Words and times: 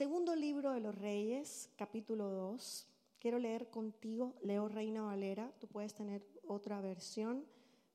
Segundo 0.00 0.34
libro 0.34 0.72
de 0.72 0.80
los 0.80 0.94
Reyes, 0.94 1.68
capítulo 1.76 2.30
2. 2.30 2.86
Quiero 3.18 3.38
leer 3.38 3.68
contigo, 3.68 4.34
leo 4.40 4.66
Reina 4.66 5.02
Valera, 5.02 5.52
tú 5.58 5.66
puedes 5.66 5.92
tener 5.92 6.26
otra 6.46 6.80
versión, 6.80 7.44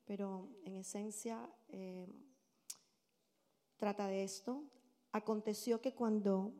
pero 0.05 0.47
en 0.65 0.75
esencia 0.75 1.49
eh, 1.69 2.05
trata 3.77 4.05
de 4.05 4.23
esto. 4.23 4.61
Aconteció 5.13 5.81
que 5.81 5.95
cuando 5.95 6.53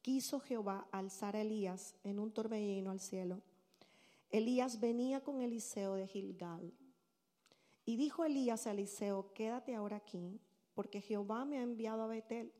quiso 0.00 0.40
Jehová 0.40 0.88
alzar 0.90 1.36
a 1.36 1.42
Elías 1.42 1.94
en 2.02 2.18
un 2.18 2.32
torbellino 2.32 2.90
al 2.90 3.00
cielo, 3.00 3.42
Elías 4.30 4.80
venía 4.80 5.22
con 5.22 5.42
Eliseo 5.42 5.96
de 5.96 6.06
Gilgal. 6.06 6.72
Y 7.84 7.96
dijo 7.96 8.24
Elías 8.24 8.66
a 8.66 8.70
Eliseo, 8.70 9.34
quédate 9.34 9.74
ahora 9.74 9.96
aquí, 9.96 10.40
porque 10.72 11.02
Jehová 11.02 11.44
me 11.44 11.58
ha 11.58 11.62
enviado 11.62 12.04
a 12.04 12.06
Betel. 12.06 12.54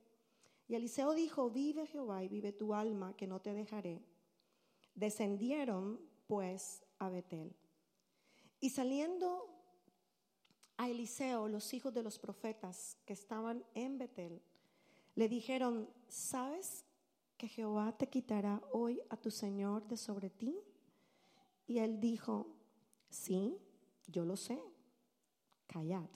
Y 0.68 0.74
Eliseo 0.74 1.14
dijo, 1.14 1.50
vive 1.50 1.86
Jehová 1.86 2.22
y 2.22 2.28
vive 2.28 2.52
tu 2.52 2.74
alma, 2.74 3.16
que 3.16 3.26
no 3.26 3.40
te 3.40 3.54
dejaré. 3.54 4.02
Descendieron 4.94 5.98
pues 6.26 6.84
a 6.98 7.08
Betel. 7.08 7.56
Y 8.60 8.70
saliendo 8.70 9.48
a 10.76 10.90
Eliseo, 10.90 11.48
los 11.48 11.72
hijos 11.72 11.94
de 11.94 12.02
los 12.02 12.18
profetas 12.18 12.98
que 13.06 13.14
estaban 13.14 13.64
en 13.74 13.98
Betel, 13.98 14.42
le 15.14 15.28
dijeron, 15.28 15.88
¿sabes 16.06 16.84
que 17.38 17.48
Jehová 17.48 17.96
te 17.96 18.08
quitará 18.08 18.62
hoy 18.72 19.00
a 19.08 19.16
tu 19.16 19.30
Señor 19.30 19.88
de 19.88 19.96
sobre 19.96 20.28
ti? 20.28 20.60
Y 21.66 21.78
él 21.78 21.98
dijo, 21.98 22.46
sí, 23.08 23.58
yo 24.06 24.24
lo 24.24 24.36
sé, 24.36 24.62
callad. 25.66 26.08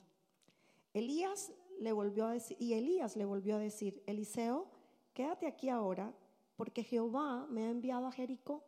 Elías 0.93 1.51
le 1.79 1.91
volvió 1.91 2.25
a 2.25 2.33
decir, 2.33 2.57
y 2.59 2.73
Elías 2.73 3.15
le 3.15 3.25
volvió 3.25 3.55
a 3.55 3.59
decir, 3.59 4.03
Eliseo, 4.05 4.67
quédate 5.13 5.47
aquí 5.47 5.69
ahora, 5.69 6.13
porque 6.55 6.83
Jehová 6.83 7.47
me 7.49 7.65
ha 7.65 7.69
enviado 7.69 8.07
a 8.07 8.11
Jericó. 8.11 8.63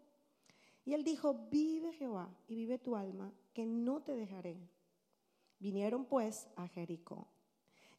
Y 0.83 0.93
él 0.93 1.03
dijo, 1.03 1.47
vive 1.49 1.93
Jehová 1.93 2.29
y 2.47 2.55
vive 2.55 2.77
tu 2.77 2.95
alma, 2.95 3.33
que 3.53 3.65
no 3.65 4.01
te 4.01 4.15
dejaré. 4.15 4.57
Vinieron 5.59 6.05
pues 6.05 6.47
a 6.55 6.67
Jericó. 6.67 7.27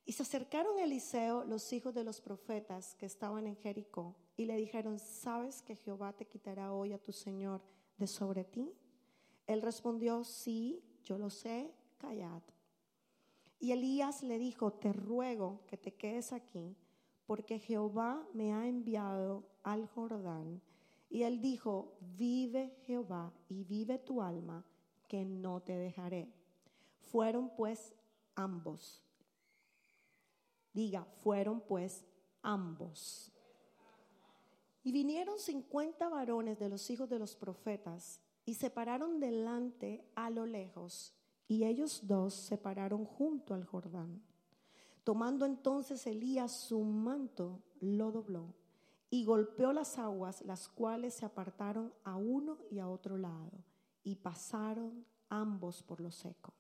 Y 0.05 0.13
se 0.13 0.23
acercaron 0.23 0.79
a 0.79 0.85
Eliseo 0.85 1.45
los 1.45 1.73
hijos 1.73 1.93
de 1.93 2.05
los 2.05 2.21
profetas 2.21 2.95
que 2.95 3.07
estaban 3.07 3.47
en 3.47 3.57
Jericó 3.57 4.15
y 4.37 4.45
le 4.45 4.57
dijeron, 4.57 5.01
¿sabes 5.01 5.63
que 5.63 5.75
Jehová 5.75 6.13
te 6.13 6.27
quitará 6.27 6.73
hoy 6.73 6.93
a 6.93 7.03
tu 7.03 7.13
Señor 7.13 7.61
de 7.97 8.07
sobre 8.07 8.45
ti? 8.45 8.73
Él 9.49 9.63
respondió, 9.63 10.23
sí, 10.23 10.81
yo 11.03 11.19
lo 11.19 11.29
sé, 11.29 11.73
callad. 11.99 12.43
Y 13.59 13.73
Elías 13.73 14.23
le 14.23 14.39
dijo, 14.39 14.73
te 14.73 14.93
ruego 14.93 15.61
que 15.67 15.77
te 15.77 15.95
quedes 15.95 16.33
aquí, 16.33 16.77
porque 17.27 17.59
Jehová 17.59 18.27
me 18.33 18.53
ha 18.53 18.67
enviado 18.67 19.45
al 19.63 19.87
Jordán. 19.87 20.61
Y 21.09 21.23
él 21.23 21.41
dijo, 21.41 21.97
vive 22.17 22.77
Jehová 22.87 23.33
y 23.49 23.65
vive 23.65 23.99
tu 23.99 24.23
alma, 24.23 24.65
que 25.09 25.25
no 25.25 25.61
te 25.61 25.77
dejaré. 25.77 26.29
Fueron 27.01 27.51
pues 27.57 27.95
ambos 28.35 29.07
Diga, 30.77 31.07
fueron 31.23 31.63
pues 31.63 32.05
ambos. 32.43 33.33
Y 34.85 34.93
vinieron 34.93 35.39
cincuenta 35.39 36.11
varones 36.11 36.59
de 36.59 36.69
los 36.69 36.91
hijos 36.91 37.09
de 37.09 37.19
los 37.19 37.35
profetas 37.35 38.21
y 38.45 38.53
se 38.53 38.69
pararon 38.69 39.19
delante 39.19 40.05
a 40.15 40.29
lo 40.29 40.45
lejos, 40.45 41.16
y 41.49 41.65
ellos 41.65 42.07
dos 42.07 42.35
se 42.35 42.59
pararon 42.59 43.05
junto 43.05 43.55
al 43.55 43.65
Jordán. 43.65 44.23
Tomando 45.05 45.47
entonces 45.47 46.07
Elías 46.07 46.53
su 46.53 46.81
manto, 46.81 47.63
lo 47.81 48.11
dobló 48.11 48.55
y 49.11 49.25
golpeó 49.25 49.73
las 49.73 49.99
aguas, 49.99 50.43
las 50.43 50.69
cuales 50.69 51.15
se 51.15 51.25
apartaron 51.25 51.93
a 52.05 52.17
uno 52.17 52.59
y 52.71 52.81
a 52.81 52.89
otro 52.89 53.17
lado, 53.17 53.53
y 54.03 54.17
pasaron 54.17 55.07
ambos 55.29 55.83
por 55.83 56.01
lo 56.01 56.11
seco. 56.11 56.53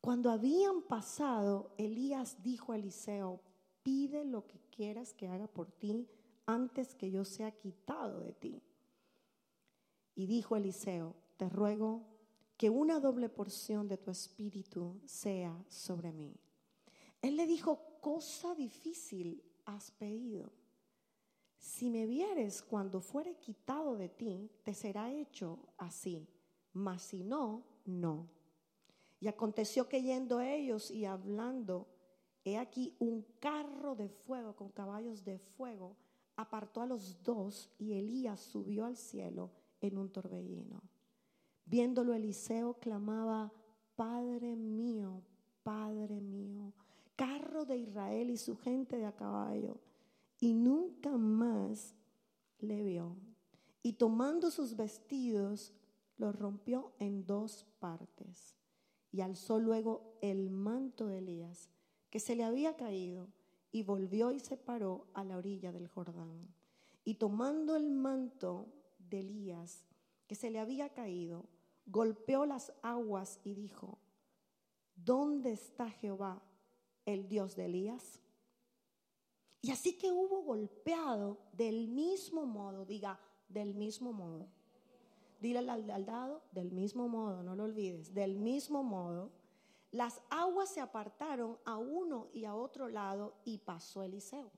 Cuando 0.00 0.30
habían 0.30 0.82
pasado, 0.82 1.74
Elías 1.76 2.42
dijo 2.42 2.72
a 2.72 2.76
Eliseo, 2.76 3.40
pide 3.82 4.24
lo 4.24 4.46
que 4.46 4.58
quieras 4.70 5.12
que 5.14 5.28
haga 5.28 5.46
por 5.46 5.70
ti 5.70 6.08
antes 6.46 6.94
que 6.94 7.10
yo 7.10 7.24
sea 7.24 7.50
quitado 7.52 8.20
de 8.20 8.32
ti. 8.32 8.62
Y 10.14 10.26
dijo 10.26 10.56
Eliseo, 10.56 11.14
te 11.36 11.48
ruego 11.48 12.02
que 12.60 12.68
una 12.68 13.00
doble 13.00 13.30
porción 13.30 13.88
de 13.88 13.96
tu 13.96 14.10
espíritu 14.10 15.00
sea 15.06 15.64
sobre 15.70 16.12
mí. 16.12 16.36
Él 17.22 17.38
le 17.38 17.46
dijo, 17.46 17.80
cosa 18.02 18.54
difícil 18.54 19.42
has 19.64 19.90
pedido. 19.92 20.52
Si 21.56 21.88
me 21.88 22.04
vieres 22.04 22.60
cuando 22.60 23.00
fuere 23.00 23.36
quitado 23.36 23.96
de 23.96 24.10
ti, 24.10 24.50
te 24.62 24.74
será 24.74 25.10
hecho 25.10 25.58
así, 25.78 26.28
mas 26.74 27.00
si 27.00 27.24
no, 27.24 27.64
no. 27.86 28.28
Y 29.20 29.28
aconteció 29.28 29.88
que 29.88 30.02
yendo 30.02 30.42
ellos 30.42 30.90
y 30.90 31.06
hablando, 31.06 31.86
he 32.44 32.58
aquí 32.58 32.94
un 32.98 33.24
carro 33.38 33.94
de 33.94 34.10
fuego 34.10 34.54
con 34.54 34.68
caballos 34.68 35.24
de 35.24 35.38
fuego 35.38 35.96
apartó 36.36 36.82
a 36.82 36.86
los 36.86 37.22
dos 37.22 37.70
y 37.78 37.94
Elías 37.94 38.38
subió 38.38 38.84
al 38.84 38.98
cielo 38.98 39.50
en 39.80 39.96
un 39.96 40.12
torbellino. 40.12 40.82
Viéndolo 41.70 42.14
Eliseo 42.14 42.74
clamaba, 42.80 43.52
Padre 43.94 44.56
mío, 44.56 45.22
Padre 45.62 46.20
mío, 46.20 46.72
carro 47.14 47.64
de 47.64 47.76
Israel 47.76 48.28
y 48.28 48.36
su 48.38 48.56
gente 48.56 48.98
de 48.98 49.06
a 49.06 49.14
caballo. 49.14 49.78
Y 50.40 50.52
nunca 50.52 51.16
más 51.16 51.94
le 52.58 52.82
vio. 52.82 53.14
Y 53.84 53.92
tomando 53.92 54.50
sus 54.50 54.74
vestidos, 54.74 55.72
los 56.16 56.34
rompió 56.34 56.90
en 56.98 57.24
dos 57.24 57.68
partes 57.78 58.56
y 59.12 59.20
alzó 59.20 59.60
luego 59.60 60.18
el 60.22 60.50
manto 60.50 61.06
de 61.06 61.18
Elías, 61.18 61.70
que 62.10 62.18
se 62.18 62.34
le 62.34 62.42
había 62.42 62.76
caído, 62.76 63.28
y 63.70 63.84
volvió 63.84 64.32
y 64.32 64.40
se 64.40 64.56
paró 64.56 65.06
a 65.14 65.22
la 65.22 65.36
orilla 65.36 65.70
del 65.70 65.86
Jordán. 65.86 66.52
Y 67.04 67.14
tomando 67.14 67.76
el 67.76 67.92
manto 67.92 68.66
de 68.98 69.20
Elías, 69.20 69.84
que 70.26 70.34
se 70.34 70.50
le 70.50 70.58
había 70.58 70.88
caído, 70.88 71.48
golpeó 71.90 72.46
las 72.46 72.72
aguas 72.82 73.40
y 73.44 73.54
dijo, 73.54 73.98
¿dónde 74.96 75.52
está 75.52 75.90
Jehová, 75.90 76.42
el 77.04 77.28
Dios 77.28 77.56
de 77.56 77.66
Elías? 77.66 78.20
Y 79.62 79.70
así 79.72 79.98
que 79.98 80.10
hubo 80.10 80.42
golpeado 80.42 81.38
del 81.52 81.88
mismo 81.88 82.46
modo, 82.46 82.84
diga, 82.84 83.20
del 83.48 83.74
mismo 83.74 84.12
modo 84.12 84.48
dile 85.40 85.58
al, 85.58 86.04
dado, 86.04 86.42
del 86.52 86.70
mismo 86.70 87.08
modo, 87.08 87.42
no 87.42 87.56
lo 87.56 87.64
olvides, 87.64 88.14
del 88.14 88.36
mismo 88.36 88.82
modo, 88.82 89.30
las 89.90 90.20
aguas 90.28 90.68
se 90.68 90.80
apartaron 90.80 91.58
a 91.64 91.78
uno 91.78 92.28
y 92.32 92.44
a 92.44 92.54
otro 92.54 92.88
lado 92.88 93.34
y 93.44 93.58
pasó 93.58 94.02
Eliseo. 94.02 94.50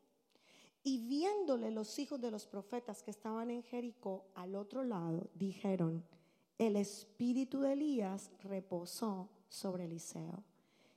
Y 0.84 1.06
viéndole 1.06 1.70
los 1.70 1.98
hijos 2.00 2.20
de 2.20 2.32
los 2.32 2.46
profetas 2.46 3.02
que 3.02 3.12
estaban 3.12 3.50
en 3.50 3.62
Jericó 3.62 4.26
al 4.34 4.56
otro 4.56 4.82
lado, 4.82 5.30
dijeron, 5.34 6.04
el 6.58 6.76
espíritu 6.76 7.60
de 7.60 7.72
Elías 7.72 8.30
reposó 8.42 9.30
sobre 9.48 9.84
Eliseo. 9.84 10.44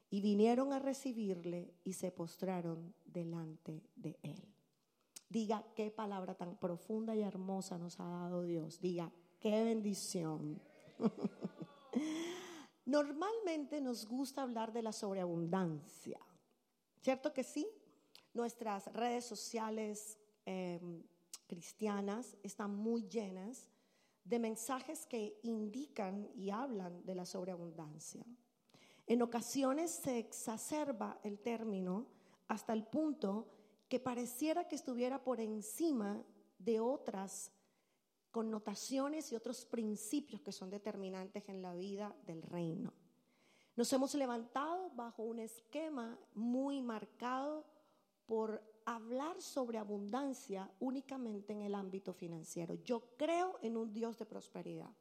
Y 0.09 0.21
vinieron 0.21 0.71
a 0.71 0.79
recibirle 0.79 1.73
y 1.83 1.93
se 1.93 2.11
postraron 2.11 2.93
delante 3.05 3.83
de 3.95 4.17
él. 4.21 4.53
Diga 5.29 5.65
qué 5.75 5.91
palabra 5.91 6.35
tan 6.35 6.57
profunda 6.57 7.15
y 7.15 7.21
hermosa 7.21 7.77
nos 7.77 7.99
ha 7.99 8.05
dado 8.05 8.43
Dios. 8.43 8.79
Diga, 8.79 9.11
Qué 9.45 9.63
bendición. 9.63 10.59
Normalmente 12.85 13.79
nos 13.79 14.07
gusta 14.07 14.41
hablar 14.41 14.73
de 14.73 14.81
la 14.81 14.91
sobreabundancia, 14.91 16.19
¿cierto 16.99 17.31
que 17.31 17.43
sí? 17.43 17.67
Nuestras 18.33 18.91
redes 18.93 19.23
sociales 19.23 20.17
em, 20.45 21.03
cristianas 21.45 22.35
están 22.41 22.75
muy 22.75 23.07
llenas 23.07 23.69
de 24.25 24.39
mensajes 24.39 25.05
que 25.05 25.39
indican 25.43 26.29
y 26.35 26.49
hablan 26.49 27.05
de 27.05 27.15
la 27.15 27.25
sobreabundancia. 27.25 28.25
En 29.07 29.21
ocasiones 29.21 29.91
se 29.91 30.17
exacerba 30.17 31.19
el 31.23 31.39
término 31.39 32.07
hasta 32.47 32.73
el 32.73 32.83
punto 32.83 33.47
que 33.87 33.99
pareciera 33.99 34.67
que 34.67 34.75
estuviera 34.75 35.23
por 35.23 35.39
encima 35.39 36.23
de 36.57 36.79
otras 36.79 37.51
connotaciones 38.31 39.31
y 39.31 39.35
otros 39.35 39.63
principios 39.63 40.41
que 40.41 40.51
son 40.51 40.69
determinantes 40.69 41.47
en 41.47 41.61
la 41.61 41.73
vida 41.73 42.15
del 42.25 42.41
reino. 42.41 42.91
Nos 43.75 43.93
hemos 43.93 44.15
levantado 44.15 44.89
bajo 44.95 45.23
un 45.23 45.39
esquema 45.39 46.17
muy 46.33 46.81
marcado 46.81 47.65
por 48.25 48.61
hablar 48.85 49.41
sobre 49.41 49.77
abundancia 49.77 50.69
únicamente 50.79 51.53
en 51.53 51.61
el 51.61 51.75
ámbito 51.75 52.13
financiero. 52.13 52.75
Yo 52.83 53.01
creo 53.17 53.59
en 53.61 53.77
un 53.77 53.91
Dios 53.91 54.17
de 54.17 54.25
prosperidad. 54.25 54.91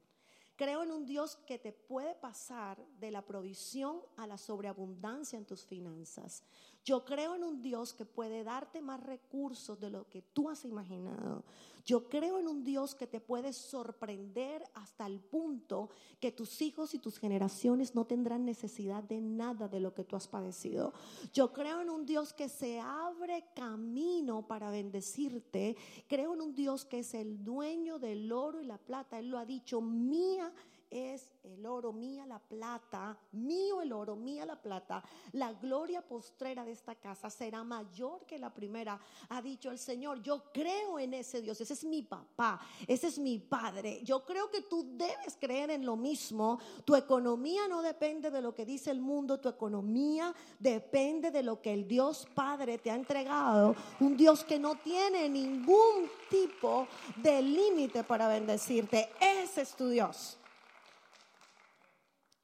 Creo 0.56 0.82
en 0.82 0.92
un 0.92 1.04
Dios 1.04 1.36
que 1.46 1.58
te 1.58 1.72
puede 1.72 2.14
pasar 2.14 2.84
de 3.00 3.10
la 3.10 3.22
provisión 3.22 4.00
a 4.16 4.26
la 4.26 4.38
sobreabundancia 4.38 5.36
en 5.36 5.44
tus 5.44 5.66
finanzas. 5.66 6.44
Yo 6.84 7.04
creo 7.04 7.34
en 7.34 7.44
un 7.44 7.62
Dios 7.62 7.94
que 7.94 8.04
puede 8.04 8.44
darte 8.44 8.82
más 8.82 9.02
recursos 9.02 9.81
de 9.81 9.88
lo 9.88 10.06
que 10.08 10.20
tú 10.20 10.50
has 10.50 10.66
imaginado. 10.66 11.42
Yo 11.86 12.08
creo 12.08 12.38
en 12.38 12.48
un 12.48 12.64
Dios 12.64 12.94
que 12.94 13.06
te 13.06 13.20
puede 13.20 13.52
sorprender 13.52 14.64
hasta 14.75 15.06
el 15.06 15.20
punto 15.20 15.90
que 16.19 16.32
tus 16.32 16.62
hijos 16.62 16.94
y 16.94 16.98
tus 16.98 17.19
generaciones 17.19 17.94
no 17.94 18.06
tendrán 18.06 18.44
necesidad 18.44 19.02
de 19.02 19.20
nada 19.20 19.69
de 19.69 19.81
lo 19.81 19.92
que 19.94 20.04
tú 20.04 20.16
has 20.16 20.26
padecido. 20.26 20.94
Yo 21.32 21.52
creo 21.52 21.82
en 21.82 21.90
un 21.90 22.06
Dios 22.06 22.32
que 22.32 22.48
se 22.48 22.81
abre 22.81 23.44
camino 23.54 24.46
para 24.46 24.70
bendecirte. 24.70 25.76
Creo 26.06 26.34
en 26.34 26.40
un 26.40 26.54
Dios 26.54 26.86
que 26.86 27.00
es 27.00 27.12
el 27.12 27.44
dueño 27.44 27.98
del 27.98 28.32
oro 28.32 28.60
y 28.60 28.64
la 28.64 28.78
plata. 28.78 29.19
Él 29.19 29.28
lo 29.28 29.38
ha 29.38 29.44
dicho, 29.44 29.82
mía 29.82 30.52
es 30.94 31.32
el 31.43 31.67
oro, 31.67 31.93
mía 31.93 32.25
la 32.25 32.38
plata, 32.38 33.19
mío 33.32 33.82
el 33.82 33.93
oro, 33.93 34.14
mía 34.14 34.46
la 34.46 34.61
plata. 34.61 35.02
La 35.32 35.52
gloria 35.52 36.00
postrera 36.00 36.64
de 36.64 36.70
esta 36.70 36.94
casa 36.94 37.29
será 37.29 37.64
mayor 37.64 38.25
que 38.26 38.38
la 38.38 38.55
primera, 38.55 38.99
ha 39.29 39.43
dicho 39.43 39.70
el 39.70 39.79
Señor. 39.79 40.23
Yo 40.23 40.52
creo 40.52 40.99
en 41.00 41.14
ese 41.14 41.43
Dios, 41.43 41.61
ese 41.61 41.75
es 41.75 41.85
mi 41.85 42.02
papá, 42.02 42.61
ese 42.87 43.08
es 43.08 43.19
mi 43.19 43.38
padre. 43.41 44.00
Yo 44.05 44.25
creo 44.25 44.50
que 44.50 44.62
tú 44.62 44.96
debes 44.96 45.37
creer 45.38 45.70
en 45.70 45.85
lo 45.85 45.96
mismo. 45.96 46.61
Tu 46.85 46.94
economía 46.94 47.67
no 47.69 47.82
depende 47.82 48.31
de 48.31 48.41
lo 48.41 48.55
que 48.55 48.64
dice 48.64 48.91
el 48.91 49.00
mundo, 49.00 49.41
tu 49.41 49.49
economía 49.49 50.35
depende 50.61 51.31
de 51.31 51.43
lo 51.43 51.61
que 51.61 51.73
el 51.73 51.88
Dios 51.88 52.26
Padre 52.35 52.79
te 52.79 52.91
ha 52.91 52.94
entregado. 52.94 53.75
Un 54.00 54.17
Dios 54.17 54.44
que 54.44 54.58
no 54.58 54.76
tiene 54.76 55.29
ningún 55.29 56.08
tipo 56.31 56.87
de 57.17 57.43
límite 57.43 58.05
para 58.05 58.29
bendecirte. 58.29 59.11
Ese 59.20 59.62
es 59.62 59.75
tu 59.75 59.88
Dios. 59.88 60.38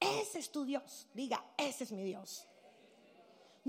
Ese 0.00 0.38
es 0.38 0.50
tu 0.50 0.64
Dios. 0.64 1.06
Diga, 1.14 1.44
ese 1.56 1.84
es 1.84 1.92
mi 1.92 2.02
Dios. 2.02 2.49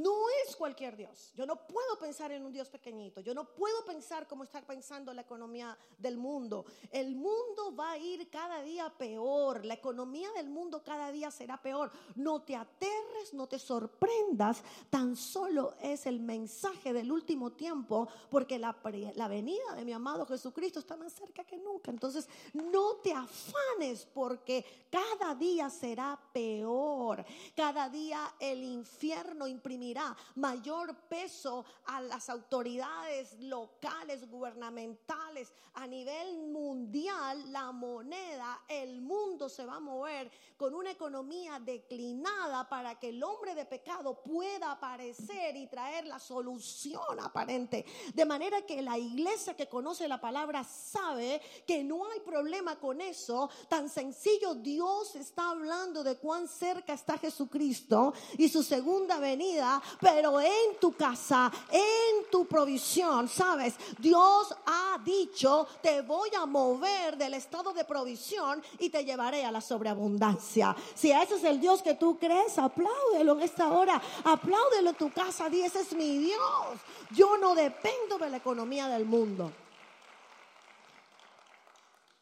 No 0.01 0.15
es 0.43 0.55
cualquier 0.55 0.95
Dios. 0.97 1.31
Yo 1.35 1.45
no 1.45 1.67
puedo 1.67 1.99
pensar 1.99 2.31
en 2.31 2.43
un 2.43 2.51
Dios 2.51 2.69
pequeñito. 2.69 3.21
Yo 3.21 3.35
no 3.35 3.45
puedo 3.53 3.85
pensar 3.85 4.27
como 4.27 4.43
está 4.43 4.61
pensando 4.61 5.13
la 5.13 5.21
economía 5.21 5.77
del 5.99 6.17
mundo. 6.17 6.65
El 6.91 7.15
mundo 7.15 7.75
va 7.77 7.91
a 7.91 7.97
ir 7.99 8.27
cada 8.29 8.63
día 8.63 8.89
peor. 8.97 9.63
La 9.63 9.75
economía 9.75 10.31
del 10.31 10.49
mundo 10.49 10.83
cada 10.83 11.11
día 11.11 11.29
será 11.29 11.61
peor. 11.61 11.91
No 12.15 12.41
te 12.41 12.55
aterres, 12.55 13.33
no 13.33 13.47
te 13.47 13.59
sorprendas. 13.59 14.63
Tan 14.89 15.15
solo 15.15 15.75
es 15.81 16.07
el 16.07 16.19
mensaje 16.19 16.93
del 16.93 17.11
último 17.11 17.51
tiempo 17.51 18.07
porque 18.31 18.57
la, 18.57 18.75
la 19.15 19.27
venida 19.27 19.75
de 19.75 19.85
mi 19.85 19.93
amado 19.93 20.25
Jesucristo 20.25 20.79
está 20.79 20.97
más 20.97 21.13
cerca 21.13 21.43
que 21.43 21.57
nunca. 21.57 21.91
Entonces, 21.91 22.27
no 22.53 22.95
te 22.97 23.13
afanes 23.13 24.07
porque 24.11 24.87
cada 24.89 25.35
día 25.35 25.69
será 25.69 26.19
peor. 26.33 27.23
Cada 27.55 27.87
día 27.87 28.33
el 28.39 28.63
infierno 28.63 29.47
imprimirá 29.47 29.90
mayor 30.35 30.95
peso 31.07 31.65
a 31.85 32.01
las 32.01 32.29
autoridades 32.29 33.39
locales, 33.39 34.29
gubernamentales, 34.29 35.53
a 35.73 35.87
nivel 35.87 36.47
mundial, 36.47 37.51
la 37.51 37.71
moneda, 37.71 38.63
el 38.67 39.01
mundo 39.01 39.47
se 39.47 39.65
va 39.65 39.75
a 39.75 39.79
mover 39.79 40.29
con 40.57 40.75
una 40.75 40.91
economía 40.91 41.59
declinada 41.59 42.67
para 42.67 42.99
que 42.99 43.09
el 43.09 43.23
hombre 43.23 43.55
de 43.55 43.65
pecado 43.65 44.21
pueda 44.21 44.71
aparecer 44.71 45.55
y 45.55 45.67
traer 45.67 46.05
la 46.05 46.19
solución 46.19 47.19
aparente. 47.19 47.85
De 48.13 48.25
manera 48.25 48.65
que 48.65 48.81
la 48.81 48.97
iglesia 48.97 49.55
que 49.55 49.69
conoce 49.69 50.07
la 50.07 50.19
palabra 50.19 50.63
sabe 50.63 51.41
que 51.65 51.83
no 51.83 52.05
hay 52.05 52.19
problema 52.19 52.79
con 52.79 53.01
eso. 53.01 53.49
Tan 53.69 53.89
sencillo, 53.89 54.55
Dios 54.55 55.15
está 55.15 55.51
hablando 55.51 56.03
de 56.03 56.17
cuán 56.17 56.47
cerca 56.47 56.93
está 56.93 57.17
Jesucristo 57.17 58.13
y 58.37 58.49
su 58.49 58.63
segunda 58.63 59.19
venida 59.19 59.70
pero 59.99 60.41
en 60.41 60.79
tu 60.79 60.93
casa, 60.93 61.51
en 61.69 62.29
tu 62.31 62.47
provisión, 62.47 63.27
¿sabes? 63.27 63.75
Dios 63.99 64.55
ha 64.65 64.97
dicho, 65.03 65.67
te 65.81 66.01
voy 66.01 66.29
a 66.35 66.45
mover 66.45 67.17
del 67.17 67.35
estado 67.35 67.73
de 67.73 67.85
provisión 67.85 68.63
y 68.79 68.89
te 68.89 69.05
llevaré 69.05 69.45
a 69.45 69.51
la 69.51 69.61
sobreabundancia. 69.61 70.75
Si 70.95 71.11
ese 71.11 71.35
es 71.35 71.43
el 71.43 71.61
Dios 71.61 71.81
que 71.81 71.95
tú 71.95 72.17
crees, 72.17 72.57
apláudelo 72.57 73.33
en 73.33 73.41
esta 73.41 73.71
hora, 73.71 74.01
apláudelo 74.23 74.89
en 74.89 74.95
tu 74.95 75.11
casa, 75.11 75.49
di, 75.49 75.61
ese 75.61 75.81
es 75.81 75.93
mi 75.93 76.17
Dios. 76.17 76.79
Yo 77.11 77.37
no 77.37 77.53
dependo 77.53 78.17
de 78.17 78.29
la 78.29 78.37
economía 78.37 78.87
del 78.87 79.05
mundo. 79.05 79.51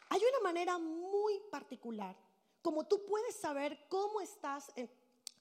Hay 0.09 0.21
una 0.27 0.39
manera 0.43 0.77
muy 0.77 1.39
particular 1.51 2.15
como 2.61 2.85
tú 2.85 3.05
puedes 3.05 3.35
saber 3.35 3.85
cómo 3.87 4.21
estás 4.21 4.71
en, 4.75 4.89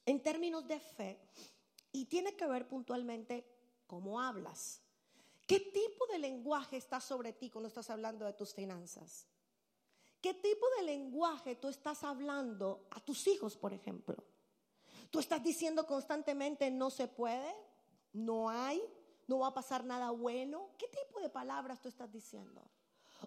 en 0.05 0.21
términos 0.21 0.67
de 0.67 0.79
fe 0.79 1.19
y 1.91 2.05
tiene 2.05 2.35
que 2.35 2.47
ver 2.47 2.67
puntualmente 2.67 3.45
cómo 3.87 4.21
hablas. 4.21 4.81
¿Qué 5.47 5.59
tipo 5.59 6.05
de 6.07 6.19
lenguaje 6.19 6.77
está 6.77 7.01
sobre 7.01 7.33
ti 7.33 7.49
cuando 7.49 7.67
estás 7.67 7.89
hablando 7.89 8.25
de 8.25 8.33
tus 8.33 8.53
finanzas? 8.53 9.25
¿Qué 10.21 10.33
tipo 10.33 10.65
de 10.77 10.83
lenguaje 10.83 11.55
tú 11.55 11.69
estás 11.69 12.03
hablando 12.03 12.87
a 12.91 12.99
tus 12.99 13.25
hijos, 13.27 13.55
por 13.55 13.73
ejemplo? 13.73 14.23
¿Tú 15.09 15.19
estás 15.19 15.43
diciendo 15.43 15.87
constantemente 15.87 16.69
no 16.69 16.89
se 16.89 17.07
puede? 17.07 17.55
¿No 18.13 18.49
hay? 18.49 18.81
¿No 19.27 19.39
va 19.39 19.47
a 19.47 19.53
pasar 19.53 19.83
nada 19.85 20.11
bueno? 20.11 20.69
¿Qué 20.77 20.87
tipo 20.87 21.19
de 21.19 21.29
palabras 21.29 21.81
tú 21.81 21.87
estás 21.87 22.11
diciendo? 22.11 22.61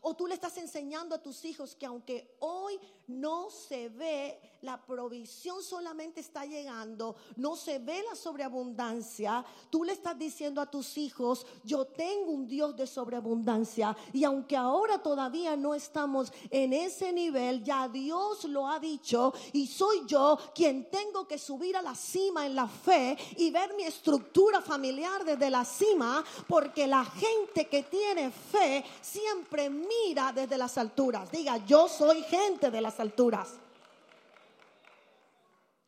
O 0.01 0.15
tú 0.15 0.27
le 0.27 0.35
estás 0.35 0.57
enseñando 0.57 1.15
a 1.15 1.23
tus 1.23 1.45
hijos 1.45 1.77
que 1.77 1.87
aunque 1.87 2.37
hoy 2.41 2.79
no 3.07 3.51
se 3.51 3.89
ve 3.89 4.41
la 4.63 4.81
provisión 4.81 5.61
solamente 5.63 6.21
está 6.21 6.47
llegando, 6.47 7.17
no 7.37 7.57
se 7.57 7.81
ve 7.81 8.03
la 8.09 8.15
sobreabundancia, 8.15 9.45
tú 9.71 9.83
le 9.83 9.93
estás 9.93 10.17
diciendo 10.17 10.61
a 10.61 10.71
tus 10.71 10.97
hijos, 10.97 11.45
yo 11.65 11.85
tengo 11.85 12.31
un 12.31 12.47
Dios 12.47 12.77
de 12.77 12.87
sobreabundancia 12.87 13.97
y 14.13 14.23
aunque 14.23 14.57
ahora 14.57 15.03
todavía 15.03 15.57
no 15.57 15.75
estamos 15.75 16.33
en 16.51 16.73
ese 16.73 17.13
nivel, 17.13 17.65
ya 17.65 17.89
Dios 17.89 18.45
lo 18.45 18.69
ha 18.69 18.79
dicho 18.79 19.35
y 19.53 19.67
soy 19.67 20.07
yo 20.07 20.39
quien 20.55 20.89
tengo 20.89 21.27
que 21.27 21.39
subir 21.39 21.77
a 21.77 21.83
la 21.83 21.97
cima 21.97 22.47
en 22.47 22.55
la 22.55 22.69
fe 22.69 23.17
y 23.37 23.51
ver 23.51 23.75
mi 23.75 23.83
estructura 23.83 24.61
familiar 24.61 25.25
desde 25.25 25.51
la 25.51 25.65
cima, 25.65 26.25
porque 26.47 26.87
la 26.87 27.05
gente 27.05 27.67
que 27.67 27.83
tiene 27.83 28.31
fe 28.31 28.85
siempre 29.01 29.69
mira 29.87 30.33
desde 30.33 30.57
las 30.57 30.77
alturas. 30.79 31.31
Diga, 31.31 31.59
yo 31.59 31.89
soy 31.89 32.23
gente 32.25 32.71
de 32.71 32.81
las 32.81 32.99
alturas. 33.01 33.59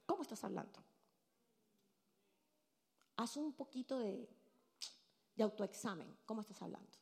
¿Cómo 0.06 0.22
estás 0.22 0.44
hablando? 0.44 0.80
Haz 3.16 3.36
un 3.36 3.52
poquito 3.52 3.98
de, 3.98 4.28
autoexamen. 5.38 6.16
¿Cómo 6.24 6.40
estás 6.40 6.60
hablando? 6.62 6.98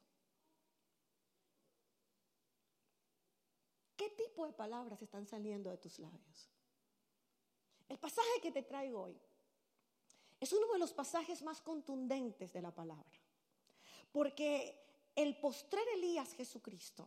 ¿Qué 3.97 4.11
tipo 4.11 4.47
de 4.47 4.53
palabras 4.53 5.01
están 5.03 5.27
saliendo 5.27 5.71
de 5.71 5.79
tus 5.79 5.99
labios? 5.99 6.49
El 7.89 7.99
pasaje 7.99 8.41
que 8.43 8.51
te 8.51 8.63
traigo 8.63 9.03
hoy 9.03 9.21
es 10.41 10.53
uno 10.53 10.73
de 10.73 10.79
los 10.79 10.93
pasajes 10.93 11.43
más 11.43 11.61
contundentes 11.61 12.53
de 12.53 12.63
la 12.63 12.75
palabra. 12.75 13.21
Porque 14.11 14.92
el 15.15 15.39
postrer 15.39 15.87
Elías 15.95 16.33
Jesucristo 16.35 17.07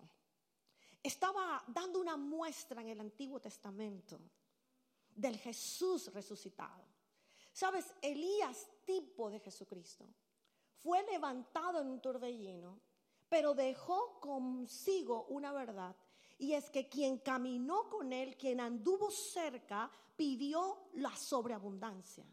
estaba 1.02 1.64
dando 1.68 2.00
una 2.00 2.18
muestra 2.18 2.82
en 2.82 2.90
el 2.90 3.00
Antiguo 3.00 3.40
Testamento 3.40 4.20
del 5.16 5.38
Jesús 5.38 6.12
resucitado. 6.14 6.84
Sabes, 7.54 7.94
Elías, 8.02 8.68
tipo 8.86 9.30
de 9.30 9.40
Jesucristo, 9.40 10.06
fue 10.78 11.04
levantado 11.04 11.82
en 11.82 11.88
un 11.88 12.02
torbellino, 12.02 12.80
pero 13.30 13.54
dejó 13.54 14.20
consigo 14.20 15.26
una 15.30 15.52
verdad. 15.54 15.96
Y 16.38 16.54
es 16.54 16.70
que 16.70 16.90
quien 16.90 17.20
caminó 17.20 17.90
con 17.90 18.12
él, 18.12 18.36
quien 18.36 18.60
anduvo 18.60 19.10
cerca, 19.10 19.90
pidió 20.16 20.90
la 20.94 21.16
sobreabundancia. 21.16 22.26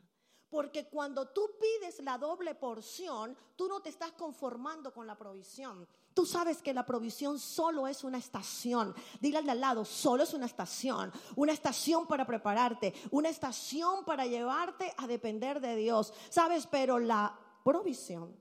Porque 0.53 0.85
cuando 0.85 1.29
tú 1.29 1.53
pides 1.59 1.99
la 2.01 2.19
doble 2.19 2.55
porción, 2.55 3.35
tú 3.57 3.69
no 3.69 3.81
te 3.81 3.89
estás 3.89 4.13
conformando 4.13 4.93
con 4.93 5.07
la 5.07 5.17
provisión. 5.17 5.89
Tú 6.13 6.27
sabes 6.27 6.61
que 6.61 6.75
la 6.75 6.85
provisión 6.85 7.39
solo 7.39 7.89
es 7.89 8.05
una 8.05 8.19
estación. 8.19 8.95
Dile 9.19 9.39
al 9.39 9.47
de 9.47 9.53
al 9.53 9.61
lado, 9.63 9.87
solo 9.87 10.25
es 10.25 10.35
una 10.35 10.45
estación. 10.45 11.11
Una 11.37 11.53
estación 11.53 12.07
para 12.07 12.27
prepararte, 12.27 12.93
una 13.13 13.31
estación 13.31 14.05
para 14.05 14.27
llevarte 14.27 14.93
a 14.99 15.07
depender 15.07 15.59
de 15.59 15.75
Dios. 15.75 16.13
Sabes, 16.29 16.67
pero 16.67 16.99
la 16.99 17.35
provisión 17.65 18.37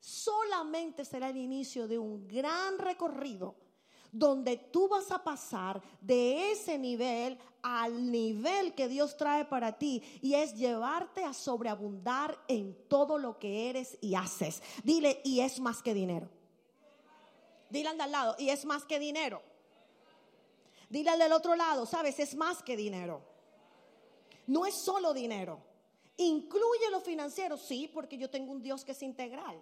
solamente 0.00 1.04
será 1.04 1.28
el 1.28 1.36
inicio 1.36 1.86
de 1.86 1.98
un 1.98 2.26
gran 2.26 2.78
recorrido 2.78 3.56
donde 4.14 4.56
tú 4.56 4.88
vas 4.88 5.10
a 5.10 5.22
pasar 5.22 5.82
de 6.00 6.52
ese 6.52 6.78
nivel 6.78 7.38
al 7.62 8.10
nivel 8.10 8.74
que 8.74 8.88
Dios 8.88 9.16
trae 9.16 9.44
para 9.44 9.78
ti 9.78 10.02
y 10.22 10.34
es 10.34 10.54
llevarte 10.54 11.24
a 11.24 11.34
sobreabundar 11.34 12.38
en 12.48 12.76
todo 12.88 13.18
lo 13.18 13.38
que 13.38 13.68
eres 13.70 13.98
y 14.00 14.14
haces. 14.14 14.62
Dile, 14.82 15.20
y 15.24 15.40
es 15.40 15.60
más 15.60 15.82
que 15.82 15.92
dinero. 15.94 16.28
Dile 17.70 17.88
al 17.88 17.96
de 17.96 18.02
al 18.04 18.12
lado, 18.12 18.36
y 18.38 18.50
es 18.50 18.64
más 18.64 18.84
que 18.84 18.98
dinero. 18.98 19.42
Dile 20.88 21.10
al 21.10 21.18
del 21.18 21.32
otro 21.32 21.56
lado, 21.56 21.86
sabes, 21.86 22.18
es 22.18 22.34
más 22.34 22.62
que 22.62 22.76
dinero. 22.76 23.20
No 24.46 24.64
es 24.66 24.74
solo 24.74 25.12
dinero, 25.12 25.60
¿Incluye 26.16 26.90
lo 26.90 27.00
financiero? 27.00 27.56
Sí, 27.56 27.90
porque 27.92 28.16
yo 28.16 28.30
tengo 28.30 28.52
un 28.52 28.62
Dios 28.62 28.84
que 28.84 28.92
es 28.92 29.02
integral. 29.02 29.60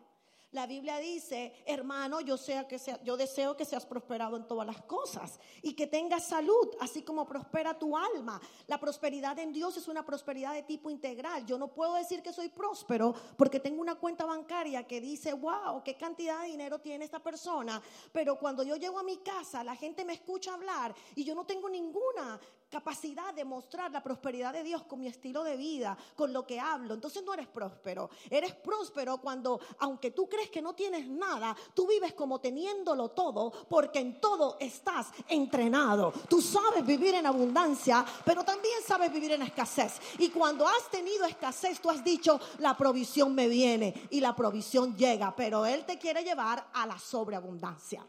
La 0.52 0.66
Biblia 0.66 0.98
dice, 0.98 1.54
hermano, 1.64 2.20
yo, 2.20 2.36
deseo 2.36 3.56
que 3.56 3.64
seas 3.64 3.86
prosperado 3.86 4.36
en 4.36 4.46
todas 4.46 4.66
las 4.66 4.82
cosas 4.82 5.40
y 5.62 5.72
que 5.72 5.86
tengas 5.86 6.26
salud, 6.26 6.68
así 6.78 7.02
como 7.02 7.26
prospera 7.26 7.78
tu 7.78 7.96
alma. 7.96 8.38
La 8.66 8.78
prosperidad 8.78 9.38
en 9.38 9.54
Dios 9.54 9.78
es 9.78 9.88
una 9.88 10.04
prosperidad 10.04 10.52
de 10.52 10.62
tipo 10.62 10.90
integral. 10.90 11.46
Yo 11.46 11.56
no 11.56 11.68
puedo 11.68 11.94
decir 11.94 12.22
que 12.22 12.34
soy 12.34 12.50
próspero 12.50 13.14
porque 13.38 13.60
tengo 13.60 13.80
una 13.80 13.94
cuenta 13.94 14.26
bancaria 14.26 14.86
que 14.86 15.00
dice, 15.00 15.32
wow, 15.32 15.82
qué 15.82 15.96
cantidad 15.96 16.42
de 16.42 16.48
dinero 16.48 16.78
tiene 16.80 17.06
esta 17.06 17.22
persona. 17.22 17.80
Pero 18.12 18.38
cuando 18.38 18.62
yo 18.62 18.76
llego 18.76 18.98
a 18.98 19.02
mi 19.02 19.16
casa, 19.18 19.64
la 19.64 19.74
gente 19.74 20.04
me 20.04 20.12
escucha 20.12 20.52
hablar 20.52 20.94
y 21.14 21.24
yo 21.24 21.34
no 21.34 21.46
tengo 21.46 21.70
ninguna 21.70 22.38
capacidad 22.72 23.34
de 23.34 23.44
mostrar 23.44 23.92
la 23.92 24.02
prosperidad 24.02 24.50
de 24.54 24.62
Dios 24.62 24.84
con 24.84 24.98
mi 24.98 25.06
estilo 25.06 25.44
de 25.44 25.58
vida, 25.58 25.94
con 26.16 26.32
lo 26.32 26.46
que 26.46 26.58
hablo. 26.58 26.94
Entonces 26.94 27.22
no 27.22 27.34
eres 27.34 27.46
próspero. 27.46 28.08
Eres 28.30 28.54
próspero 28.54 29.18
cuando, 29.18 29.60
aunque 29.80 30.10
tú 30.10 30.26
crees 30.26 30.48
que 30.48 30.62
no 30.62 30.72
tienes 30.72 31.06
nada, 31.06 31.54
tú 31.74 31.86
vives 31.86 32.14
como 32.14 32.40
teniéndolo 32.40 33.10
todo, 33.10 33.52
porque 33.68 33.98
en 33.98 34.18
todo 34.18 34.56
estás 34.58 35.08
entrenado. 35.28 36.14
Tú 36.30 36.40
sabes 36.40 36.84
vivir 36.86 37.14
en 37.14 37.26
abundancia, 37.26 38.06
pero 38.24 38.42
también 38.42 38.80
sabes 38.86 39.12
vivir 39.12 39.32
en 39.32 39.42
escasez. 39.42 40.00
Y 40.18 40.30
cuando 40.30 40.66
has 40.66 40.90
tenido 40.90 41.26
escasez, 41.26 41.78
tú 41.78 41.90
has 41.90 42.02
dicho, 42.02 42.40
la 42.58 42.74
provisión 42.74 43.34
me 43.34 43.48
viene 43.48 44.08
y 44.08 44.20
la 44.20 44.34
provisión 44.34 44.96
llega, 44.96 45.36
pero 45.36 45.66
Él 45.66 45.84
te 45.84 45.98
quiere 45.98 46.24
llevar 46.24 46.66
a 46.72 46.86
la 46.86 46.98
sobreabundancia. 46.98 48.06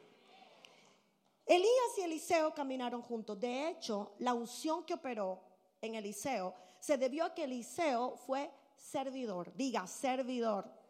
Elías 1.46 1.98
y 1.98 2.02
Eliseo 2.02 2.54
caminaron 2.54 3.02
juntos. 3.02 3.40
De 3.40 3.70
hecho, 3.70 4.14
la 4.20 4.34
unción 4.34 4.86
que 4.86 4.94
operó 4.94 5.42
en 5.82 5.96
Eliseo 5.96 6.54
se 6.80 6.98
debió 6.98 7.26
a 7.26 7.34
que 7.34 7.44
Eliseo 7.44 8.16
fue 8.16 8.50
servidor. 8.78 9.54
Diga, 9.56 9.86
servidor. 9.88 10.84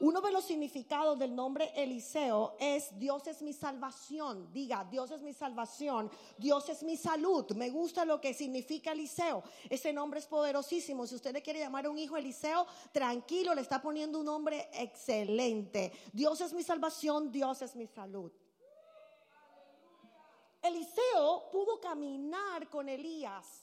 Uno 0.00 0.20
de 0.20 0.32
los 0.32 0.44
significados 0.44 1.16
del 1.16 1.32
nombre 1.32 1.72
Eliseo 1.76 2.56
es 2.58 2.98
Dios 2.98 3.24
es 3.28 3.40
mi 3.40 3.52
salvación. 3.52 4.52
Diga, 4.52 4.84
Dios 4.90 5.12
es 5.12 5.22
mi 5.22 5.32
salvación. 5.32 6.10
Dios 6.36 6.68
es 6.68 6.82
mi 6.82 6.96
salud. 6.96 7.52
Me 7.52 7.70
gusta 7.70 8.04
lo 8.04 8.20
que 8.20 8.34
significa 8.34 8.90
Eliseo. 8.90 9.44
Ese 9.70 9.92
nombre 9.92 10.18
es 10.18 10.26
poderosísimo. 10.26 11.06
Si 11.06 11.14
usted 11.14 11.32
le 11.32 11.40
quiere 11.40 11.60
llamar 11.60 11.86
a 11.86 11.90
un 11.90 11.98
hijo 11.98 12.16
Eliseo, 12.16 12.66
tranquilo, 12.90 13.54
le 13.54 13.60
está 13.60 13.80
poniendo 13.80 14.18
un 14.18 14.24
nombre 14.26 14.68
excelente. 14.72 15.92
Dios 16.12 16.40
es 16.40 16.52
mi 16.52 16.64
salvación. 16.64 17.30
Dios 17.30 17.62
es 17.62 17.76
mi 17.76 17.86
salud. 17.86 18.32
Eliseo 20.62 21.50
pudo 21.50 21.80
caminar 21.80 22.68
con 22.70 22.88
Elías 22.88 23.61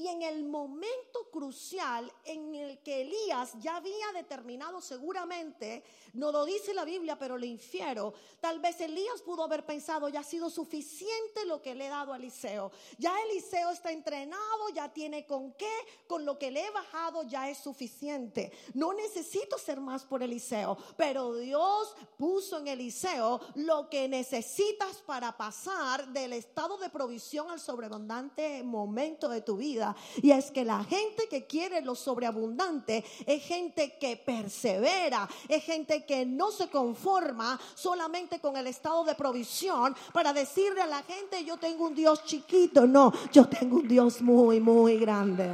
y 0.00 0.08
en 0.08 0.22
el 0.22 0.44
momento 0.44 1.28
crucial 1.30 2.10
en 2.24 2.54
el 2.54 2.78
que 2.78 3.02
Elías 3.02 3.52
ya 3.60 3.76
había 3.76 4.12
determinado 4.14 4.80
seguramente, 4.80 5.84
no 6.14 6.32
lo 6.32 6.46
dice 6.46 6.72
la 6.72 6.86
Biblia, 6.86 7.18
pero 7.18 7.36
lo 7.36 7.44
infiero, 7.44 8.14
tal 8.40 8.60
vez 8.60 8.80
Elías 8.80 9.20
pudo 9.20 9.44
haber 9.44 9.66
pensado, 9.66 10.08
ya 10.08 10.20
ha 10.20 10.24
sido 10.24 10.48
suficiente 10.48 11.44
lo 11.44 11.60
que 11.60 11.74
le 11.74 11.86
he 11.86 11.88
dado 11.90 12.14
a 12.14 12.16
Eliseo. 12.16 12.72
Ya 12.96 13.14
Eliseo 13.28 13.68
está 13.68 13.92
entrenado, 13.92 14.70
ya 14.74 14.90
tiene 14.90 15.26
con 15.26 15.52
qué, 15.52 15.70
con 16.06 16.24
lo 16.24 16.38
que 16.38 16.50
le 16.50 16.64
he 16.66 16.70
bajado 16.70 17.24
ya 17.24 17.50
es 17.50 17.58
suficiente. 17.58 18.52
No 18.72 18.94
necesito 18.94 19.58
ser 19.58 19.82
más 19.82 20.04
por 20.04 20.22
Eliseo, 20.22 20.78
pero 20.96 21.34
Dios 21.34 21.94
puso 22.16 22.58
en 22.58 22.68
Eliseo 22.68 23.38
lo 23.56 23.90
que 23.90 24.08
necesitas 24.08 25.02
para 25.04 25.36
pasar 25.36 26.08
del 26.08 26.32
estado 26.32 26.78
de 26.78 26.88
provisión 26.88 27.50
al 27.50 27.60
sobreabundante 27.60 28.62
momento 28.62 29.28
de 29.28 29.42
tu 29.42 29.58
vida 29.58 29.89
y 30.22 30.30
es 30.30 30.50
que 30.50 30.64
la 30.64 30.84
gente 30.84 31.28
que 31.28 31.46
quiere 31.46 31.80
lo 31.80 31.94
sobreabundante 31.94 33.04
es 33.26 33.42
gente 33.42 33.96
que 33.98 34.16
persevera, 34.16 35.28
es 35.48 35.64
gente 35.64 36.04
que 36.04 36.24
no 36.26 36.50
se 36.50 36.68
conforma 36.68 37.58
solamente 37.74 38.40
con 38.40 38.56
el 38.56 38.66
estado 38.66 39.04
de 39.04 39.14
provisión 39.14 39.94
para 40.12 40.32
decirle 40.32 40.80
a 40.80 40.86
la 40.86 41.02
gente 41.02 41.44
yo 41.44 41.56
tengo 41.56 41.86
un 41.86 41.94
Dios 41.94 42.24
chiquito, 42.24 42.86
no, 42.86 43.12
yo 43.32 43.46
tengo 43.46 43.76
un 43.76 43.88
Dios 43.88 44.20
muy, 44.20 44.60
muy 44.60 44.98
grande. 44.98 45.50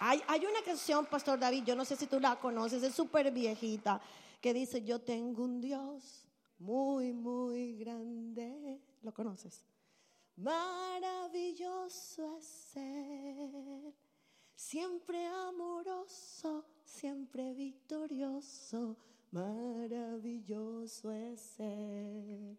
Hay, 0.00 0.22
hay 0.28 0.44
una 0.44 0.62
canción, 0.64 1.06
Pastor 1.06 1.38
David, 1.38 1.64
yo 1.64 1.74
no 1.74 1.84
sé 1.84 1.96
si 1.96 2.06
tú 2.06 2.20
la 2.20 2.36
conoces, 2.36 2.82
es 2.82 2.94
súper 2.94 3.30
viejita, 3.30 4.00
que 4.40 4.52
dice, 4.52 4.82
yo 4.84 5.00
tengo 5.00 5.42
un 5.42 5.60
Dios 5.62 6.26
muy, 6.58 7.12
muy 7.12 7.76
grande. 7.76 8.80
¿Lo 9.02 9.12
conoces? 9.12 9.64
Maravilloso 10.36 12.38
es 12.38 12.76
Él, 12.76 13.94
siempre 14.54 15.26
amoroso, 15.26 16.64
siempre 16.84 17.54
victorioso. 17.54 18.96
Maravilloso 19.30 21.12
es 21.12 21.60
Él. 21.60 22.58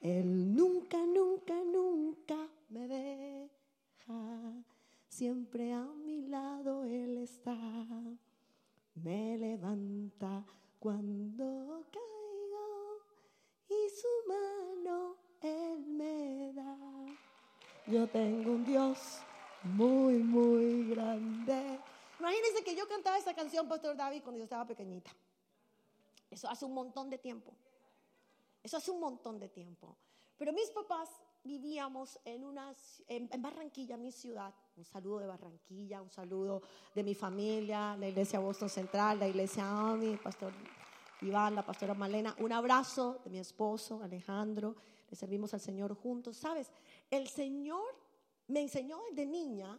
Él 0.00 0.54
nunca, 0.54 0.98
nunca, 1.06 1.54
nunca 1.64 2.48
me 2.68 2.88
deja. 2.88 4.64
Siempre 5.08 5.72
a 5.72 5.84
mi 5.84 6.26
lado 6.26 6.84
Él 6.84 7.18
está. 7.18 7.56
Me 8.96 9.38
levanta 9.38 10.44
cuando 10.78 11.84
caigo 11.90 13.00
y 13.68 13.90
su 13.90 14.13
Yo 17.86 18.06
tengo 18.08 18.52
un 18.52 18.64
Dios 18.64 18.98
muy, 19.62 20.14
muy 20.14 20.88
grande. 20.88 21.78
Imagínense 22.18 22.64
que 22.64 22.74
yo 22.74 22.88
cantaba 22.88 23.18
esa 23.18 23.34
canción, 23.34 23.68
Pastor 23.68 23.94
David, 23.94 24.22
cuando 24.22 24.38
yo 24.38 24.44
estaba 24.44 24.66
pequeñita. 24.66 25.10
Eso 26.30 26.48
hace 26.48 26.64
un 26.64 26.72
montón 26.72 27.10
de 27.10 27.18
tiempo. 27.18 27.52
Eso 28.62 28.78
hace 28.78 28.90
un 28.90 29.00
montón 29.00 29.38
de 29.38 29.50
tiempo. 29.50 29.96
Pero 30.38 30.52
mis 30.52 30.70
papás 30.70 31.10
vivíamos 31.44 32.18
en, 32.24 32.42
en, 33.06 33.42
Barranquilla, 33.42 33.98
mi 33.98 34.10
ciudad. 34.10 34.54
Un 34.76 34.84
saludo 34.84 35.18
de 35.18 35.26
Barranquilla, 35.26 36.00
un 36.00 36.10
saludo 36.10 36.62
de 36.94 37.02
mi 37.02 37.14
familia, 37.14 37.96
la 37.98 38.08
iglesia 38.08 38.40
Boston 38.40 38.70
Central, 38.70 39.18
la 39.18 39.28
iglesia 39.28 39.68
AMI, 39.68 40.16
Pastor 40.16 40.54
Iván, 41.20 41.54
la 41.54 41.64
pastora 41.64 41.94
Malena. 41.94 42.34
Un 42.38 42.52
abrazo 42.52 43.20
de 43.24 43.30
mi 43.30 43.38
esposo, 43.38 44.02
Alejandro. 44.02 44.74
Le 45.10 45.16
servimos 45.16 45.52
al 45.52 45.60
Señor 45.60 45.94
juntos. 45.94 46.36
¿Sabes? 46.38 46.70
El 47.10 47.28
Señor 47.28 47.94
me 48.48 48.60
enseñó 48.60 49.00
desde 49.10 49.26
niña 49.26 49.78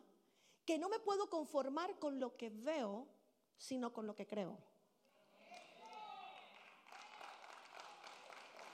que 0.66 0.78
no 0.78 0.90
me 0.90 1.00
puedo 1.00 1.30
conformar 1.30 1.98
con 2.00 2.20
lo 2.20 2.36
que 2.36 2.50
veo, 2.50 3.08
sino 3.58 3.94
con 3.94 4.08
lo 4.08 4.16
que 4.16 4.26
creo. 4.26 4.58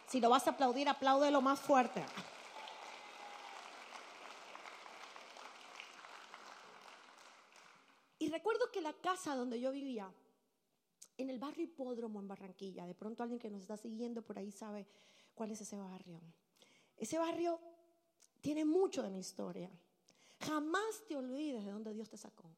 Si 0.07 0.19
lo 0.19 0.29
vas 0.29 0.45
a 0.47 0.51
aplaudir, 0.51 0.87
lo 1.31 1.41
más 1.41 1.59
fuerte. 1.59 2.03
Y 8.19 8.29
recuerdo 8.29 8.69
que 8.71 8.81
la 8.81 8.93
casa 8.93 9.35
donde 9.35 9.59
yo 9.59 9.71
vivía, 9.71 10.11
en 11.17 11.29
el 11.29 11.39
barrio 11.39 11.63
Hipódromo 11.63 12.19
en 12.19 12.27
Barranquilla, 12.27 12.85
de 12.85 12.93
pronto 12.93 13.23
alguien 13.23 13.39
que 13.39 13.49
nos 13.49 13.61
está 13.61 13.77
siguiendo 13.77 14.21
por 14.21 14.37
ahí 14.37 14.51
sabe 14.51 14.85
cuál 15.33 15.51
es 15.51 15.61
ese 15.61 15.77
barrio. 15.77 16.21
Ese 16.97 17.17
barrio 17.17 17.59
tiene 18.41 18.65
mucho 18.65 19.03
de 19.03 19.09
mi 19.09 19.19
historia. 19.19 19.69
Jamás 20.39 21.03
te 21.07 21.15
olvides 21.15 21.63
de 21.63 21.71
dónde 21.71 21.93
Dios 21.93 22.09
te 22.09 22.17
sacó. 22.17 22.49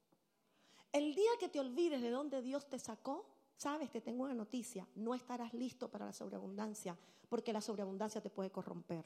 El 0.92 1.14
día 1.14 1.32
que 1.40 1.50
te 1.50 1.60
olvides 1.60 2.02
de 2.02 2.10
dónde 2.10 2.42
Dios 2.42 2.70
te 2.70 2.80
sacó, 2.80 3.26
sabes, 3.58 3.92
te 3.92 4.02
tengo 4.02 4.24
una 4.24 4.34
noticia, 4.34 4.88
no 4.96 5.14
estarás 5.14 5.54
listo 5.54 5.90
para 5.90 6.06
la 6.06 6.14
sobreabundancia, 6.14 6.98
porque 7.30 7.54
la 7.54 7.62
sobreabundancia 7.62 8.22
te 8.22 8.30
puede 8.30 8.52
corromper. 8.52 9.06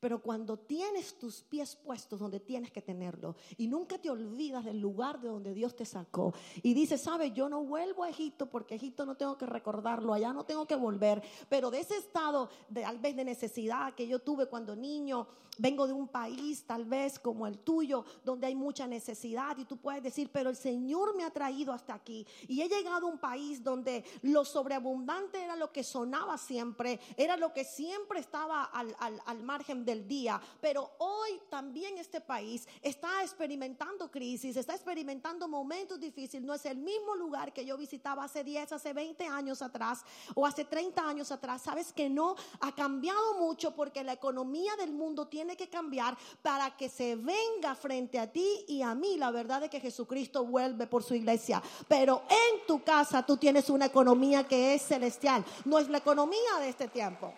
Pero 0.00 0.22
cuando 0.22 0.56
tienes 0.56 1.18
tus 1.18 1.42
pies 1.42 1.76
puestos 1.76 2.18
donde 2.18 2.40
tienes 2.40 2.70
que 2.70 2.80
tenerlo 2.80 3.36
y 3.58 3.68
nunca 3.68 3.98
te 3.98 4.08
olvidas 4.08 4.64
del 4.64 4.80
lugar 4.80 5.20
de 5.20 5.28
donde 5.28 5.52
Dios 5.52 5.76
te 5.76 5.84
sacó 5.84 6.32
y 6.62 6.72
dices, 6.72 7.02
sabes, 7.02 7.34
yo 7.34 7.50
no 7.50 7.62
vuelvo 7.62 8.04
a 8.04 8.08
Egipto 8.08 8.46
porque 8.46 8.76
Egipto 8.76 9.04
no 9.04 9.16
tengo 9.16 9.36
que 9.36 9.44
recordarlo, 9.44 10.14
allá 10.14 10.32
no 10.32 10.44
tengo 10.44 10.66
que 10.66 10.74
volver, 10.74 11.22
pero 11.50 11.70
de 11.70 11.80
ese 11.80 11.98
estado 11.98 12.48
de, 12.70 12.80
tal 12.80 12.98
vez 12.98 13.14
de 13.14 13.24
necesidad 13.24 13.94
que 13.94 14.08
yo 14.08 14.20
tuve 14.20 14.46
cuando 14.46 14.74
niño, 14.74 15.26
vengo 15.58 15.86
de 15.86 15.92
un 15.92 16.08
país 16.08 16.64
tal 16.64 16.86
vez 16.86 17.18
como 17.18 17.46
el 17.46 17.58
tuyo, 17.58 18.04
donde 18.24 18.46
hay 18.46 18.54
mucha 18.54 18.86
necesidad 18.86 19.58
y 19.58 19.66
tú 19.66 19.76
puedes 19.76 20.02
decir, 20.02 20.30
pero 20.32 20.48
el 20.48 20.56
Señor 20.56 21.14
me 21.14 21.24
ha 21.24 21.30
traído 21.30 21.74
hasta 21.74 21.92
aquí 21.92 22.26
y 22.48 22.62
he 22.62 22.68
llegado 22.68 23.06
a 23.06 23.10
un 23.10 23.18
país 23.18 23.62
donde 23.62 24.04
lo 24.22 24.46
sobreabundante 24.46 25.42
era 25.42 25.56
lo 25.56 25.70
que 25.72 25.84
sonaba 25.84 26.38
siempre, 26.38 26.98
era 27.18 27.36
lo 27.36 27.52
que 27.52 27.64
siempre 27.64 28.20
estaba 28.20 28.64
al, 28.64 28.96
al 28.98 29.42
margen 29.42 29.84
de 29.84 29.89
del 29.90 30.06
día, 30.06 30.40
pero 30.60 30.92
hoy 30.98 31.40
también 31.48 31.98
este 31.98 32.20
país 32.20 32.66
está 32.80 33.22
experimentando 33.22 34.08
crisis, 34.08 34.56
está 34.56 34.74
experimentando 34.74 35.48
momentos 35.48 35.98
difíciles. 35.98 36.46
No 36.46 36.54
es 36.54 36.64
el 36.64 36.78
mismo 36.78 37.16
lugar 37.16 37.52
que 37.52 37.64
yo 37.64 37.76
visitaba 37.76 38.24
hace 38.24 38.44
10, 38.44 38.72
hace 38.72 38.92
20 38.92 39.26
años 39.26 39.62
atrás 39.62 40.04
o 40.34 40.46
hace 40.46 40.64
30 40.64 41.08
años 41.08 41.32
atrás. 41.32 41.62
Sabes 41.62 41.92
que 41.92 42.08
no 42.08 42.36
ha 42.60 42.72
cambiado 42.74 43.34
mucho 43.38 43.74
porque 43.74 44.04
la 44.04 44.12
economía 44.12 44.76
del 44.76 44.92
mundo 44.92 45.26
tiene 45.26 45.56
que 45.56 45.68
cambiar 45.68 46.16
para 46.40 46.76
que 46.76 46.88
se 46.88 47.16
venga 47.16 47.74
frente 47.74 48.18
a 48.20 48.30
ti 48.30 48.64
y 48.68 48.82
a 48.82 48.94
mí 48.94 49.16
la 49.16 49.32
verdad 49.32 49.62
de 49.62 49.70
que 49.70 49.80
Jesucristo 49.80 50.44
vuelve 50.44 50.86
por 50.86 51.02
su 51.02 51.14
iglesia. 51.14 51.60
Pero 51.88 52.22
en 52.28 52.66
tu 52.66 52.84
casa 52.84 53.26
tú 53.26 53.36
tienes 53.36 53.68
una 53.70 53.86
economía 53.86 54.46
que 54.46 54.74
es 54.74 54.82
celestial, 54.82 55.44
no 55.64 55.78
es 55.80 55.88
la 55.88 55.98
economía 55.98 56.60
de 56.60 56.68
este 56.68 56.86
tiempo. 56.86 57.34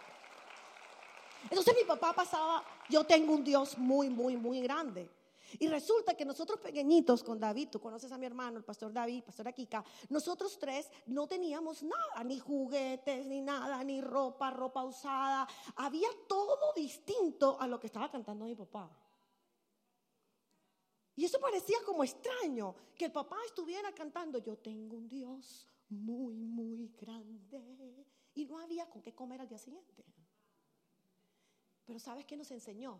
Entonces 1.52 1.74
mi 1.76 1.84
papá 1.84 2.14
pasaba, 2.14 2.64
yo 2.88 3.04
tengo 3.04 3.34
un 3.34 3.44
Dios 3.44 3.76
muy, 3.76 4.08
muy, 4.08 4.38
muy 4.38 4.62
grande. 4.62 5.06
Y 5.58 5.68
resulta 5.68 6.14
que 6.14 6.24
nosotros 6.24 6.58
pequeñitos 6.60 7.22
con 7.22 7.38
David, 7.38 7.68
tú 7.68 7.78
conoces 7.78 8.10
a 8.10 8.16
mi 8.16 8.24
hermano, 8.24 8.56
el 8.56 8.64
pastor 8.64 8.90
David, 8.90 9.22
pastor 9.22 9.52
Kika, 9.52 9.84
nosotros 10.08 10.58
tres 10.58 10.88
no 11.04 11.26
teníamos 11.26 11.82
nada, 11.82 12.24
ni 12.24 12.38
juguetes, 12.38 13.26
ni 13.26 13.42
nada, 13.42 13.84
ni 13.84 14.00
ropa, 14.00 14.50
ropa 14.50 14.82
usada. 14.82 15.46
Había 15.76 16.08
todo 16.26 16.72
distinto 16.74 17.60
a 17.60 17.66
lo 17.66 17.78
que 17.78 17.88
estaba 17.88 18.10
cantando 18.10 18.46
mi 18.46 18.54
papá. 18.54 18.90
Y 21.14 21.26
eso 21.26 21.38
parecía 21.38 21.76
como 21.84 22.02
extraño, 22.02 22.74
que 22.96 23.04
el 23.04 23.12
papá 23.12 23.36
estuviera 23.44 23.92
cantando, 23.92 24.38
yo 24.38 24.56
tengo 24.56 24.96
un 24.96 25.06
Dios 25.06 25.68
muy, 25.90 26.34
muy 26.34 26.88
grande. 26.98 28.06
Y 28.32 28.46
no 28.46 28.58
había 28.58 28.88
con 28.88 29.02
qué 29.02 29.14
comer 29.14 29.42
al 29.42 29.48
día 29.50 29.58
siguiente. 29.58 30.02
Pero 31.84 31.98
¿sabes 31.98 32.24
qué 32.24 32.36
nos 32.36 32.50
enseñó? 32.50 32.98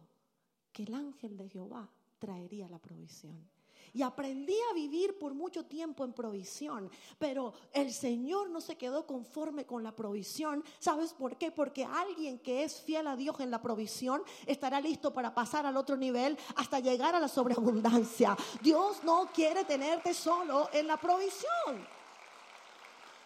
Que 0.73 0.85
el 0.85 0.95
ángel 0.95 1.37
de 1.37 1.49
Jehová 1.49 1.89
traería 2.19 2.69
la 2.69 2.79
provisión. 2.79 3.49
Y 3.95 4.03
aprendí 4.03 4.57
a 4.71 4.75
vivir 4.75 5.19
por 5.19 5.35
mucho 5.35 5.67
tiempo 5.67 6.05
en 6.05 6.15
provisión, 6.15 6.91
pero 7.19 7.53
el 7.73 7.93
Señor 7.93 8.49
no 8.49 8.61
se 8.61 8.77
quedó 8.77 9.07
conforme 9.07 9.67
con 9.67 9.83
la 9.83 9.95
provisión. 9.95 10.65
¿Sabes 10.79 11.13
por 11.13 11.37
qué? 11.37 11.51
Porque 11.51 11.85
alguien 11.85 12.39
que 12.39 12.65
es 12.65 12.81
fiel 12.81 13.07
a 13.07 13.17
Dios 13.17 13.39
en 13.41 13.51
la 13.51 13.61
provisión 13.61 14.23
estará 14.47 14.81
listo 14.81 15.13
para 15.13 15.35
pasar 15.35 15.67
al 15.67 15.77
otro 15.77 15.97
nivel 15.97 16.39
hasta 16.57 16.81
llegar 16.81 17.15
a 17.15 17.21
la 17.21 17.29
sobreabundancia. 17.29 18.35
Dios 18.63 19.05
no 19.05 19.31
quiere 19.33 19.65
tenerte 19.65 20.15
solo 20.15 20.71
en 20.73 20.87
la 20.87 20.97
provisión. 20.97 22.02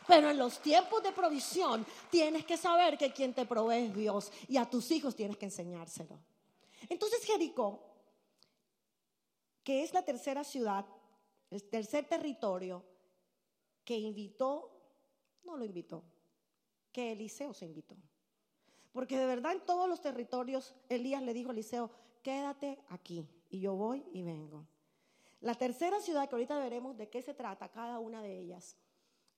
Pero 0.07 0.31
en 0.31 0.39
los 0.39 0.61
tiempos 0.61 1.03
de 1.03 1.13
provisión 1.13 1.85
tienes 2.11 2.45
que 2.45 2.57
saber 2.57 2.97
que 2.97 3.13
quien 3.13 3.35
te 3.35 3.45
provee 3.45 3.87
es 3.87 3.95
Dios 3.95 4.33
y 4.49 4.57
a 4.57 4.69
tus 4.69 4.91
hijos 4.91 5.17
tienes 5.17 5.37
que 5.37 5.47
enseñárselo. 5.47 6.19
Entonces 6.89 7.25
Jericó, 7.25 7.81
que 9.65 9.83
es 9.83 9.93
la 9.93 10.03
tercera 10.03 10.45
ciudad, 10.45 10.87
el 11.51 11.63
tercer 11.65 12.07
territorio 12.07 12.85
que 13.85 13.99
invitó, 13.99 14.71
no 15.45 15.57
lo 15.57 15.65
invitó, 15.65 16.03
que 16.93 17.13
Eliseo 17.13 17.53
se 17.53 17.65
invitó. 17.65 17.97
Porque 18.93 19.19
de 19.19 19.27
verdad 19.27 19.53
en 19.53 19.61
todos 19.61 19.89
los 19.89 20.01
territorios 20.01 20.75
Elías 20.89 21.23
le 21.23 21.35
dijo 21.35 21.51
a 21.51 21.53
Eliseo, 21.53 21.91
quédate 22.23 22.79
aquí 22.89 23.29
y 23.51 23.61
yo 23.61 23.75
voy 23.75 24.05
y 24.13 24.23
vengo. 24.23 24.67
La 25.41 25.55
tercera 25.55 26.01
ciudad, 26.01 26.29
que 26.29 26.35
ahorita 26.35 26.59
veremos 26.59 26.97
de 26.97 27.09
qué 27.09 27.23
se 27.23 27.35
trata 27.35 27.69
cada 27.69 27.99
una 27.99 28.23
de 28.23 28.39
ellas, 28.39 28.77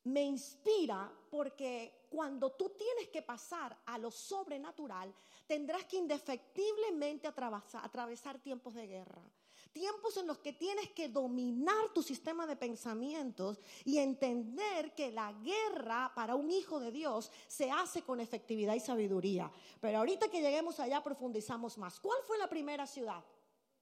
me 0.08 0.22
inspira 0.22 1.12
porque 1.30 2.06
cuando 2.08 2.52
tú 2.52 2.70
tienes 2.70 3.08
que 3.08 3.22
pasar 3.22 3.76
a 3.86 3.98
lo 3.98 4.10
sobrenatural, 4.10 5.14
tendrás 5.46 5.84
que 5.84 5.98
indefectiblemente 5.98 7.28
atravesar, 7.28 8.38
tiempos 8.38 8.74
de 8.74 8.86
guerra. 8.86 9.22
Tiempos 9.72 10.16
en 10.16 10.26
los 10.26 10.38
que 10.38 10.54
tienes 10.54 10.90
que 10.90 11.08
dominar 11.08 11.92
tu 11.92 12.02
sistema 12.02 12.46
de 12.46 12.56
pensamientos 12.56 13.60
y 13.84 13.98
entender 13.98 14.94
que 14.94 15.12
la 15.12 15.32
guerra 15.32 16.10
para 16.14 16.34
un 16.34 16.50
hijo 16.50 16.80
de 16.80 16.90
Dios 16.90 17.30
se 17.46 17.70
hace 17.70 18.02
con 18.02 18.18
efectividad 18.20 18.74
y 18.74 18.80
sabiduría. 18.80 19.52
Pero 19.80 19.98
ahorita 19.98 20.28
que 20.28 20.40
lleguemos 20.40 20.80
allá 20.80 21.04
profundizamos 21.04 21.76
más. 21.76 22.00
¿Cuál 22.00 22.18
fue 22.26 22.38
la 22.38 22.48
primera 22.48 22.86
ciudad? 22.86 23.22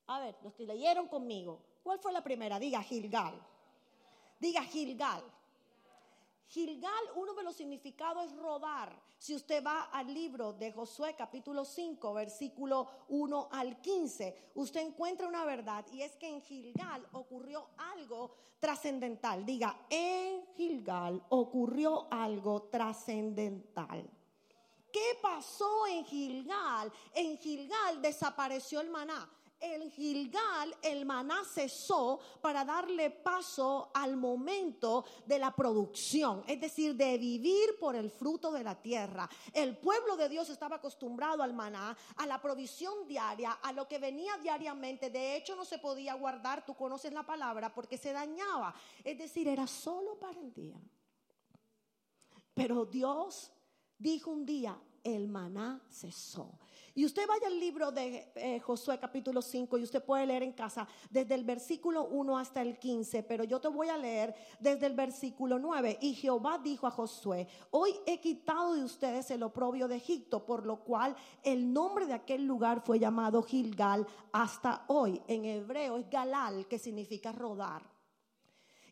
A 0.09 0.19
ver, 0.19 0.37
los 0.43 0.55
que 0.55 0.67
leyeron 0.67 1.09
conmigo. 1.09 1.63
¿Cuál 1.83 2.01
fue 2.01 2.13
la 2.13 2.23
primera? 2.23 2.59
Diga 2.59 2.83
Gilgal. 2.83 3.41
Diga 4.41 4.63
Gilgal. 4.65 5.23
Gilgal, 6.49 6.93
uno 7.17 7.35
de 7.35 7.43
los 7.43 7.57
significados 7.57 8.27
es 8.27 8.37
rodar. 8.37 9.01
Si 9.19 9.35
usted 9.35 9.65
va 9.65 9.85
al 9.85 10.13
libro 10.13 10.53
de 10.53 10.73
Josué 10.73 11.15
capítulo 11.17 11.65
5, 11.65 12.15
versículo 12.15 12.87
1 13.09 13.49
al 13.51 13.81
15, 13.81 14.53
usted 14.55 14.81
encuentra 14.81 15.27
una 15.27 15.45
verdad 15.45 15.85
y 15.93 16.03
es 16.03 16.17
que 16.17 16.29
en 16.29 16.41
Gilgal 16.43 17.07
ocurrió 17.13 17.71
algo 17.77 18.35
trascendental. 18.61 19.45
Diga, 19.45 19.87
en 19.91 20.47
Gilgal 20.55 21.25
ocurrió 21.31 22.07
algo 22.11 22.63
trascendental. 22.65 24.09
¿Qué 24.93 25.19
pasó 25.21 25.87
en 25.89 26.05
Gilgal? 26.05 26.93
En 27.13 27.39
Gilgal 27.39 28.01
desapareció 28.01 28.81
el 28.81 28.91
maná 28.91 29.36
en 29.61 29.91
Gilgal 29.91 30.75
el 30.83 31.05
maná 31.07 31.45
cesó 31.45 32.21
para 32.41 32.65
darle 32.65 33.11
paso 33.11 33.91
al 33.95 34.17
momento 34.17 35.05
de 35.25 35.39
la 35.39 35.55
producción, 35.55 36.45
es 36.47 36.61
decir, 36.61 36.95
de 36.95 37.17
vivir 37.19 37.79
por 37.81 37.97
el 37.97 38.11
fruto 38.11 38.53
de 38.53 38.63
la 38.63 38.81
tierra. 38.81 39.29
El 39.53 39.79
pueblo 39.79 40.17
de 40.17 40.29
Dios 40.29 40.51
estaba 40.51 40.77
acostumbrado 40.77 41.43
al 41.43 41.55
maná, 41.55 41.97
a 42.17 42.27
la 42.27 42.41
provisión 42.41 43.07
diaria, 43.07 43.53
a 43.53 43.73
lo 43.73 43.89
que 43.89 43.99
venía 43.99 44.37
diariamente. 44.39 45.11
De 45.11 45.37
hecho, 45.37 45.57
no 45.57 45.65
se 45.65 45.79
podía 45.79 46.15
guardar, 46.15 46.65
tú 46.65 46.75
conoces 46.75 47.13
la 47.13 47.25
palabra, 47.25 47.75
porque 47.75 47.99
se 47.99 48.13
dañaba. 48.13 48.75
Es 49.03 49.19
decir, 49.19 49.49
era 49.49 49.67
solo 49.67 50.19
para 50.19 50.41
el 50.41 50.53
día. 50.53 50.81
Pero 52.55 52.87
Dios 52.87 53.53
dijo 53.99 54.31
un 54.31 54.47
día, 54.47 54.81
el 55.05 55.29
maná 55.29 55.81
cesó. 55.91 56.59
Y 56.97 57.05
usted 57.05 57.27
vaya 57.29 57.49
al 57.49 57.61
libro 57.61 57.93
de 57.93 58.33
eh, 58.37 58.59
Josué 58.61 58.99
capítulo 58.99 59.43
5 59.43 59.77
y 59.77 59.83
usted 59.83 60.03
puede 60.03 60.25
leer 60.25 60.43
en 60.43 60.53
casa 60.53 60.89
desde 61.11 61.35
el 61.35 61.45
versículo 61.45 62.07
1 62.07 62.39
hasta 62.39 62.63
el 62.63 62.79
15, 62.79 63.23
pero 63.23 63.45
yo 63.45 63.61
te 63.61 63.69
voy 63.69 63.91
a 63.91 63.99
leer 63.99 64.35
desde 64.59 64.87
el 64.87 64.95
versículo 64.95 65.59
9. 65.59 65.99
Y 66.01 66.15
Jehová 66.15 66.57
dijo 66.57 66.87
a 66.87 66.91
Josué, 66.91 67.49
hoy 67.71 67.91
he 68.07 68.19
quitado 68.19 68.73
de 68.73 68.83
ustedes 68.83 69.31
el 69.31 69.43
oprobio 69.43 69.89
de 69.89 69.97
Egipto, 69.97 70.47
por 70.47 70.65
lo 70.65 70.85
cual 70.85 71.15
el 71.43 71.71
nombre 71.71 72.07
de 72.07 72.15
aquel 72.15 72.47
lugar 72.47 72.83
fue 72.83 72.99
llamado 72.99 73.43
Gilgal 73.43 74.07
hasta 74.33 74.87
hoy. 74.87 75.21
En 75.29 75.45
hebreo 75.45 75.99
es 75.99 76.09
Galal, 76.09 76.67
que 76.67 76.79
significa 76.79 77.31
rodar. 77.31 77.96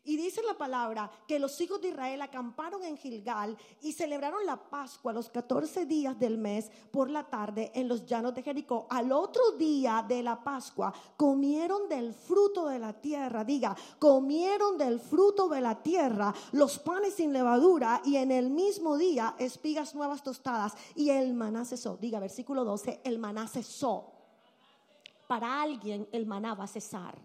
Y 0.07 0.17
dice 0.17 0.43
la 0.43 0.53
palabra 0.55 1.09
que 1.27 1.39
los 1.39 1.59
hijos 1.59 1.81
de 1.81 1.89
Israel 1.89 2.21
acamparon 2.21 2.83
en 2.83 2.95
Gilgal 2.95 3.57
y 3.81 3.91
celebraron 3.91 4.45
la 4.45 4.55
Pascua 4.55 5.11
los 5.11 5.31
14 5.31 5.87
días 5.87 6.17
del 6.19 6.37
mes 6.37 6.69
por 6.91 7.09
la 7.09 7.23
tarde 7.23 7.71
en 7.73 7.87
los 7.87 8.05
llanos 8.05 8.35
de 8.35 8.43
Jericó. 8.43 8.85
Al 8.91 9.11
otro 9.11 9.53
día 9.53 10.05
de 10.07 10.21
la 10.21 10.43
Pascua 10.43 10.93
comieron 11.17 11.89
del 11.89 12.13
fruto 12.13 12.67
de 12.67 12.77
la 12.77 12.93
tierra, 12.93 13.43
diga, 13.43 13.75
comieron 13.97 14.77
del 14.77 14.99
fruto 14.99 15.49
de 15.49 15.61
la 15.61 15.81
tierra 15.81 16.31
los 16.51 16.77
panes 16.77 17.15
sin 17.15 17.33
levadura 17.33 18.01
y 18.05 18.17
en 18.17 18.31
el 18.31 18.51
mismo 18.51 18.97
día 18.97 19.35
espigas 19.39 19.95
nuevas 19.95 20.21
tostadas 20.21 20.75
y 20.93 21.09
el 21.09 21.33
maná 21.33 21.65
cesó. 21.65 21.97
Diga, 21.97 22.19
versículo 22.19 22.63
12, 22.63 23.01
el 23.03 23.17
maná 23.17 23.47
cesó. 23.47 24.11
Para 25.27 25.63
alguien 25.63 26.07
el 26.11 26.27
maná 26.27 26.53
va 26.53 26.65
a 26.65 26.67
cesar. 26.67 27.17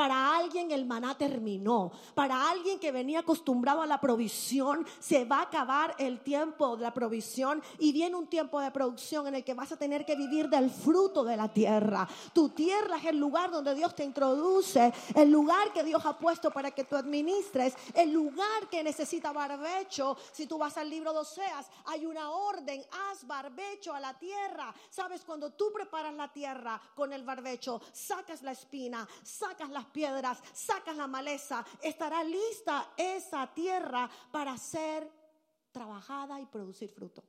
Para 0.00 0.34
alguien 0.34 0.70
el 0.70 0.86
maná 0.86 1.14
terminó. 1.18 1.92
Para 2.14 2.48
alguien 2.48 2.78
que 2.78 2.90
venía 2.90 3.18
acostumbrado 3.18 3.82
a 3.82 3.86
la 3.86 4.00
provisión, 4.00 4.86
se 4.98 5.26
va 5.26 5.40
a 5.40 5.42
acabar 5.42 5.94
el 5.98 6.20
tiempo 6.20 6.74
de 6.78 6.84
la 6.84 6.94
provisión 6.94 7.62
y 7.78 7.92
viene 7.92 8.16
un 8.16 8.26
tiempo 8.26 8.60
de 8.60 8.70
producción 8.70 9.26
en 9.26 9.34
el 9.34 9.44
que 9.44 9.52
vas 9.52 9.72
a 9.72 9.76
tener 9.76 10.06
que 10.06 10.16
vivir 10.16 10.48
del 10.48 10.70
fruto 10.70 11.22
de 11.22 11.36
la 11.36 11.52
tierra. 11.52 12.08
Tu 12.32 12.48
tierra 12.48 12.96
es 12.96 13.04
el 13.04 13.18
lugar 13.18 13.50
donde 13.50 13.74
Dios 13.74 13.94
te 13.94 14.02
introduce, 14.02 14.90
el 15.14 15.30
lugar 15.30 15.70
que 15.74 15.84
Dios 15.84 16.02
ha 16.06 16.16
puesto 16.16 16.50
para 16.50 16.70
que 16.70 16.84
tú 16.84 16.96
administres, 16.96 17.74
el 17.92 18.10
lugar 18.10 18.70
que 18.70 18.82
necesita 18.82 19.32
barbecho. 19.32 20.16
Si 20.32 20.46
tú 20.46 20.56
vas 20.56 20.78
al 20.78 20.88
libro 20.88 21.12
de 21.12 21.18
Oseas, 21.18 21.66
hay 21.84 22.06
una 22.06 22.30
orden, 22.30 22.82
haz 23.10 23.26
barbecho 23.26 23.92
a 23.92 24.00
la 24.00 24.18
tierra. 24.18 24.74
Sabes, 24.88 25.26
cuando 25.26 25.50
tú 25.52 25.70
preparas 25.70 26.14
la 26.14 26.32
tierra 26.32 26.80
con 26.94 27.12
el 27.12 27.22
barbecho, 27.22 27.82
sacas 27.92 28.40
la 28.40 28.52
espina, 28.52 29.06
sacas 29.22 29.68
la 29.68 29.89
piedras, 29.90 30.38
sacas 30.52 30.96
la 30.96 31.06
maleza, 31.06 31.64
estará 31.82 32.22
lista 32.24 32.92
esa 32.96 33.46
tierra 33.52 34.08
para 34.30 34.56
ser 34.56 35.10
trabajada 35.72 36.40
y 36.40 36.46
producir 36.46 36.90
fruto. 36.90 37.22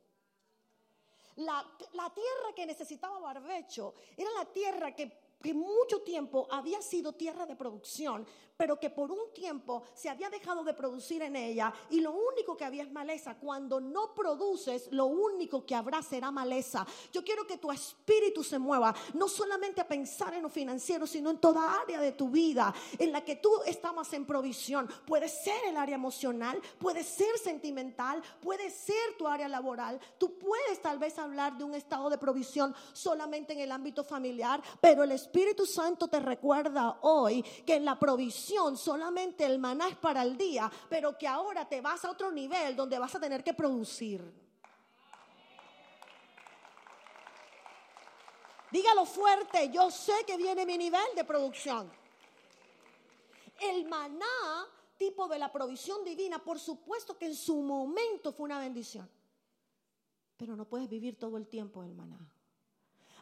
La, 1.37 1.65
la, 1.93 2.09
tierra 2.09 2.53
que 2.55 2.65
necesitaba 2.65 3.19
barbecho 3.19 3.95
era 4.17 4.29
la 4.31 4.45
tierra 4.45 4.93
que 4.93 5.30
que 5.41 5.53
mucho 5.53 6.01
tiempo 6.01 6.47
había 6.51 6.81
sido 6.81 7.13
tierra 7.13 7.45
de 7.45 7.55
producción, 7.55 8.25
pero 8.61 8.79
que 8.79 8.91
por 8.91 9.11
un 9.11 9.33
tiempo 9.33 9.81
se 9.95 10.07
había 10.07 10.29
dejado 10.29 10.63
de 10.63 10.75
producir 10.75 11.23
en 11.23 11.35
ella 11.35 11.73
y 11.89 11.99
lo 11.99 12.11
único 12.11 12.55
que 12.55 12.63
había 12.63 12.83
es 12.83 12.91
maleza. 12.91 13.35
Cuando 13.39 13.81
no 13.81 14.13
produces, 14.13 14.87
lo 14.91 15.07
único 15.07 15.65
que 15.65 15.73
habrá 15.73 16.03
será 16.03 16.29
maleza. 16.29 16.85
Yo 17.11 17.23
quiero 17.23 17.47
que 17.47 17.57
tu 17.57 17.71
espíritu 17.71 18.43
se 18.43 18.59
mueva, 18.59 18.93
no 19.15 19.27
solamente 19.27 19.81
a 19.81 19.87
pensar 19.87 20.35
en 20.35 20.43
lo 20.43 20.49
financiero, 20.49 21.07
sino 21.07 21.31
en 21.31 21.39
toda 21.39 21.81
área 21.81 21.99
de 21.99 22.11
tu 22.11 22.29
vida 22.29 22.71
en 22.99 23.11
la 23.11 23.25
que 23.25 23.37
tú 23.37 23.49
estamos 23.65 24.13
en 24.13 24.27
provisión. 24.27 24.87
Puede 25.07 25.27
ser 25.27 25.65
el 25.65 25.75
área 25.75 25.95
emocional, 25.95 26.61
puede 26.77 27.03
ser 27.03 27.39
sentimental, 27.39 28.21
puede 28.41 28.69
ser 28.69 29.17
tu 29.17 29.27
área 29.27 29.47
laboral. 29.47 29.99
Tú 30.19 30.37
puedes 30.37 30.79
tal 30.83 30.99
vez 30.99 31.17
hablar 31.17 31.57
de 31.57 31.63
un 31.63 31.73
estado 31.73 32.11
de 32.11 32.19
provisión 32.19 32.75
solamente 32.93 33.53
en 33.53 33.59
el 33.61 33.71
ámbito 33.71 34.03
familiar, 34.03 34.61
pero 34.79 35.01
el 35.01 35.13
Espíritu 35.13 35.30
Santo 35.65 36.07
te 36.07 36.19
recuerda 36.19 36.99
hoy 37.01 37.41
que 37.65 37.75
en 37.75 37.85
la 37.85 37.97
provisión 37.97 38.77
solamente 38.77 39.45
el 39.45 39.59
maná 39.59 39.87
es 39.87 39.95
para 39.95 40.23
el 40.23 40.37
día, 40.37 40.71
pero 40.89 41.17
que 41.17 41.27
ahora 41.27 41.67
te 41.67 41.81
vas 41.81 42.03
a 42.05 42.11
otro 42.11 42.31
nivel 42.31 42.75
donde 42.75 42.99
vas 42.99 43.15
a 43.15 43.19
tener 43.19 43.43
que 43.43 43.53
producir. 43.53 44.21
Dígalo 48.71 49.05
fuerte, 49.05 49.69
yo 49.69 49.91
sé 49.91 50.13
que 50.25 50.37
viene 50.37 50.65
mi 50.65 50.77
nivel 50.77 51.15
de 51.15 51.23
producción. 51.25 51.91
El 53.59 53.87
maná, 53.87 54.67
tipo 54.97 55.27
de 55.27 55.37
la 55.37 55.51
provisión 55.51 56.03
divina, 56.03 56.39
por 56.39 56.57
supuesto 56.57 57.17
que 57.17 57.25
en 57.25 57.35
su 57.35 57.61
momento 57.61 58.31
fue 58.31 58.45
una 58.45 58.59
bendición. 58.59 59.09
Pero 60.37 60.55
no 60.55 60.65
puedes 60.65 60.87
vivir 60.87 61.19
todo 61.19 61.37
el 61.37 61.47
tiempo 61.47 61.81
del 61.83 61.93
maná. 61.93 62.30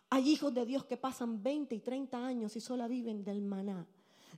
Hay 0.10 0.30
hijos 0.30 0.54
de 0.54 0.66
Dios 0.66 0.86
que 0.86 0.98
pasan 0.98 1.42
20 1.42 1.76
y 1.76 1.80
30 1.80 2.26
años 2.26 2.56
y 2.56 2.62
solo 2.62 2.88
viven 2.88 3.24
del 3.24 3.42
maná 3.42 3.86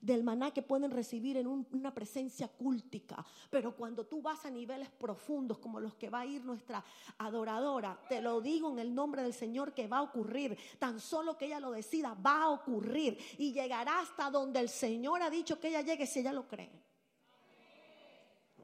del 0.02 0.24
maná 0.24 0.52
que 0.52 0.64
pueden 0.64 0.92
recibir 0.92 1.38
en 1.38 1.48
una 1.48 1.94
presencia 1.94 2.48
cúltica. 2.48 3.24
Pero 3.50 3.76
cuando 3.76 4.06
tú 4.06 4.22
vas 4.22 4.46
a 4.46 4.50
niveles 4.50 4.90
profundos 4.90 5.60
como 5.60 5.80
los 5.80 5.94
que 5.96 6.10
va 6.10 6.22
a 6.22 6.26
ir 6.26 6.44
nuestra 6.44 6.84
adoradora, 7.20 8.00
te 8.10 8.20
lo 8.20 8.42
digo 8.42 8.72
en 8.72 8.80
el 8.80 8.94
nombre 8.94 9.22
del 9.22 9.34
Señor 9.34 9.74
que 9.74 9.88
va 9.88 10.00
a 10.00 10.04
ocurrir. 10.04 10.58
Tan 10.80 11.00
solo 11.00 11.38
que 11.38 11.46
ella 11.46 11.60
lo 11.60 11.72
decida, 11.72 12.16
va 12.16 12.44
a 12.44 12.50
ocurrir. 12.50 13.18
Y 13.38 13.54
llegará 13.54 14.00
hasta 14.00 14.32
donde 14.32 14.60
el 14.60 14.70
Señor 14.70 15.22
ha 15.22 15.30
dicho 15.30 15.60
que 15.60 15.70
ella 15.70 15.82
llegue 15.82 16.08
si 16.08 16.20
ella 16.20 16.34
lo 16.34 16.48
cree. 16.48 16.72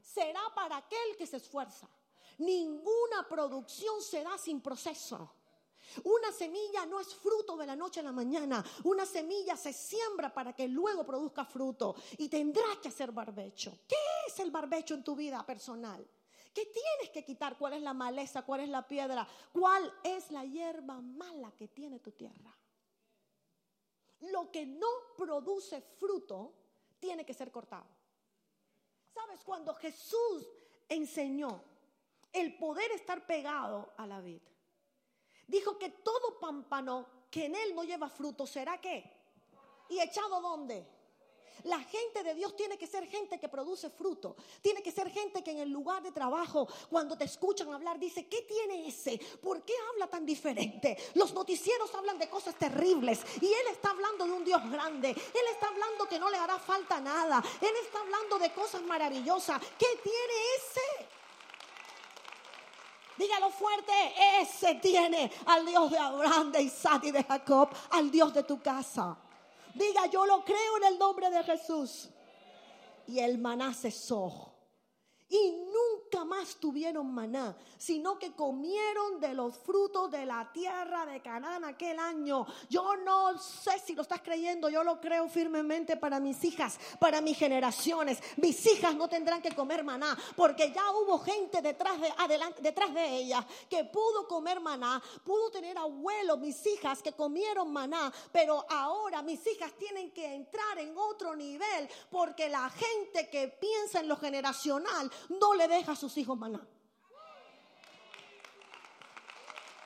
Será 0.02 0.40
para 0.54 0.78
aquel 0.78 1.16
que 1.16 1.26
se 1.26 1.36
esfuerza. 1.36 1.88
Ninguna 2.38 3.26
producción 3.28 4.00
será 4.00 4.36
sin 4.38 4.60
proceso. 4.60 5.37
Una 6.04 6.32
semilla 6.32 6.86
no 6.86 7.00
es 7.00 7.14
fruto 7.14 7.56
de 7.56 7.66
la 7.66 7.76
noche 7.76 8.00
a 8.00 8.02
la 8.02 8.12
mañana. 8.12 8.64
Una 8.84 9.06
semilla 9.06 9.56
se 9.56 9.72
siembra 9.72 10.32
para 10.32 10.54
que 10.54 10.68
luego 10.68 11.04
produzca 11.04 11.44
fruto. 11.44 11.94
Y 12.18 12.28
tendrás 12.28 12.78
que 12.78 12.88
hacer 12.88 13.12
barbecho. 13.12 13.78
¿Qué 13.88 13.96
es 14.26 14.38
el 14.40 14.50
barbecho 14.50 14.94
en 14.94 15.04
tu 15.04 15.16
vida 15.16 15.44
personal? 15.44 16.06
¿Qué 16.54 16.66
tienes 16.66 17.10
que 17.12 17.24
quitar? 17.24 17.56
¿Cuál 17.56 17.74
es 17.74 17.82
la 17.82 17.94
maleza? 17.94 18.42
¿Cuál 18.42 18.60
es 18.60 18.68
la 18.68 18.86
piedra? 18.86 19.26
¿Cuál 19.52 19.92
es 20.02 20.30
la 20.30 20.44
hierba 20.44 21.00
mala 21.00 21.52
que 21.52 21.68
tiene 21.68 22.00
tu 22.00 22.12
tierra? 22.12 22.56
Lo 24.20 24.50
que 24.50 24.66
no 24.66 24.88
produce 25.16 25.80
fruto 25.80 26.52
tiene 26.98 27.24
que 27.24 27.34
ser 27.34 27.52
cortado. 27.52 27.86
¿Sabes? 29.14 29.44
Cuando 29.44 29.74
Jesús 29.74 30.48
enseñó 30.88 31.62
el 32.32 32.58
poder 32.58 32.90
estar 32.92 33.26
pegado 33.26 33.92
a 33.96 34.06
la 34.06 34.20
vid, 34.20 34.42
dijo 35.48 35.76
que 35.78 35.90
todo 35.90 36.38
pámpano 36.38 37.06
que 37.30 37.46
en 37.46 37.56
él 37.56 37.74
no 37.74 37.82
lleva 37.82 38.08
fruto 38.08 38.46
será 38.46 38.80
qué? 38.80 39.04
¿Y 39.88 40.00
echado 40.00 40.40
dónde? 40.40 40.86
La 41.64 41.80
gente 41.80 42.22
de 42.22 42.34
Dios 42.34 42.54
tiene 42.54 42.78
que 42.78 42.86
ser 42.86 43.06
gente 43.08 43.38
que 43.38 43.48
produce 43.48 43.90
fruto. 43.90 44.36
Tiene 44.62 44.82
que 44.82 44.92
ser 44.92 45.10
gente 45.10 45.42
que 45.42 45.50
en 45.50 45.58
el 45.58 45.70
lugar 45.70 46.02
de 46.02 46.12
trabajo, 46.12 46.68
cuando 46.88 47.16
te 47.18 47.24
escuchan 47.24 47.72
hablar, 47.72 47.98
dice, 47.98 48.28
¿qué 48.28 48.42
tiene 48.42 48.86
ese? 48.86 49.18
¿Por 49.42 49.64
qué 49.64 49.74
habla 49.90 50.06
tan 50.06 50.24
diferente? 50.24 50.96
Los 51.14 51.32
noticieros 51.34 51.92
hablan 51.94 52.18
de 52.18 52.28
cosas 52.28 52.54
terribles 52.56 53.22
y 53.40 53.46
él 53.46 53.66
está 53.72 53.90
hablando 53.90 54.24
de 54.24 54.32
un 54.32 54.44
Dios 54.44 54.70
grande. 54.70 55.10
Él 55.10 55.46
está 55.50 55.68
hablando 55.68 56.08
que 56.08 56.18
no 56.18 56.30
le 56.30 56.36
hará 56.36 56.58
falta 56.58 57.00
nada. 57.00 57.42
Él 57.60 57.74
está 57.82 58.00
hablando 58.00 58.38
de 58.38 58.52
cosas 58.52 58.82
maravillosas. 58.82 59.60
¿Qué 59.78 60.00
tiene 60.02 60.34
ese? 60.58 61.17
Dígalo 63.18 63.50
fuerte, 63.50 63.92
ese 64.40 64.76
tiene 64.76 65.30
al 65.46 65.66
Dios 65.66 65.90
de 65.90 65.98
Abraham, 65.98 66.52
de 66.52 66.62
Isaac 66.62 67.02
y 67.04 67.10
de 67.10 67.24
Jacob, 67.24 67.68
al 67.90 68.10
Dios 68.10 68.32
de 68.32 68.44
tu 68.44 68.62
casa. 68.62 69.16
Diga, 69.74 70.06
yo 70.06 70.24
lo 70.24 70.44
creo 70.44 70.76
en 70.76 70.84
el 70.84 70.98
nombre 70.98 71.28
de 71.28 71.42
Jesús. 71.42 72.08
Y 73.08 73.18
el 73.18 73.38
maná 73.38 73.74
cesó. 73.74 74.54
Y 75.28 75.50
nunca 75.50 75.87
más 76.24 76.56
tuvieron 76.56 77.12
maná, 77.12 77.56
sino 77.76 78.18
que 78.18 78.32
comieron 78.32 79.20
de 79.20 79.34
los 79.34 79.56
frutos 79.58 80.10
de 80.10 80.26
la 80.26 80.50
tierra 80.52 81.06
de 81.06 81.20
Canaán 81.20 81.64
aquel 81.64 81.98
año. 81.98 82.46
Yo 82.68 82.96
no 82.96 83.38
sé 83.38 83.78
si 83.84 83.94
lo 83.94 84.02
estás 84.02 84.20
creyendo, 84.22 84.68
yo 84.68 84.82
lo 84.82 85.00
creo 85.00 85.28
firmemente 85.28 85.96
para 85.96 86.20
mis 86.20 86.42
hijas, 86.44 86.78
para 86.98 87.20
mis 87.20 87.38
generaciones. 87.38 88.18
Mis 88.36 88.64
hijas 88.66 88.94
no 88.94 89.08
tendrán 89.08 89.42
que 89.42 89.54
comer 89.54 89.84
maná, 89.84 90.16
porque 90.36 90.72
ya 90.72 90.90
hubo 90.92 91.18
gente 91.18 91.62
detrás 91.62 92.00
de, 92.00 92.12
adelante, 92.18 92.62
detrás 92.62 92.92
de 92.94 93.16
ellas 93.16 93.44
que 93.68 93.84
pudo 93.84 94.26
comer 94.26 94.60
maná, 94.60 95.02
pudo 95.24 95.50
tener 95.50 95.76
abuelos, 95.78 96.38
mis 96.38 96.66
hijas 96.66 97.02
que 97.02 97.12
comieron 97.12 97.72
maná, 97.72 98.12
pero 98.32 98.64
ahora 98.68 99.22
mis 99.22 99.46
hijas 99.46 99.72
tienen 99.78 100.10
que 100.12 100.34
entrar 100.34 100.78
en 100.78 100.96
otro 100.96 101.36
nivel, 101.36 101.88
porque 102.10 102.48
la 102.48 102.70
gente 102.70 103.28
que 103.30 103.48
piensa 103.48 104.00
en 104.00 104.08
lo 104.08 104.16
generacional 104.16 105.10
no 105.28 105.54
le 105.54 105.68
deja 105.68 105.94
sus 105.98 106.16
hijos 106.16 106.38
maná. 106.38 106.66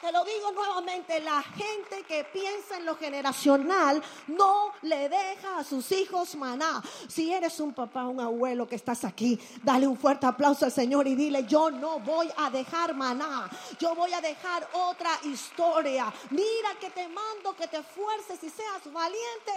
Te 0.03 0.11
lo 0.11 0.25
digo 0.25 0.51
nuevamente, 0.51 1.20
la 1.20 1.40
gente 1.42 2.03
que 2.03 2.25
piensa 2.25 2.77
en 2.77 2.85
lo 2.85 2.96
generacional 2.96 4.03
no 4.27 4.72
le 4.83 5.09
deja 5.09 5.59
a 5.59 5.62
sus 5.62 5.92
hijos 5.92 6.35
maná. 6.35 6.83
Si 7.07 7.33
eres 7.33 7.61
un 7.61 7.72
papá, 7.72 8.07
un 8.07 8.18
abuelo 8.18 8.66
que 8.66 8.75
estás 8.75 9.05
aquí, 9.05 9.38
dale 9.62 9.87
un 9.87 9.96
fuerte 9.96 10.27
aplauso 10.27 10.64
al 10.64 10.72
Señor 10.72 11.07
y 11.07 11.14
dile, 11.14 11.46
yo 11.46 11.70
no 11.70 12.01
voy 12.01 12.29
a 12.37 12.51
dejar 12.51 12.96
maná, 12.96 13.48
yo 13.79 13.94
voy 13.94 14.12
a 14.12 14.20
dejar 14.20 14.68
otra 14.72 15.20
historia. 15.22 16.12
Mira 16.31 16.75
que 16.81 16.90
te 16.90 17.07
mando 17.07 17.55
que 17.55 17.68
te 17.68 17.77
esfuerces 17.77 18.42
y 18.42 18.51
seas 18.51 18.92
valiente. 18.92 19.53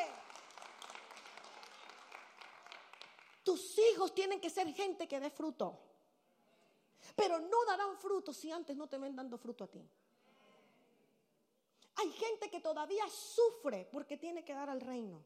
Tus 3.43 3.79
hijos 3.79 4.13
tienen 4.13 4.39
que 4.39 4.51
ser 4.51 4.71
gente 4.75 5.07
que 5.07 5.19
dé 5.19 5.31
fruto. 5.31 5.84
Pero 7.15 7.39
no 7.39 7.65
darán 7.65 7.97
fruto 7.97 8.33
si 8.33 8.51
antes 8.51 8.75
no 8.75 8.87
te 8.87 8.97
ven 8.97 9.15
dando 9.15 9.37
fruto 9.37 9.63
a 9.63 9.67
ti. 9.67 9.87
Hay 11.95 12.11
gente 12.11 12.49
que 12.49 12.59
todavía 12.59 13.07
sufre 13.09 13.87
porque 13.91 14.17
tiene 14.17 14.43
que 14.43 14.53
dar 14.53 14.69
al 14.69 14.81
reino. 14.81 15.23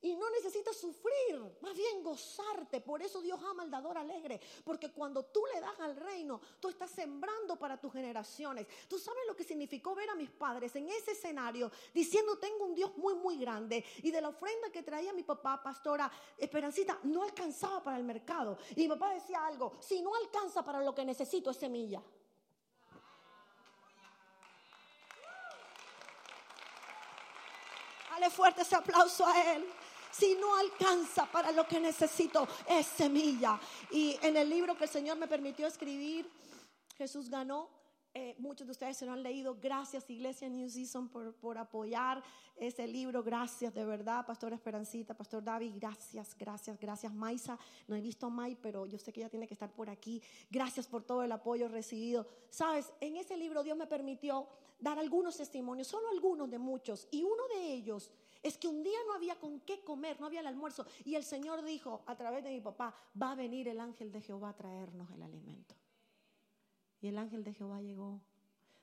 Y 0.00 0.14
no 0.14 0.30
necesitas 0.30 0.76
sufrir, 0.76 1.40
más 1.60 1.74
bien 1.74 2.04
gozarte. 2.04 2.80
Por 2.80 3.02
eso 3.02 3.20
Dios 3.20 3.40
ama 3.42 3.64
al 3.64 3.70
dador 3.70 3.98
alegre. 3.98 4.40
Porque 4.64 4.92
cuando 4.92 5.24
tú 5.24 5.42
le 5.52 5.60
das 5.60 5.78
al 5.80 5.96
reino, 5.96 6.40
tú 6.60 6.68
estás 6.68 6.90
sembrando 6.90 7.56
para 7.56 7.80
tus 7.80 7.92
generaciones. 7.92 8.68
Tú 8.86 8.96
sabes 8.96 9.24
lo 9.26 9.34
que 9.34 9.42
significó 9.42 9.96
ver 9.96 10.08
a 10.10 10.14
mis 10.14 10.30
padres 10.30 10.76
en 10.76 10.88
ese 10.88 11.12
escenario 11.12 11.72
diciendo, 11.92 12.38
tengo 12.38 12.66
un 12.66 12.76
Dios 12.76 12.96
muy, 12.96 13.14
muy 13.14 13.38
grande. 13.38 13.84
Y 14.02 14.12
de 14.12 14.20
la 14.20 14.28
ofrenda 14.28 14.70
que 14.70 14.84
traía 14.84 15.12
mi 15.12 15.24
papá, 15.24 15.60
pastora 15.60 16.08
Esperancita, 16.36 17.00
no 17.02 17.24
alcanzaba 17.24 17.82
para 17.82 17.96
el 17.96 18.04
mercado. 18.04 18.56
Y 18.76 18.82
mi 18.82 18.88
papá 18.88 19.14
decía 19.14 19.44
algo, 19.44 19.72
si 19.80 20.00
no 20.00 20.14
alcanza 20.14 20.64
para 20.64 20.80
lo 20.80 20.94
que 20.94 21.04
necesito 21.04 21.50
es 21.50 21.56
semilla. 21.56 22.00
Dale 28.10 28.30
fuerte 28.30 28.62
ese 28.62 28.74
aplauso 28.74 29.26
a 29.26 29.54
él 29.54 29.64
si 30.18 30.34
no 30.34 30.56
alcanza 30.56 31.30
para 31.30 31.52
lo 31.52 31.66
que 31.66 31.78
necesito, 31.78 32.46
es 32.68 32.86
semilla. 32.86 33.60
Y 33.90 34.16
en 34.22 34.36
el 34.36 34.48
libro 34.48 34.76
que 34.76 34.84
el 34.84 34.90
Señor 34.90 35.16
me 35.16 35.28
permitió 35.28 35.66
escribir, 35.66 36.28
Jesús 36.96 37.28
ganó. 37.28 37.68
Eh, 38.14 38.34
muchos 38.38 38.66
de 38.66 38.72
ustedes 38.72 38.96
se 38.96 39.06
lo 39.06 39.12
han 39.12 39.22
leído. 39.22 39.56
Gracias, 39.60 40.10
Iglesia 40.10 40.48
New 40.48 40.68
Season, 40.68 41.08
por, 41.08 41.34
por 41.34 41.56
apoyar 41.56 42.22
ese 42.56 42.86
libro. 42.88 43.22
Gracias, 43.22 43.72
de 43.72 43.84
verdad, 43.84 44.26
Pastor 44.26 44.52
Esperancita, 44.52 45.14
Pastor 45.14 45.44
David. 45.44 45.74
Gracias, 45.76 46.34
gracias, 46.36 46.80
gracias, 46.80 47.12
Maisa. 47.12 47.56
No 47.86 47.94
he 47.94 48.00
visto 48.00 48.26
a 48.26 48.30
Mai, 48.30 48.56
pero 48.56 48.86
yo 48.86 48.98
sé 48.98 49.12
que 49.12 49.20
ella 49.20 49.30
tiene 49.30 49.46
que 49.46 49.54
estar 49.54 49.70
por 49.70 49.88
aquí. 49.88 50.20
Gracias 50.50 50.88
por 50.88 51.04
todo 51.04 51.22
el 51.22 51.30
apoyo 51.30 51.68
recibido. 51.68 52.26
Sabes, 52.50 52.92
en 53.00 53.16
ese 53.16 53.36
libro 53.36 53.62
Dios 53.62 53.76
me 53.76 53.86
permitió 53.86 54.48
dar 54.80 54.98
algunos 54.98 55.36
testimonios, 55.36 55.86
solo 55.86 56.08
algunos 56.08 56.50
de 56.50 56.58
muchos. 56.58 57.06
Y 57.12 57.22
uno 57.22 57.46
de 57.54 57.72
ellos 57.72 58.10
es 58.42 58.56
que 58.56 58.68
un 58.68 58.82
día 58.82 58.98
no 59.06 59.14
había 59.14 59.38
con 59.38 59.60
qué 59.60 59.82
comer, 59.82 60.20
no 60.20 60.26
había 60.26 60.40
el 60.40 60.46
almuerzo. 60.46 60.86
Y 61.04 61.14
el 61.14 61.24
Señor 61.24 61.64
dijo 61.64 62.02
a 62.06 62.16
través 62.16 62.44
de 62.44 62.50
mi 62.50 62.60
papá, 62.60 62.94
va 63.20 63.32
a 63.32 63.34
venir 63.34 63.68
el 63.68 63.80
ángel 63.80 64.12
de 64.12 64.20
Jehová 64.20 64.50
a 64.50 64.56
traernos 64.56 65.10
el 65.10 65.22
alimento. 65.22 65.74
Y 67.00 67.08
el 67.08 67.18
ángel 67.18 67.44
de 67.44 67.54
Jehová 67.54 67.80
llegó, 67.80 68.20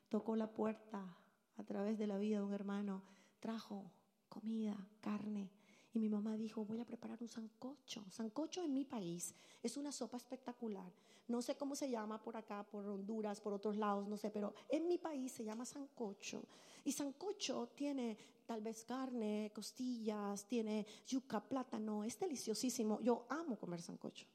tocó 0.09 0.35
la 0.35 0.53
puerta 0.53 1.17
a 1.57 1.63
través 1.63 1.97
de 1.97 2.07
la 2.07 2.17
vida 2.17 2.37
de 2.37 2.43
un 2.43 2.53
hermano 2.53 3.03
trajo 3.39 3.91
comida, 4.29 4.75
carne. 5.01 5.51
Y 5.95 5.99
mi 5.99 6.09
mamá 6.09 6.35
dijo, 6.35 6.65
voy 6.65 6.81
a 6.81 6.85
preparar 6.85 7.17
un 7.21 7.29
sancocho. 7.29 8.03
Sancocho 8.11 8.61
en 8.61 8.73
mi 8.73 8.83
país 8.83 9.33
es 9.63 9.77
una 9.77 9.93
sopa 9.93 10.17
espectacular. 10.17 10.91
No 11.29 11.41
sé 11.41 11.55
cómo 11.55 11.73
se 11.73 11.89
llama 11.89 12.21
por 12.21 12.35
acá, 12.35 12.63
por 12.63 12.85
Honduras, 12.85 13.39
por 13.39 13.53
otros 13.53 13.77
lados, 13.77 14.05
no 14.05 14.17
sé, 14.17 14.29
pero 14.29 14.53
en 14.67 14.89
mi 14.89 14.97
país 14.97 15.31
se 15.31 15.45
llama 15.45 15.63
sancocho. 15.63 16.43
Y 16.83 16.91
sancocho 16.91 17.69
tiene 17.73 18.17
tal 18.45 18.59
vez 18.61 18.83
carne, 18.83 19.53
costillas, 19.55 20.45
tiene 20.45 20.85
yuca, 21.07 21.39
plátano, 21.39 22.03
es 22.03 22.19
deliciosísimo. 22.19 22.99
Yo 22.99 23.25
amo 23.29 23.55
comer 23.55 23.81
sancocho. 23.81 24.27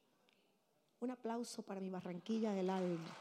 Un 1.01 1.11
aplauso 1.11 1.63
para 1.63 1.79
mi 1.79 1.91
Barranquilla 1.91 2.53
del 2.53 2.71
alma. 2.71 3.17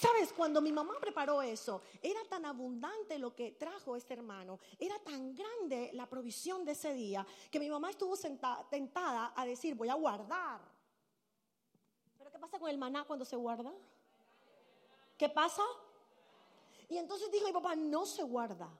Sabes, 0.00 0.32
cuando 0.32 0.62
mi 0.62 0.72
mamá 0.72 0.94
preparó 0.98 1.42
eso, 1.42 1.82
era 2.00 2.24
tan 2.24 2.46
abundante 2.46 3.18
lo 3.18 3.34
que 3.34 3.52
trajo 3.52 3.96
este 3.96 4.14
hermano, 4.14 4.58
era 4.78 4.98
tan 5.00 5.34
grande 5.34 5.90
la 5.92 6.08
provisión 6.08 6.64
de 6.64 6.72
ese 6.72 6.94
día, 6.94 7.26
que 7.50 7.60
mi 7.60 7.68
mamá 7.68 7.90
estuvo 7.90 8.16
tentada 8.70 9.34
a 9.36 9.44
decir, 9.44 9.74
voy 9.74 9.90
a 9.90 9.94
guardar. 9.94 10.62
Pero 12.16 12.30
¿qué 12.30 12.38
pasa 12.38 12.58
con 12.58 12.70
el 12.70 12.78
maná 12.78 13.04
cuando 13.04 13.26
se 13.26 13.36
guarda? 13.36 13.74
¿Qué 15.18 15.28
pasa? 15.28 15.64
Y 16.88 16.96
entonces 16.96 17.30
dijo 17.30 17.44
mi 17.44 17.52
papá, 17.52 17.76
no 17.76 18.06
se 18.06 18.22
guarda, 18.22 18.70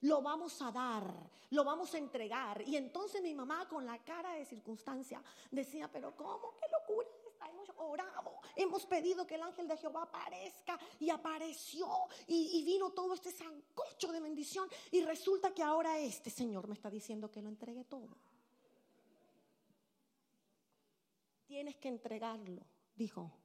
lo 0.00 0.22
vamos 0.22 0.62
a 0.62 0.72
dar, 0.72 1.12
lo 1.50 1.62
vamos 1.62 1.92
a 1.92 1.98
entregar. 1.98 2.62
Y 2.66 2.76
entonces 2.76 3.20
mi 3.20 3.34
mamá 3.34 3.68
con 3.68 3.84
la 3.84 3.98
cara 4.02 4.32
de 4.32 4.46
circunstancia 4.46 5.22
decía, 5.50 5.90
pero 5.92 6.16
¿cómo? 6.16 6.54
¿Qué 6.58 6.64
locura? 6.72 7.19
Orado, 7.80 8.40
hemos 8.56 8.86
pedido 8.86 9.26
que 9.26 9.34
el 9.34 9.42
ángel 9.42 9.66
de 9.66 9.76
Jehová 9.76 10.02
aparezca. 10.02 10.78
Y 10.98 11.10
apareció. 11.10 11.88
Y, 12.26 12.58
y 12.58 12.64
vino 12.64 12.90
todo 12.90 13.14
este 13.14 13.32
sancocho 13.32 14.12
de 14.12 14.20
bendición. 14.20 14.68
Y 14.90 15.02
resulta 15.02 15.52
que 15.52 15.62
ahora 15.62 15.98
este 15.98 16.30
Señor 16.30 16.68
me 16.68 16.74
está 16.74 16.90
diciendo 16.90 17.30
que 17.30 17.42
lo 17.42 17.48
entregue 17.48 17.84
todo. 17.84 18.16
Tienes 21.46 21.76
que 21.76 21.88
entregarlo, 21.88 22.64
dijo 22.94 23.39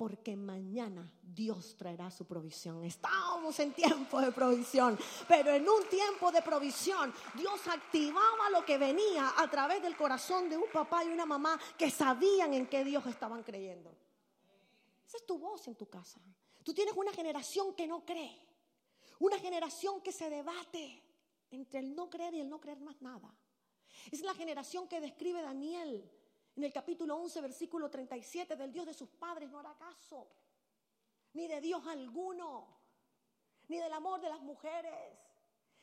porque 0.00 0.34
mañana 0.34 1.12
Dios 1.22 1.76
traerá 1.76 2.10
su 2.10 2.24
provisión. 2.24 2.82
Estábamos 2.86 3.60
en 3.60 3.74
tiempo 3.74 4.18
de 4.18 4.32
provisión, 4.32 4.98
pero 5.28 5.50
en 5.50 5.68
un 5.68 5.86
tiempo 5.90 6.32
de 6.32 6.40
provisión 6.40 7.12
Dios 7.34 7.68
activaba 7.68 8.48
lo 8.48 8.64
que 8.64 8.78
venía 8.78 9.34
a 9.36 9.50
través 9.50 9.82
del 9.82 9.98
corazón 9.98 10.48
de 10.48 10.56
un 10.56 10.70
papá 10.72 11.04
y 11.04 11.08
una 11.08 11.26
mamá 11.26 11.60
que 11.76 11.90
sabían 11.90 12.54
en 12.54 12.66
qué 12.66 12.82
Dios 12.82 13.04
estaban 13.04 13.42
creyendo. 13.42 13.94
Esa 15.06 15.18
es 15.18 15.26
tu 15.26 15.38
voz 15.38 15.68
en 15.68 15.74
tu 15.74 15.90
casa. 15.90 16.18
Tú 16.64 16.72
tienes 16.72 16.94
una 16.96 17.12
generación 17.12 17.74
que 17.74 17.86
no 17.86 18.02
cree, 18.02 18.40
una 19.18 19.38
generación 19.38 20.00
que 20.00 20.12
se 20.12 20.30
debate 20.30 21.02
entre 21.50 21.80
el 21.80 21.94
no 21.94 22.08
creer 22.08 22.32
y 22.32 22.40
el 22.40 22.48
no 22.48 22.58
creer 22.58 22.80
más 22.80 23.02
nada. 23.02 23.30
Es 24.10 24.22
la 24.22 24.32
generación 24.32 24.88
que 24.88 24.98
describe 24.98 25.42
Daniel 25.42 26.10
en 26.60 26.64
el 26.64 26.72
capítulo 26.74 27.16
11, 27.16 27.40
versículo 27.40 27.88
37, 27.88 28.54
del 28.54 28.70
Dios 28.70 28.84
de 28.84 28.92
sus 28.92 29.08
padres 29.08 29.50
no 29.50 29.58
hará 29.60 29.74
caso, 29.78 30.28
ni 31.32 31.46
de 31.48 31.58
Dios 31.58 31.82
alguno, 31.86 32.66
ni 33.68 33.78
del 33.78 33.92
amor 33.94 34.20
de 34.20 34.28
las 34.28 34.42
mujeres, 34.42 34.92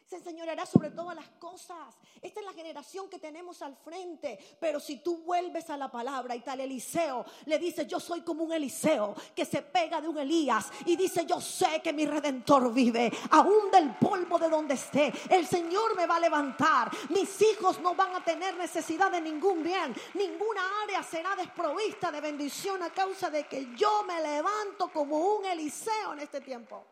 se 0.08 0.16
enseñoreará 0.16 0.66
sobre 0.66 0.92
todas 0.92 1.16
las 1.16 1.28
cosas. 1.32 1.94
Esta 2.22 2.40
es 2.40 2.46
la 2.46 2.54
generación 2.54 3.10
que 3.10 3.20
tenemos 3.20 3.62
al 3.62 3.76
frente. 3.76 4.40
Pero 4.58 4.80
si 4.80 5.00
tú 5.00 5.18
vuelves 5.18 5.70
a 5.70 5.76
la 5.76 5.92
palabra 5.92 6.34
y 6.34 6.40
tal 6.40 6.62
Eliseo 6.62 7.26
le 7.46 7.60
dice, 7.60 7.86
yo 7.86 8.00
soy 8.00 8.22
como 8.22 8.46
un 8.46 8.54
Eliseo 8.54 9.14
que 9.36 9.44
se 9.44 9.62
pega 9.62 10.00
de 10.00 10.08
un 10.08 10.18
Elías 10.18 10.72
y 10.86 10.96
dice, 10.96 11.26
yo 11.26 11.42
sé 11.42 11.82
que 11.84 11.92
mi 11.92 12.06
redentor 12.06 12.74
vive, 12.74 13.12
aún 13.32 13.70
del 13.70 13.96
polvo 13.96 14.40
de 14.40 14.50
donde 14.50 14.76
esté. 14.76 15.12
El 15.30 15.46
Señor 15.46 15.96
me 15.98 16.08
va 16.08 16.16
a 16.16 16.22
levantar. 16.22 16.90
Mis 17.10 17.42
hijos 17.42 17.82
no 17.82 17.94
van 17.94 18.16
a 18.16 18.24
tener 18.24 18.56
necesidad 18.56 19.12
de 19.12 19.20
ningún 19.20 19.62
bien. 19.62 19.94
Ninguna 20.14 20.62
área 20.84 21.04
será 21.04 21.36
desprovista 21.36 22.14
de 22.14 22.22
bendición 22.22 22.82
a 22.82 22.92
causa 22.92 23.30
de 23.30 23.46
que 23.46 23.76
yo 23.76 24.04
me 24.04 24.22
levanto 24.22 24.90
como 24.94 25.18
un 25.18 25.46
Eliseo 25.46 26.14
en 26.14 26.20
este 26.20 26.40
tiempo. 26.40 26.86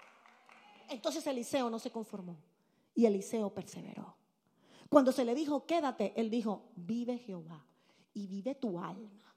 Entonces 0.89 1.25
Eliseo 1.25 1.69
no 1.69 1.80
se 1.80 1.91
conformó. 1.91 2.36
Y 2.95 3.05
Eliseo 3.05 3.53
perseveró. 3.53 4.15
Cuando 4.89 5.12
se 5.12 5.25
le 5.25 5.36
dijo, 5.36 5.65
quédate, 5.65 6.13
él 6.15 6.29
dijo, 6.29 6.71
vive 6.75 7.17
Jehová 7.17 7.63
y 8.13 8.27
vive 8.27 8.55
tu 8.55 8.79
alma. 8.79 9.36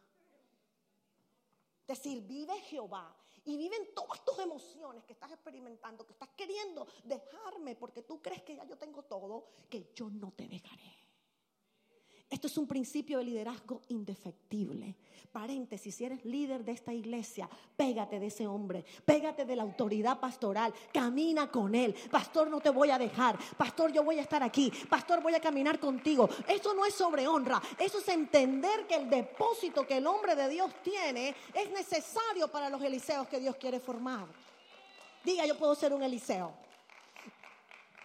Es 1.87 1.99
decir, 1.99 2.23
vive 2.23 2.55
Jehová 2.61 3.15
y 3.45 3.57
viven 3.57 3.95
todas 3.95 4.25
tus 4.25 4.39
emociones 4.39 5.05
que 5.05 5.15
estás 5.15 5.33
experimentando, 5.33 6.07
que 6.07 6.13
estás 6.13 6.29
queriendo 6.37 6.87
dejarme 7.05 7.75
porque 7.75 8.03
tú 8.03 8.21
crees 8.23 8.43
que 8.43 8.57
ya 8.57 8.65
yo 8.65 8.77
tengo 8.77 9.03
todo, 9.03 9.49
que 9.69 9.91
yo 9.95 10.11
no 10.11 10.33
te 10.33 10.47
dejaré. 10.47 11.08
Esto 12.31 12.47
es 12.47 12.59
un 12.59 12.67
principio 12.67 13.19
de 13.19 13.25
liderazgo 13.25 13.81
indefectible. 13.89 14.95
Paréntesis, 15.33 15.95
si 15.95 16.05
eres 16.05 16.25
líder 16.27 16.63
de 16.63 16.73
esta 16.73 16.93
iglesia, 16.93 17.49
pégate 17.75 18.21
de 18.21 18.27
ese 18.27 18.47
hombre, 18.47 18.85
pégate 19.05 19.47
de 19.47 19.57
la 19.57 19.63
autoridad 19.63 20.21
pastoral, 20.21 20.75
camina 20.93 21.51
con 21.51 21.75
él. 21.75 21.95
Pastor, 22.11 22.51
no 22.51 22.61
te 22.61 22.69
voy 22.69 22.91
a 22.91 22.99
dejar. 22.99 23.39
Pastor, 23.57 23.93
yo 23.93 24.03
voy 24.05 24.19
a 24.19 24.23
estar 24.23 24.43
aquí. 24.43 24.71
Pastor, 24.91 25.23
voy 25.23 25.35
a 25.35 25.41
caminar 25.41 25.81
contigo. 25.81 26.29
Eso 26.47 26.75
no 26.75 26.85
es 26.85 26.95
sobre 26.95 27.27
honra, 27.27 27.63
eso 27.79 27.99
es 27.99 28.09
entender 28.09 28.87
que 28.87 28.97
el 28.97 29.09
depósito 29.09 29.87
que 29.87 29.97
el 29.97 30.07
hombre 30.07 30.35
de 30.35 30.49
Dios 30.49 30.71
tiene 30.83 31.35
es 31.55 31.71
necesario 31.71 32.49
para 32.49 32.69
los 32.69 32.83
Eliseos 32.83 33.27
que 33.29 33.41
Dios 33.41 33.57
quiere 33.57 33.81
formar. 33.81 34.27
Diga, 35.25 35.47
yo 35.47 35.57
puedo 35.59 35.75
ser 35.75 35.95
un 35.95 36.03
Eliseo. 36.03 36.53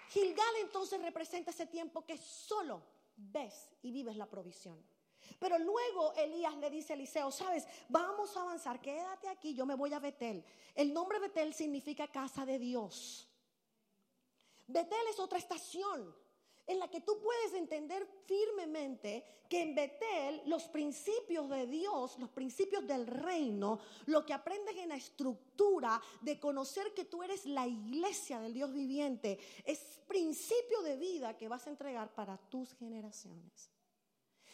Gilgal 0.10 0.56
entonces 0.62 1.02
representa 1.02 1.52
ese 1.52 1.66
tiempo 1.66 2.06
que 2.06 2.18
solo 2.18 2.93
ves 3.32 3.70
y 3.82 3.92
vives 3.92 4.16
la 4.16 4.30
provisión. 4.30 4.84
Pero 5.40 5.58
luego 5.58 6.14
Elías 6.16 6.56
le 6.58 6.70
dice 6.70 6.94
a 6.94 6.96
Eliseo, 6.96 7.32
sabes, 7.32 7.68
vamos 7.90 8.36
a 8.36 8.42
avanzar, 8.42 8.82
quédate 8.82 9.28
aquí, 9.30 9.54
yo 9.54 9.66
me 9.66 9.76
voy 9.76 9.94
a 9.94 10.00
Betel. 10.00 10.44
El 10.76 10.94
nombre 10.94 11.20
Betel 11.20 11.54
significa 11.54 12.08
casa 12.08 12.46
de 12.46 12.60
Dios. 12.60 13.30
Betel 14.68 15.08
es 15.10 15.20
otra 15.20 15.38
estación 15.38 16.16
en 16.66 16.80
la 16.80 16.90
que 16.90 17.02
tú 17.02 17.20
puedes 17.22 17.54
entender 17.54 18.08
firmemente 18.26 19.26
que 19.50 19.62
en 19.62 19.76
Betel 19.76 20.42
los 20.46 20.64
principios 20.64 21.50
de 21.50 21.68
Dios, 21.68 22.18
los 22.20 22.30
principios 22.30 22.88
del 22.88 23.06
reino, 23.06 23.80
lo 24.06 24.26
que 24.26 24.34
aprendes 24.34 24.76
en 24.78 24.90
la 24.90 24.96
estructura 24.96 26.02
de 26.22 26.40
conocer 26.40 26.94
que 26.94 27.06
tú 27.06 27.22
eres 27.22 27.46
la 27.46 27.68
iglesia 27.68 28.40
del 28.40 28.54
Dios 28.54 28.72
viviente, 28.72 29.38
es 29.66 30.02
principio 30.08 30.82
de 30.82 30.98
vida 30.98 31.38
que 31.38 31.48
vas 31.48 31.68
a 31.68 31.70
entregar 31.70 32.14
para 32.14 32.38
tus 32.38 32.74
generaciones. 32.76 33.70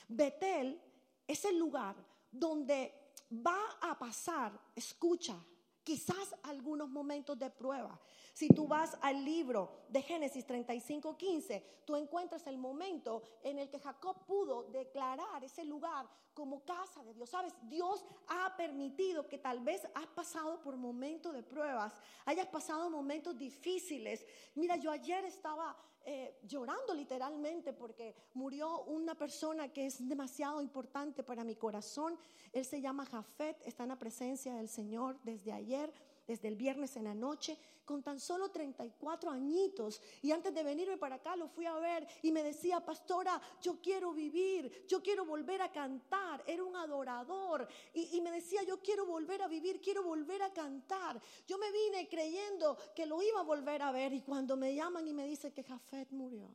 Betel 0.07 0.81
es 1.27 1.45
el 1.45 1.57
lugar 1.57 1.95
donde 2.31 3.13
va 3.31 3.77
a 3.81 3.97
pasar, 3.97 4.59
escucha, 4.75 5.35
quizás 5.83 6.35
algunos 6.43 6.89
momentos 6.89 7.37
de 7.37 7.49
prueba. 7.49 7.99
Si 8.39 8.47
tú 8.47 8.69
vas 8.69 8.97
al 9.02 9.25
libro 9.25 9.69
de 9.89 10.02
Génesis 10.02 10.45
35, 10.45 11.17
15, 11.17 11.62
tú 11.84 11.97
encuentras 11.97 12.47
el 12.47 12.58
momento 12.58 13.21
en 13.43 13.60
el 13.60 13.69
que 13.69 13.80
Jacob 13.80 14.25
pudo 14.25 14.63
declarar 14.71 15.43
ese 15.43 15.65
lugar 15.65 16.08
como 16.34 16.63
casa 16.63 17.04
de 17.04 17.13
Dios. 17.13 17.32
Sabes, 17.32 17.54
Dios 17.63 18.06
ha 18.30 18.56
permitido 18.56 19.28
que 19.28 19.39
tal 19.39 19.60
vez 19.60 19.86
has 19.93 20.08
pasado 20.08 20.62
por 20.62 20.78
momentos 20.78 21.34
de 21.34 21.43
pruebas, 21.43 21.93
hayas 22.25 22.47
pasado 22.47 22.89
momentos 22.89 23.38
difíciles. 23.38 24.25
Mira, 24.56 24.78
yo 24.78 24.89
ayer 24.89 25.25
estaba 25.25 25.75
eh, 26.06 26.39
llorando 26.43 26.93
literalmente 26.93 27.73
porque 27.73 28.15
murió 28.36 28.84
una 28.84 29.15
persona 29.15 29.67
que 29.73 29.88
es 29.88 30.08
demasiado 30.08 30.62
importante 30.62 31.23
para 31.23 31.43
mi 31.43 31.58
corazón. 31.58 32.17
Él 32.54 32.63
se 32.63 32.80
llama 32.80 33.06
Jafet, 33.06 33.62
está 33.65 33.84
en 33.84 33.89
la 33.89 33.99
presencia 33.99 34.56
del 34.56 34.69
Señor 34.69 35.19
desde 35.23 35.52
ayer 35.52 35.91
desde 36.29 36.47
el 36.47 36.55
viernes 36.55 36.95
en 36.95 37.05
la 37.05 37.15
noche, 37.15 37.57
con 37.83 38.03
tan 38.03 38.19
solo 38.19 38.51
34 38.51 39.31
añitos. 39.31 39.99
Y 40.21 40.31
antes 40.31 40.53
de 40.53 40.61
venirme 40.61 40.95
para 40.95 41.15
acá 41.15 41.35
lo 41.35 41.47
fui 41.47 41.65
a 41.65 41.73
ver 41.79 42.07
y 42.21 42.31
me 42.31 42.43
decía, 42.43 42.85
pastora, 42.85 43.41
yo 43.63 43.81
quiero 43.81 44.13
vivir, 44.13 44.85
yo 44.87 45.01
quiero 45.01 45.25
volver 45.25 45.63
a 45.63 45.71
cantar. 45.71 46.43
Era 46.45 46.63
un 46.63 46.75
adorador. 46.75 47.67
Y, 47.95 48.21
me 48.21 48.29
decía, 48.29 48.61
yo 48.61 48.79
quiero 48.79 49.07
volver 49.07 49.41
a 49.41 49.47
vivir, 49.47 49.81
quiero 49.81 50.03
volver 50.03 50.43
a 50.43 50.53
cantar. 50.53 51.19
Yo 51.47 51.57
me 51.57 51.71
vine 51.71 52.07
creyendo 52.07 52.77
que 52.95 53.07
lo 53.07 53.23
iba 53.23 53.39
a 53.39 53.43
volver 53.43 53.81
a 53.81 53.91
ver 53.91 54.13
y 54.13 54.21
cuando 54.21 54.55
me 54.55 54.75
llaman 54.75 55.07
y 55.07 55.13
me 55.13 55.25
dicen 55.25 55.51
que 55.51 55.63
Jafet 55.63 56.11
murió, 56.11 56.53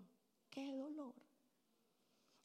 qué 0.50 0.72
dolor. 0.76 1.23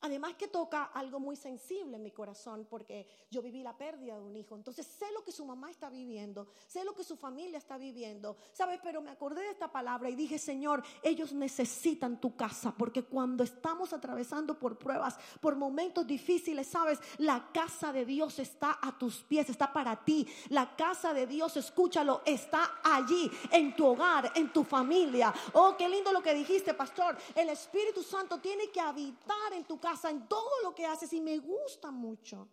Además 0.02 0.36
que 0.36 0.48
toca 0.48 0.86
algo 0.94 1.20
muy 1.20 1.36
sensible 1.36 1.98
en 1.98 2.04
mi 2.04 2.12
corazón 2.12 2.66
porque 2.70 3.06
yo 3.30 3.42
viví 3.42 3.62
la 3.62 3.78
pérdida 3.78 4.16
de 4.16 4.24
un 4.24 4.36
hijo. 4.36 4.56
Entonces 4.56 4.88
sé 4.88 5.12
lo 5.14 5.26
que 5.26 5.32
su 5.34 5.46
mamá 5.46 5.70
está 5.70 5.90
viviendo, 5.90 6.48
sé 6.68 6.86
lo 6.86 6.96
que 6.96 7.04
su 7.04 7.18
familia 7.18 7.58
está 7.58 7.78
viviendo. 7.78 8.38
¿Sabes? 8.54 8.80
Pero 8.82 9.02
me 9.02 9.12
acordé 9.12 9.42
de 9.42 9.50
esta 9.50 9.70
palabra 9.70 10.10
y 10.10 10.16
dije, 10.16 10.40
Señor, 10.40 10.84
ellos 11.04 11.34
necesitan 11.34 12.22
tu 12.22 12.38
casa 12.38 12.74
porque 12.78 13.04
cuando 13.04 13.44
estamos 13.44 13.92
atravesando 13.92 14.58
por 14.58 14.78
pruebas, 14.78 15.18
por 15.42 15.58
momentos 15.58 16.08
difíciles, 16.08 16.68
¿sabes? 16.68 17.00
La 17.18 17.52
casa 17.52 17.92
de 17.92 18.06
Dios 18.06 18.40
está 18.40 18.80
a 18.82 18.98
tus 18.98 19.18
pies, 19.24 19.50
está 19.50 19.74
para 19.74 19.98
ti. 20.06 20.26
La 20.48 20.78
casa 20.78 21.14
de 21.14 21.28
Dios, 21.28 21.58
escúchalo, 21.58 22.22
está 22.26 22.80
allí, 22.84 23.30
en 23.52 23.76
tu 23.76 23.86
hogar, 23.86 24.32
en 24.36 24.54
tu 24.54 24.64
familia. 24.64 25.34
Oh, 25.52 25.76
qué 25.78 25.90
lindo 25.90 26.14
lo 26.14 26.24
que 26.24 26.34
dijiste, 26.34 26.74
pastor. 26.74 27.18
El 27.36 27.50
Espíritu 27.50 28.02
Santo 28.02 28.40
tiene 28.40 28.70
que 28.70 28.80
habitar 28.80 29.52
en 29.52 29.66
tu 29.66 29.78
casa 29.78 29.89
en 30.10 30.28
todo 30.28 30.62
lo 30.64 30.76
que 30.76 30.86
haces 30.86 31.12
y 31.14 31.22
me 31.22 31.40
gusta 31.40 31.92
mucho 31.92 32.48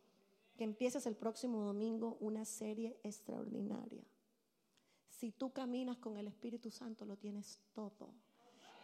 que 0.56 0.64
empieces 0.64 1.06
el 1.06 1.16
próximo 1.16 1.62
domingo 1.62 2.16
una 2.20 2.44
serie 2.44 2.98
extraordinaria. 3.02 4.02
Si 5.08 5.32
tú 5.32 5.52
caminas 5.52 5.98
con 5.98 6.16
el 6.16 6.28
Espíritu 6.28 6.70
Santo, 6.70 7.04
lo 7.04 7.16
tienes 7.16 7.58
todo. 7.74 8.14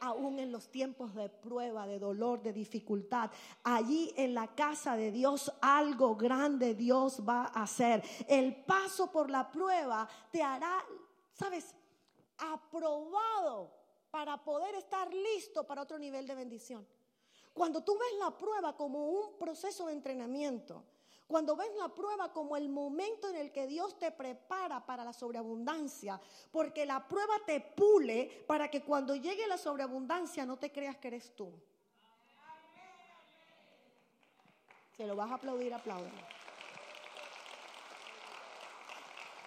Aún 0.00 0.38
en 0.38 0.50
los 0.50 0.70
tiempos 0.70 1.14
de 1.14 1.28
prueba, 1.28 1.86
de 1.86 1.98
dolor, 1.98 2.42
de 2.42 2.52
dificultad, 2.52 3.30
allí 3.62 4.12
en 4.16 4.34
la 4.34 4.54
casa 4.54 4.96
de 4.96 5.12
Dios 5.12 5.52
algo 5.62 6.16
grande 6.16 6.74
Dios 6.74 7.22
va 7.26 7.44
a 7.44 7.62
hacer. 7.62 8.02
El 8.28 8.64
paso 8.64 9.10
por 9.10 9.30
la 9.30 9.50
prueba 9.50 10.08
te 10.30 10.42
hará, 10.42 10.84
sabes, 11.32 11.74
aprobado 12.36 13.72
para 14.10 14.42
poder 14.42 14.74
estar 14.74 15.12
listo 15.14 15.66
para 15.66 15.82
otro 15.82 15.98
nivel 15.98 16.26
de 16.26 16.34
bendición. 16.34 16.86
Cuando 17.52 17.82
tú 17.82 17.98
ves 17.98 18.18
la 18.18 18.30
prueba 18.36 18.74
como 18.74 19.08
un 19.08 19.38
proceso 19.38 19.86
de 19.86 19.92
entrenamiento, 19.92 20.84
cuando 21.26 21.56
ves 21.56 21.70
la 21.76 21.88
prueba 21.88 22.32
como 22.32 22.56
el 22.56 22.68
momento 22.68 23.28
en 23.28 23.36
el 23.36 23.52
que 23.52 23.66
Dios 23.66 23.98
te 23.98 24.10
prepara 24.10 24.84
para 24.84 25.04
la 25.04 25.12
sobreabundancia, 25.12 26.20
porque 26.50 26.86
la 26.86 27.06
prueba 27.06 27.34
te 27.46 27.60
pule 27.60 28.44
para 28.46 28.70
que 28.70 28.82
cuando 28.82 29.16
llegue 29.16 29.46
la 29.46 29.58
sobreabundancia 29.58 30.44
no 30.44 30.58
te 30.58 30.72
creas 30.72 30.96
que 30.96 31.08
eres 31.08 31.34
tú. 31.34 31.52
Se 34.96 35.06
lo 35.06 35.16
vas 35.16 35.30
a 35.30 35.34
aplaudir, 35.34 35.72
aplaudir. 35.72 36.12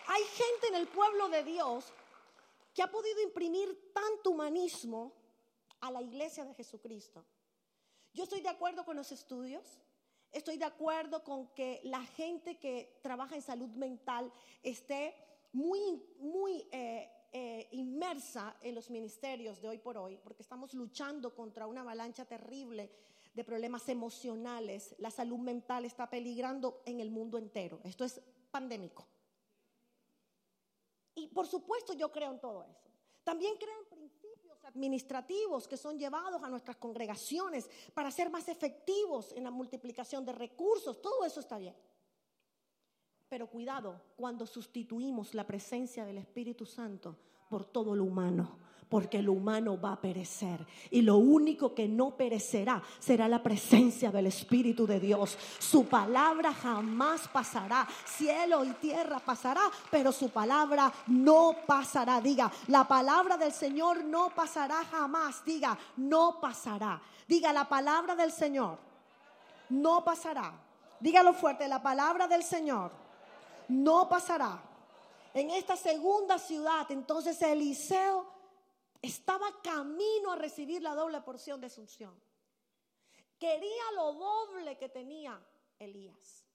Hay 0.07 0.23
gente 0.23 0.67
en 0.67 0.75
el 0.75 0.87
pueblo 0.87 1.29
de 1.29 1.43
Dios 1.43 1.91
que 2.73 2.83
ha 2.83 2.89
podido 2.89 3.21
imprimir 3.21 3.91
tanto 3.93 4.31
humanismo 4.31 5.13
a 5.81 5.91
la 5.91 6.01
iglesia 6.01 6.45
de 6.45 6.53
Jesucristo 6.53 7.23
yo 8.15 8.23
estoy 8.23 8.39
de 8.39 8.49
acuerdo 8.49 8.85
con 8.85 8.95
los 8.95 9.11
estudios, 9.11 9.77
estoy 10.31 10.57
de 10.57 10.65
acuerdo 10.65 11.23
con 11.23 11.53
que 11.53 11.81
la 11.83 12.01
gente 12.01 12.57
que 12.57 12.99
trabaja 13.03 13.35
en 13.35 13.41
salud 13.41 13.69
mental 13.71 14.31
esté 14.63 15.13
muy, 15.51 16.01
muy 16.19 16.65
eh, 16.71 17.11
eh, 17.33 17.67
inmersa 17.71 18.55
en 18.61 18.73
los 18.73 18.89
ministerios 18.89 19.61
de 19.61 19.67
hoy 19.67 19.79
por 19.79 19.97
hoy, 19.97 20.17
porque 20.23 20.43
estamos 20.43 20.73
luchando 20.73 21.35
contra 21.35 21.67
una 21.67 21.81
avalancha 21.81 22.23
terrible 22.23 22.89
de 23.33 23.43
problemas 23.43 23.87
emocionales. 23.89 24.95
La 24.99 25.11
salud 25.11 25.39
mental 25.39 25.83
está 25.83 26.09
peligrando 26.09 26.81
en 26.85 27.01
el 27.01 27.11
mundo 27.11 27.37
entero. 27.37 27.81
Esto 27.83 28.05
es 28.05 28.21
pandémico. 28.49 29.05
Y 31.15 31.27
por 31.27 31.47
supuesto 31.47 31.91
yo 31.93 32.09
creo 32.13 32.31
en 32.31 32.39
todo 32.39 32.63
eso. 32.63 32.89
También 33.25 33.55
creo 33.57 33.77
en 33.79 33.85
administrativos 34.65 35.67
que 35.67 35.77
son 35.77 35.97
llevados 35.97 36.43
a 36.43 36.49
nuestras 36.49 36.77
congregaciones 36.77 37.69
para 37.93 38.11
ser 38.11 38.29
más 38.29 38.47
efectivos 38.47 39.31
en 39.33 39.43
la 39.43 39.51
multiplicación 39.51 40.25
de 40.25 40.33
recursos. 40.33 41.01
Todo 41.01 41.23
eso 41.23 41.39
está 41.39 41.57
bien. 41.57 41.75
Pero 43.29 43.47
cuidado 43.47 44.01
cuando 44.15 44.45
sustituimos 44.45 45.33
la 45.33 45.45
presencia 45.45 46.05
del 46.05 46.17
Espíritu 46.17 46.65
Santo 46.65 47.17
por 47.49 47.65
todo 47.65 47.95
lo 47.95 48.03
humano 48.03 48.59
porque 48.89 49.21
lo 49.21 49.33
humano 49.33 49.79
va 49.79 49.93
a 49.93 50.01
perecer. 50.01 50.65
Y 50.91 51.01
lo 51.01 51.17
único 51.17 51.73
que 51.73 51.87
no 51.87 52.15
perecerá 52.15 52.81
será 52.99 53.27
la 53.27 53.41
presencia 53.41 54.11
del 54.11 54.27
Espíritu 54.27 54.85
de 54.85 54.99
Dios. 54.99 55.37
Su 55.59 55.85
palabra 55.87 56.53
jamás 56.53 57.27
pasará. 57.27 57.87
Cielo 58.05 58.63
y 58.63 58.71
tierra 58.73 59.19
pasará, 59.19 59.61
pero 59.89 60.11
su 60.11 60.29
palabra 60.29 60.91
no 61.07 61.55
pasará. 61.65 62.21
Diga, 62.21 62.51
la 62.67 62.87
palabra 62.87 63.37
del 63.37 63.51
Señor 63.51 64.03
no 64.03 64.29
pasará 64.29 64.85
jamás. 64.85 65.43
Diga, 65.43 65.77
no 65.97 66.39
pasará. 66.39 67.01
Diga, 67.27 67.51
la 67.51 67.67
palabra 67.67 68.15
del 68.15 68.31
Señor 68.31 68.77
no 69.69 70.03
pasará. 70.03 70.53
Dígalo 70.99 71.33
fuerte, 71.33 71.67
la 71.67 71.81
palabra 71.81 72.27
del 72.27 72.43
Señor 72.43 72.91
no 73.67 74.07
pasará. 74.07 74.61
En 75.33 75.49
esta 75.49 75.75
segunda 75.75 76.39
ciudad, 76.39 76.89
entonces 76.89 77.41
Eliseo 77.41 78.34
estaba 79.05 79.61
camino 79.61 80.31
a 80.31 80.35
recibir 80.35 80.81
la 80.81 80.95
doble 80.95 81.21
porción 81.21 81.61
de 81.61 81.67
asunción. 81.67 82.13
Quería 83.39 83.91
lo 83.95 84.13
doble 84.13 84.77
que 84.77 84.89
tenía 84.89 85.39
Elías. 85.79 86.45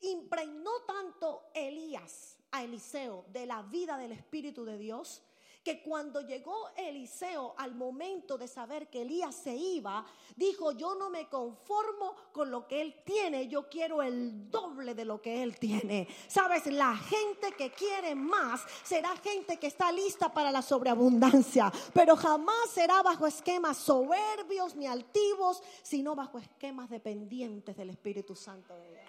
Impregnó 0.00 0.82
tanto 0.82 1.50
Elías 1.54 2.36
a 2.50 2.64
Eliseo 2.64 3.24
de 3.28 3.46
la 3.46 3.62
vida 3.62 3.96
del 3.96 4.12
Espíritu 4.12 4.64
de 4.64 4.76
Dios 4.76 5.22
que 5.62 5.82
cuando 5.82 6.20
llegó 6.20 6.70
Eliseo 6.76 7.54
al 7.56 7.74
momento 7.74 8.36
de 8.36 8.48
saber 8.48 8.88
que 8.88 9.02
Elías 9.02 9.34
se 9.34 9.54
iba, 9.54 10.04
dijo, 10.36 10.72
yo 10.72 10.94
no 10.94 11.08
me 11.08 11.28
conformo 11.28 12.14
con 12.32 12.50
lo 12.50 12.66
que 12.66 12.80
él 12.80 13.02
tiene, 13.04 13.48
yo 13.48 13.68
quiero 13.68 14.02
el 14.02 14.50
doble 14.50 14.94
de 14.94 15.04
lo 15.04 15.22
que 15.22 15.42
él 15.42 15.58
tiene. 15.58 16.08
Sabes, 16.26 16.66
la 16.66 16.96
gente 16.96 17.52
que 17.52 17.70
quiere 17.70 18.14
más 18.14 18.62
será 18.82 19.16
gente 19.16 19.58
que 19.58 19.68
está 19.68 19.92
lista 19.92 20.32
para 20.32 20.50
la 20.50 20.62
sobreabundancia, 20.62 21.72
pero 21.94 22.16
jamás 22.16 22.70
será 22.72 23.02
bajo 23.02 23.26
esquemas 23.26 23.76
soberbios 23.76 24.74
ni 24.74 24.86
altivos, 24.86 25.62
sino 25.82 26.16
bajo 26.16 26.38
esquemas 26.38 26.90
dependientes 26.90 27.76
del 27.76 27.90
Espíritu 27.90 28.34
Santo 28.34 28.74
de 28.76 28.90
Dios. 28.90 29.01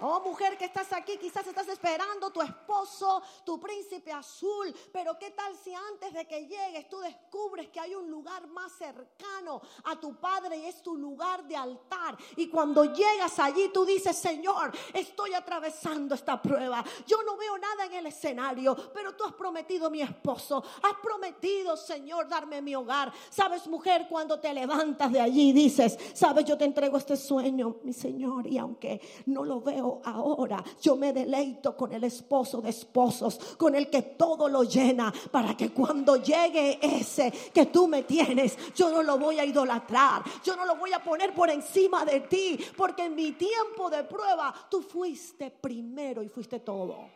Oh 0.00 0.20
mujer 0.20 0.58
que 0.58 0.64
estás 0.64 0.92
aquí, 0.92 1.16
quizás 1.18 1.46
estás 1.46 1.68
esperando 1.68 2.30
tu 2.30 2.42
esposo, 2.42 3.22
tu 3.44 3.60
príncipe 3.60 4.10
azul, 4.10 4.74
pero 4.92 5.16
¿qué 5.16 5.30
tal 5.30 5.54
si 5.56 5.72
antes 5.72 6.12
de 6.12 6.26
que 6.26 6.46
llegues 6.46 6.88
tú 6.88 6.98
descubres 6.98 7.68
que 7.68 7.78
hay 7.78 7.94
un 7.94 8.10
lugar 8.10 8.48
más 8.48 8.72
cercano 8.72 9.60
a 9.84 9.94
tu 10.00 10.16
padre 10.16 10.56
y 10.56 10.66
es 10.66 10.82
tu 10.82 10.96
lugar 10.96 11.46
de 11.46 11.54
altar? 11.54 12.16
Y 12.36 12.48
cuando 12.48 12.84
llegas 12.92 13.38
allí 13.38 13.70
tú 13.72 13.84
dices, 13.84 14.16
Señor, 14.16 14.72
estoy 14.92 15.32
atravesando 15.34 16.16
esta 16.16 16.42
prueba. 16.42 16.84
Yo 17.06 17.22
no 17.22 17.36
veo 17.36 17.56
nada 17.56 17.84
en 17.84 17.92
el 17.92 18.06
escenario, 18.06 18.76
pero 18.92 19.14
tú 19.14 19.24
has 19.24 19.34
prometido 19.34 19.90
mi 19.90 20.02
esposo, 20.02 20.64
has 20.82 20.94
prometido, 21.00 21.76
Señor, 21.76 22.26
darme 22.28 22.60
mi 22.60 22.74
hogar. 22.74 23.12
Sabes, 23.30 23.68
mujer, 23.68 24.06
cuando 24.10 24.40
te 24.40 24.52
levantas 24.52 25.12
de 25.12 25.20
allí 25.20 25.52
dices, 25.52 25.96
sabes, 26.14 26.44
yo 26.44 26.58
te 26.58 26.64
entrego 26.64 26.96
este 26.96 27.16
sueño, 27.16 27.76
mi 27.84 27.92
Señor, 27.92 28.48
y 28.48 28.58
aunque 28.58 29.00
no 29.26 29.44
lo 29.44 29.60
veo, 29.60 29.83
ahora 30.04 30.62
yo 30.80 30.96
me 30.96 31.12
deleito 31.12 31.76
con 31.76 31.92
el 31.92 32.04
esposo 32.04 32.60
de 32.60 32.70
esposos, 32.70 33.56
con 33.56 33.74
el 33.74 33.90
que 33.90 34.02
todo 34.02 34.48
lo 34.48 34.62
llena, 34.64 35.12
para 35.30 35.56
que 35.56 35.70
cuando 35.70 36.16
llegue 36.16 36.78
ese 36.80 37.30
que 37.52 37.66
tú 37.66 37.86
me 37.88 38.02
tienes, 38.02 38.74
yo 38.74 38.90
no 38.90 39.02
lo 39.02 39.18
voy 39.18 39.38
a 39.38 39.44
idolatrar, 39.44 40.22
yo 40.42 40.56
no 40.56 40.64
lo 40.64 40.76
voy 40.76 40.92
a 40.92 41.02
poner 41.02 41.34
por 41.34 41.50
encima 41.50 42.04
de 42.04 42.20
ti, 42.20 42.58
porque 42.76 43.04
en 43.04 43.14
mi 43.14 43.32
tiempo 43.32 43.90
de 43.90 44.04
prueba 44.04 44.54
tú 44.70 44.82
fuiste 44.82 45.50
primero 45.50 46.22
y 46.22 46.28
fuiste 46.28 46.60
todo. 46.60 47.10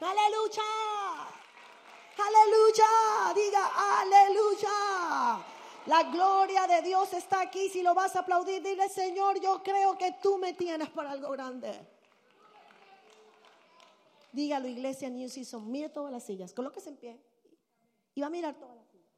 Aleluya. 0.00 0.62
Aleluya. 2.18 3.34
Diga 3.34 4.00
aleluya. 4.00 5.53
La 5.86 6.02
gloria 6.04 6.66
de 6.66 6.80
Dios 6.80 7.12
está 7.12 7.42
aquí. 7.42 7.68
Si 7.68 7.82
lo 7.82 7.94
vas 7.94 8.16
a 8.16 8.20
aplaudir, 8.20 8.62
dile, 8.62 8.88
Señor, 8.88 9.38
yo 9.40 9.62
creo 9.62 9.98
que 9.98 10.12
tú 10.22 10.38
me 10.38 10.54
tienes 10.54 10.88
para 10.90 11.10
algo 11.10 11.30
grande. 11.30 11.86
Dígalo, 14.32 14.66
iglesia 14.66 15.10
New 15.10 15.28
Season. 15.28 15.70
Mire 15.70 15.90
todas 15.90 16.10
las 16.10 16.24
sillas. 16.24 16.54
Colóquese 16.54 16.88
en 16.88 16.96
pie. 16.96 17.20
Y 18.14 18.20
va 18.22 18.28
a 18.28 18.30
mirar 18.30 18.54
todas 18.54 18.74
las 18.74 18.86
sillas. 18.88 19.12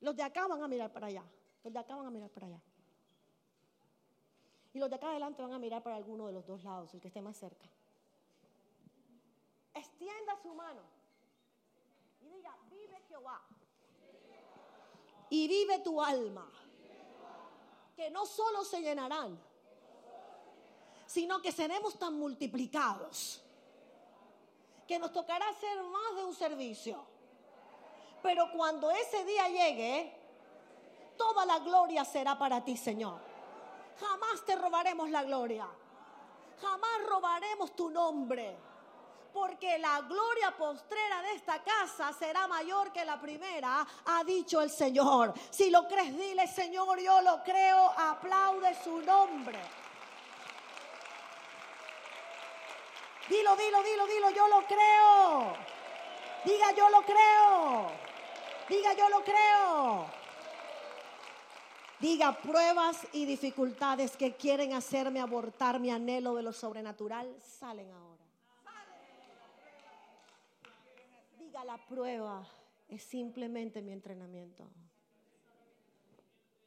Los 0.00 0.14
de 0.14 0.22
acá 0.22 0.46
van 0.46 0.62
a 0.62 0.68
mirar 0.68 0.92
para 0.92 1.06
allá. 1.06 1.24
Los 1.64 1.72
de 1.72 1.78
acá 1.78 1.96
van 1.96 2.06
a 2.06 2.10
mirar 2.10 2.30
para 2.30 2.46
allá. 2.46 2.60
Y 4.74 4.78
los 4.78 4.90
de 4.90 4.96
acá 4.96 5.08
adelante 5.08 5.42
van 5.42 5.54
a 5.54 5.58
mirar 5.58 5.82
para 5.82 5.96
alguno 5.96 6.26
de 6.26 6.34
los 6.34 6.46
dos 6.46 6.62
lados, 6.62 6.92
el 6.92 7.00
que 7.00 7.08
esté 7.08 7.22
más 7.22 7.38
cerca. 7.38 7.66
Extienda 9.72 10.36
su 10.42 10.54
mano. 10.54 10.82
Y 12.20 12.28
diga, 12.28 12.54
vive 12.70 13.00
Jehová 13.08 13.42
y 15.30 15.48
vive 15.48 15.78
tu 15.80 16.02
alma. 16.02 16.50
Que 17.94 18.10
no 18.10 18.26
solo 18.26 18.64
se 18.64 18.80
llenarán, 18.82 19.40
sino 21.06 21.40
que 21.40 21.50
seremos 21.50 21.98
tan 21.98 22.14
multiplicados 22.14 23.42
que 24.86 24.98
nos 24.98 25.12
tocará 25.12 25.48
hacer 25.48 25.82
más 25.82 26.16
de 26.16 26.24
un 26.24 26.34
servicio. 26.34 27.04
Pero 28.22 28.50
cuando 28.52 28.90
ese 28.90 29.24
día 29.24 29.48
llegue, 29.48 30.16
Toda 31.16 31.46
la 31.46 31.58
gloria 31.60 32.04
será 32.04 32.38
para 32.38 32.64
ti, 32.64 32.76
Señor. 32.76 33.18
Jamás 33.98 34.44
te 34.44 34.56
robaremos 34.56 35.10
la 35.10 35.22
gloria. 35.22 35.66
Jamás 36.60 37.06
robaremos 37.08 37.74
tu 37.74 37.90
nombre. 37.90 38.56
Porque 39.36 39.76
la 39.76 40.00
gloria 40.00 40.50
postrera 40.56 41.20
de 41.20 41.32
esta 41.34 41.62
casa 41.62 42.10
será 42.18 42.46
mayor 42.46 42.90
que 42.90 43.04
la 43.04 43.20
primera, 43.20 43.86
ha 44.06 44.24
dicho 44.24 44.62
el 44.62 44.70
Señor. 44.70 45.34
Si 45.50 45.68
lo 45.68 45.86
crees, 45.86 46.16
dile, 46.16 46.48
Señor, 46.48 46.98
yo 47.00 47.20
lo 47.20 47.42
creo, 47.44 47.92
aplaude 47.98 48.74
su 48.82 48.98
nombre. 49.02 49.58
Dilo, 53.28 53.54
dilo, 53.56 53.82
dilo, 53.82 54.06
dilo, 54.06 54.30
yo 54.30 54.48
lo 54.48 54.66
creo. 54.66 55.52
Diga, 56.42 56.72
yo 56.72 56.88
lo 56.88 57.02
creo. 57.02 57.90
Diga, 58.70 58.94
yo 58.94 59.08
lo 59.10 59.22
creo. 59.22 60.06
Diga, 62.00 62.32
pruebas 62.40 63.06
y 63.12 63.26
dificultades 63.26 64.16
que 64.16 64.34
quieren 64.34 64.72
hacerme 64.72 65.20
abortar 65.20 65.78
mi 65.78 65.90
anhelo 65.90 66.34
de 66.34 66.42
lo 66.42 66.54
sobrenatural 66.54 67.36
salen 67.42 67.90
ahora. 67.92 68.16
Diga, 71.38 71.55
la 71.66 71.84
prueba 71.84 72.46
es 72.88 73.02
simplemente 73.02 73.82
mi 73.82 73.92
entrenamiento. 73.92 74.68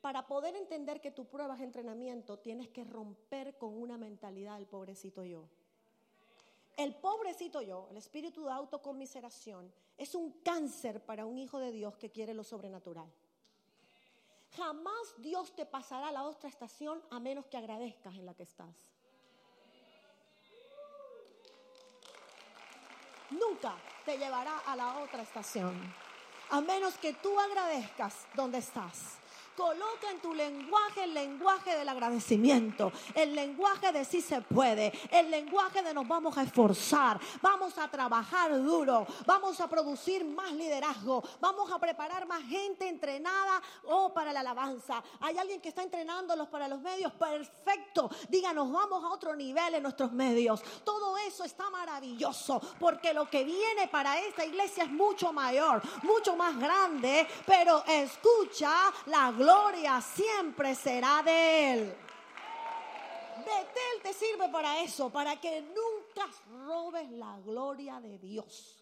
Para 0.01 0.27
poder 0.27 0.55
entender 0.55 1.01
que 1.01 1.11
tu 1.11 1.25
prueba 1.25 1.55
es 1.55 1.61
entrenamiento, 1.61 2.39
tienes 2.39 2.69
que 2.69 2.83
romper 2.83 3.57
con 3.57 3.73
una 3.81 3.97
mentalidad 3.97 4.55
del 4.55 4.67
pobrecito 4.67 5.23
yo. 5.23 5.45
El 6.77 6.95
pobrecito 6.95 7.61
yo, 7.61 7.87
el 7.91 7.97
espíritu 7.97 8.45
de 8.45 8.51
autocomiseración, 8.51 9.71
es 9.97 10.15
un 10.15 10.31
cáncer 10.43 11.03
para 11.03 11.25
un 11.25 11.37
hijo 11.37 11.59
de 11.59 11.71
Dios 11.71 11.97
que 11.97 12.09
quiere 12.09 12.33
lo 12.33 12.43
sobrenatural. 12.43 13.11
Jamás 14.55 15.13
Dios 15.17 15.53
te 15.53 15.65
pasará 15.65 16.11
la 16.11 16.23
otra 16.23 16.49
estación 16.49 17.01
a 17.09 17.19
menos 17.19 17.45
que 17.47 17.57
agradezcas 17.57 18.15
en 18.15 18.25
la 18.25 18.33
que 18.33 18.43
estás. 18.43 18.98
Nunca 23.31 23.75
te 24.05 24.17
llevará 24.17 24.59
a 24.65 24.75
la 24.75 24.97
otra 24.97 25.21
estación, 25.21 25.93
a 26.49 26.61
menos 26.61 26.95
que 26.95 27.13
tú 27.13 27.39
agradezcas 27.39 28.25
donde 28.33 28.57
estás. 28.57 29.19
Coloca 29.55 30.09
en 30.11 30.19
tu 30.21 30.33
lenguaje 30.33 31.03
el 31.03 31.13
lenguaje 31.13 31.77
del 31.77 31.89
agradecimiento, 31.89 32.93
el 33.13 33.35
lenguaje 33.35 33.91
de 33.91 34.05
si 34.05 34.21
se 34.21 34.41
puede, 34.41 34.93
el 35.11 35.29
lenguaje 35.29 35.81
de 35.81 35.93
nos 35.93 36.07
vamos 36.07 36.37
a 36.37 36.43
esforzar, 36.43 37.19
vamos 37.41 37.77
a 37.77 37.89
trabajar 37.89 38.55
duro, 38.63 39.05
vamos 39.25 39.59
a 39.59 39.67
producir 39.67 40.23
más 40.23 40.53
liderazgo, 40.53 41.21
vamos 41.41 41.69
a 41.71 41.77
preparar 41.77 42.25
más 42.25 42.41
gente 42.43 42.87
entrenada 42.87 43.61
o 43.83 44.05
oh, 44.05 44.13
para 44.13 44.31
la 44.31 44.39
alabanza. 44.39 45.03
Hay 45.19 45.37
alguien 45.37 45.59
que 45.59 45.69
está 45.69 45.83
entrenándolos 45.83 46.47
para 46.47 46.67
los 46.69 46.79
medios, 46.79 47.11
perfecto. 47.13 48.09
Díganos, 48.29 48.71
vamos 48.71 49.03
a 49.03 49.09
otro 49.09 49.35
nivel 49.35 49.75
en 49.75 49.83
nuestros 49.83 50.13
medios. 50.13 50.61
Todo 50.85 51.17
eso 51.17 51.43
está 51.43 51.69
maravilloso 51.69 52.61
porque 52.79 53.13
lo 53.13 53.29
que 53.29 53.43
viene 53.43 53.89
para 53.89 54.19
esta 54.19 54.45
iglesia 54.45 54.85
es 54.85 54.91
mucho 54.91 55.33
mayor, 55.33 55.81
mucho 56.03 56.37
más 56.37 56.57
grande, 56.57 57.27
pero 57.45 57.83
escucha 57.85 58.71
la 59.07 59.31
gloria 59.31 59.48
gloria 59.49 59.99
siempre 60.01 60.75
será 60.75 61.23
de 61.23 61.73
Él. 61.73 61.97
Betel 63.37 64.01
te 64.03 64.13
sirve 64.13 64.49
para 64.49 64.81
eso, 64.81 65.09
para 65.09 65.35
que 65.37 65.61
nunca 65.61 66.29
robes 66.67 67.09
la 67.11 67.39
gloria 67.39 67.99
de 67.99 68.19
Dios. 68.19 68.78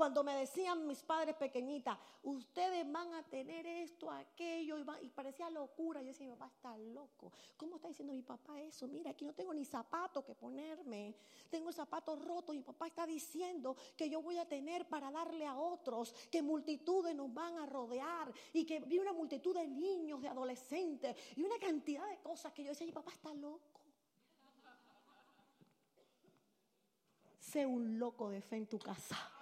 Cuando 0.00 0.24
me 0.24 0.34
decían 0.34 0.86
mis 0.86 1.02
padres 1.02 1.36
pequeñitas, 1.36 1.98
ustedes 2.22 2.90
van 2.90 3.12
a 3.12 3.22
tener 3.22 3.66
esto, 3.66 4.10
aquello, 4.10 4.78
y, 5.02 5.10
parecía 5.10 5.50
locura. 5.50 6.00
Yo 6.00 6.06
decía, 6.06 6.24
mi 6.24 6.32
papá 6.32 6.50
está 6.56 6.78
loco. 6.78 7.30
¿Cómo 7.58 7.76
está 7.76 7.88
diciendo 7.88 8.14
mi 8.14 8.22
papá 8.22 8.58
eso? 8.62 8.88
Mira, 8.88 9.10
aquí 9.10 9.26
no 9.26 9.34
tengo 9.34 9.52
ni 9.52 9.62
zapato 9.66 10.24
que 10.24 10.34
ponerme. 10.34 11.14
Tengo 11.50 11.68
el 11.68 11.74
zapato 11.74 12.16
roto 12.16 12.54
y 12.54 12.56
mi 12.56 12.62
papá 12.62 12.86
está 12.86 13.06
diciendo 13.06 13.76
que 13.94 14.08
yo 14.08 14.22
voy 14.22 14.38
a 14.38 14.48
tener 14.48 14.88
para 14.88 15.10
darle 15.10 15.46
a 15.46 15.54
otros, 15.54 16.14
que 16.30 16.40
multitudes 16.40 17.14
nos 17.14 17.34
van 17.34 17.58
a 17.58 17.66
rodear 17.66 18.32
y 18.54 18.64
que 18.64 18.80
vi 18.80 18.98
una 18.98 19.12
multitud 19.12 19.54
de 19.54 19.68
niños, 19.68 20.22
de 20.22 20.28
adolescentes 20.28 21.14
y 21.36 21.42
una 21.42 21.58
cantidad 21.58 22.08
de 22.08 22.16
cosas 22.20 22.54
que 22.54 22.64
yo 22.64 22.70
decía, 22.70 22.86
mi 22.86 22.92
papá 22.94 23.12
está 23.12 23.34
loco. 23.34 23.82
Sé 27.38 27.66
un 27.66 27.98
loco 27.98 28.30
de 28.30 28.40
fe 28.40 28.56
en 28.56 28.66
tu 28.66 28.78
casa 28.78 29.36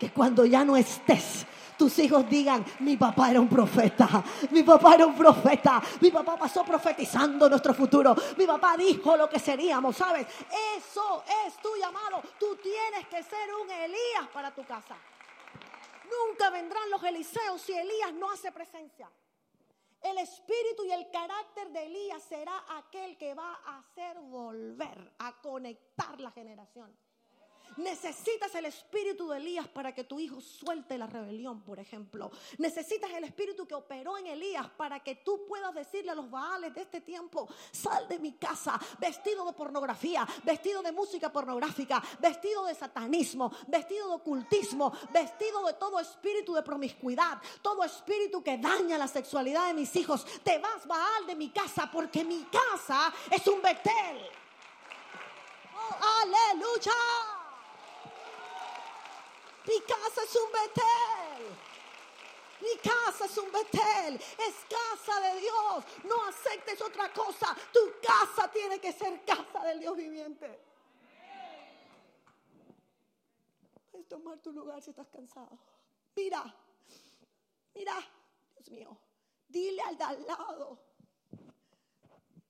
que 0.00 0.10
cuando 0.10 0.46
ya 0.46 0.64
no 0.64 0.78
estés, 0.78 1.46
tus 1.76 1.98
hijos 1.98 2.28
digan, 2.28 2.64
mi 2.80 2.96
papá 2.96 3.30
era 3.30 3.40
un 3.40 3.48
profeta, 3.48 4.24
mi 4.50 4.62
papá 4.62 4.94
era 4.94 5.06
un 5.06 5.14
profeta, 5.14 5.80
mi 6.00 6.10
papá 6.10 6.38
pasó 6.38 6.64
profetizando 6.64 7.50
nuestro 7.50 7.74
futuro, 7.74 8.16
mi 8.38 8.46
papá 8.46 8.78
dijo 8.78 9.14
lo 9.14 9.28
que 9.28 9.38
seríamos, 9.38 9.94
¿sabes? 9.96 10.26
Eso 10.76 11.22
es 11.46 11.56
tu 11.58 11.68
llamado, 11.76 12.22
tú 12.38 12.56
tienes 12.56 13.06
que 13.08 13.22
ser 13.22 13.54
un 13.62 13.70
Elías 13.70 14.26
para 14.32 14.54
tu 14.54 14.64
casa. 14.64 14.96
Nunca 16.10 16.48
vendrán 16.48 16.88
los 16.90 17.04
Eliseos 17.04 17.60
si 17.60 17.72
Elías 17.72 18.14
no 18.14 18.30
hace 18.30 18.50
presencia. 18.52 19.08
El 20.00 20.16
espíritu 20.16 20.84
y 20.86 20.92
el 20.92 21.10
carácter 21.10 21.70
de 21.72 21.84
Elías 21.84 22.22
será 22.22 22.64
aquel 22.78 23.18
que 23.18 23.34
va 23.34 23.60
a 23.66 23.78
hacer 23.80 24.18
volver, 24.18 25.12
a 25.18 25.32
conectar 25.42 26.18
la 26.18 26.30
generación. 26.30 26.90
Necesitas 27.76 28.54
el 28.54 28.66
espíritu 28.66 29.28
de 29.28 29.38
Elías 29.38 29.68
para 29.68 29.94
que 29.94 30.04
tu 30.04 30.18
hijo 30.18 30.40
suelte 30.40 30.98
la 30.98 31.06
rebelión, 31.06 31.62
por 31.62 31.78
ejemplo. 31.78 32.30
Necesitas 32.58 33.10
el 33.12 33.24
espíritu 33.24 33.66
que 33.66 33.74
operó 33.74 34.18
en 34.18 34.26
Elías 34.26 34.68
para 34.76 35.00
que 35.00 35.16
tú 35.16 35.44
puedas 35.46 35.74
decirle 35.74 36.10
a 36.10 36.14
los 36.14 36.30
baales 36.30 36.74
de 36.74 36.82
este 36.82 37.00
tiempo, 37.00 37.48
sal 37.70 38.08
de 38.08 38.18
mi 38.18 38.32
casa 38.32 38.78
vestido 38.98 39.46
de 39.46 39.52
pornografía, 39.52 40.26
vestido 40.44 40.82
de 40.82 40.92
música 40.92 41.32
pornográfica, 41.32 42.02
vestido 42.18 42.64
de 42.64 42.74
satanismo, 42.74 43.52
vestido 43.68 44.08
de 44.08 44.14
ocultismo, 44.14 44.92
vestido 45.12 45.64
de 45.64 45.74
todo 45.74 46.00
espíritu 46.00 46.54
de 46.54 46.62
promiscuidad, 46.62 47.40
todo 47.62 47.84
espíritu 47.84 48.42
que 48.42 48.58
daña 48.58 48.98
la 48.98 49.08
sexualidad 49.08 49.68
de 49.68 49.74
mis 49.74 49.94
hijos. 49.96 50.24
Te 50.42 50.58
vas, 50.58 50.86
Baal, 50.86 51.26
de 51.26 51.34
mi 51.34 51.50
casa 51.50 51.90
porque 51.90 52.24
mi 52.24 52.44
casa 52.44 53.12
es 53.30 53.46
un 53.46 53.62
Betel. 53.62 54.18
Oh, 55.74 55.96
aleluya. 56.22 57.39
Mi 59.70 59.80
casa 59.82 60.22
es 60.24 60.34
un 60.34 60.50
Betel. 60.50 61.56
Mi 62.60 62.76
casa 62.80 63.24
es 63.24 63.38
un 63.38 63.52
Betel, 63.52 64.14
es 64.16 64.54
casa 64.68 65.20
de 65.20 65.40
Dios. 65.40 65.84
No 66.04 66.24
aceptes 66.24 66.82
otra 66.82 67.12
cosa. 67.12 67.56
Tu 67.72 67.78
casa 68.02 68.50
tiene 68.50 68.80
que 68.80 68.92
ser 68.92 69.24
casa 69.24 69.64
del 69.64 69.78
Dios 69.78 69.96
viviente. 69.96 70.60
Puedes 73.92 74.08
tomar 74.08 74.38
tu 74.38 74.50
lugar 74.50 74.82
si 74.82 74.90
estás 74.90 75.06
cansado. 75.08 75.56
Mira, 76.16 76.52
mira, 77.72 77.94
Dios 78.56 78.70
mío, 78.70 78.98
dile 79.48 79.82
al 79.82 79.96
de 79.96 80.04
al 80.04 80.26
lado. 80.26 80.78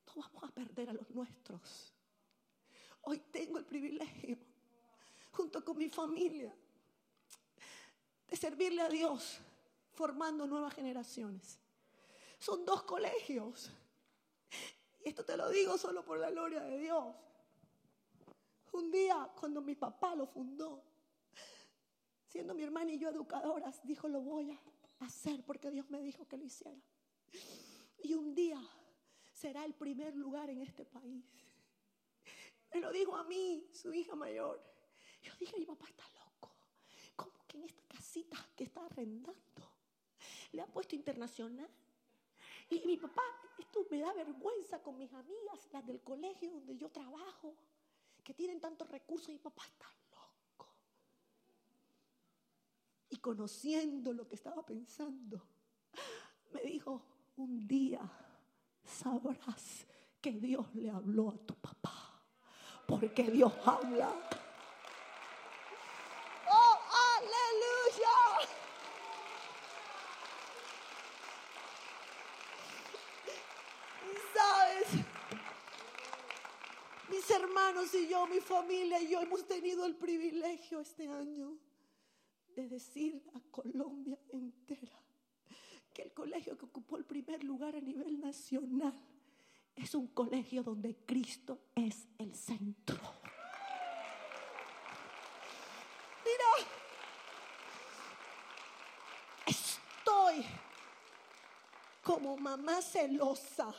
No 0.07 0.23
vamos 0.23 0.45
a 0.45 0.49
perder 0.49 0.89
a 0.89 0.95
los 0.95 1.11
nuestros. 1.11 1.93
Hoy 3.03 3.19
tengo 3.31 3.59
el 3.59 3.67
privilegio, 3.67 4.39
junto 5.33 5.63
con 5.63 5.77
mi 5.77 5.91
familia, 5.91 6.55
de 8.31 8.37
servirle 8.37 8.83
a 8.83 8.89
Dios 8.89 9.41
formando 9.93 10.47
nuevas 10.47 10.73
generaciones. 10.75 11.59
Son 12.39 12.65
dos 12.65 12.85
colegios. 12.85 13.71
Y 15.05 15.09
esto 15.09 15.25
te 15.25 15.37
lo 15.37 15.51
digo 15.51 15.77
solo 15.77 16.05
por 16.05 16.19
la 16.19 16.31
gloria 16.31 16.63
de 16.63 16.79
Dios. 16.79 17.15
Un 18.73 18.91
día, 18.91 19.31
cuando 19.39 19.61
mi 19.61 19.75
papá 19.75 20.15
lo 20.15 20.27
fundó, 20.27 20.83
siendo 22.27 22.55
mi 22.55 22.63
hermana 22.63 22.93
y 22.93 22.99
yo 22.99 23.11
educadoras, 23.11 23.81
dijo, 23.83 24.09
lo 24.09 24.21
voy 24.21 24.53
a 24.53 25.05
hacer 25.05 25.45
porque 25.45 25.71
Dios 25.71 25.91
me 25.91 26.01
dijo 26.01 26.27
que 26.29 26.37
lo 26.37 26.45
hiciera. 26.45 26.81
Y 28.03 28.15
un 28.15 28.35
día 28.35 28.61
será 29.33 29.65
el 29.65 29.75
primer 29.75 30.15
lugar 30.15 30.49
en 30.51 30.63
este 30.63 30.85
país. 30.85 31.25
Me 32.73 32.81
lo 32.81 32.93
dijo 32.93 33.17
a 33.17 33.25
mí, 33.25 33.69
su 33.73 33.93
hija 33.93 34.15
mayor. 34.15 34.63
Yo 35.23 35.33
dije, 35.39 35.59
mi 35.59 35.67
papá 35.67 35.87
está 35.89 36.05
loco. 36.25 36.55
¿Cómo 37.17 37.33
que 37.49 37.59
en 37.59 37.65
esta 37.65 38.01
que 38.61 38.65
está 38.65 38.85
arrendando. 38.85 39.63
Le 40.53 40.61
ha 40.61 40.67
puesto 40.67 40.95
internacional. 40.95 41.71
Y 42.69 42.81
mi 42.85 42.99
papá, 42.99 43.23
esto 43.59 43.87
me 43.91 44.01
da 44.01 44.13
vergüenza 44.13 44.83
con 44.83 44.99
mis 44.99 45.11
amigas, 45.15 45.67
las 45.73 45.87
del 45.87 46.03
colegio 46.03 46.51
donde 46.51 46.77
yo 46.77 46.91
trabajo, 46.91 47.55
que 48.23 48.35
tienen 48.35 48.61
tantos 48.61 48.87
recursos. 48.91 49.31
Y 49.31 49.33
mi 49.33 49.39
papá 49.39 49.63
está 49.65 49.87
loco. 50.11 50.69
Y 53.09 53.17
conociendo 53.17 54.13
lo 54.13 54.29
que 54.29 54.35
estaba 54.35 54.63
pensando, 54.63 55.43
me 56.53 56.61
dijo, 56.61 57.03
un 57.39 57.67
día 57.67 58.03
sabrás 58.85 59.87
que 60.21 60.33
Dios 60.33 60.67
le 60.75 60.91
habló 60.91 61.31
a 61.31 61.39
tu 61.39 61.55
papá. 61.55 62.23
Porque 62.87 63.23
Dios 63.31 63.55
habla. 63.65 64.13
Y 77.95 78.09
yo, 78.09 78.27
mi 78.27 78.41
familia 78.41 79.01
y 79.01 79.09
yo 79.09 79.23
hemos 79.23 79.47
tenido 79.47 79.87
el 79.87 79.97
privilegio 79.97 80.81
este 80.81 81.09
año 81.09 81.57
de 82.55 82.69
decir 82.69 83.23
a 83.35 83.41
Colombia 83.51 84.19
entera 84.29 85.01
que 85.95 86.03
el 86.03 86.13
colegio 86.13 86.59
que 86.59 86.67
ocupó 86.67 86.99
el 86.99 87.07
primer 87.07 87.43
lugar 87.43 87.75
a 87.75 87.81
nivel 87.81 88.21
nacional 88.21 88.95
es 89.75 89.95
un 89.95 90.09
colegio 90.09 90.63
donde 90.63 90.95
Cristo 91.07 91.59
es 91.75 92.07
el 92.19 92.35
centro. 92.35 93.01
Mira, 96.23 96.69
estoy 99.47 100.45
como 102.03 102.37
mamá 102.37 102.83
celosa 102.83 103.75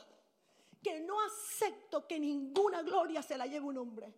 que 0.82 1.00
no 1.00 1.20
acepto 1.22 2.08
que 2.08 2.20
ninguna 2.20 2.82
gloria 2.82 3.22
se 3.22 3.38
la 3.38 3.46
lleve 3.46 3.66
un 3.66 3.78
hombre. 3.78 4.14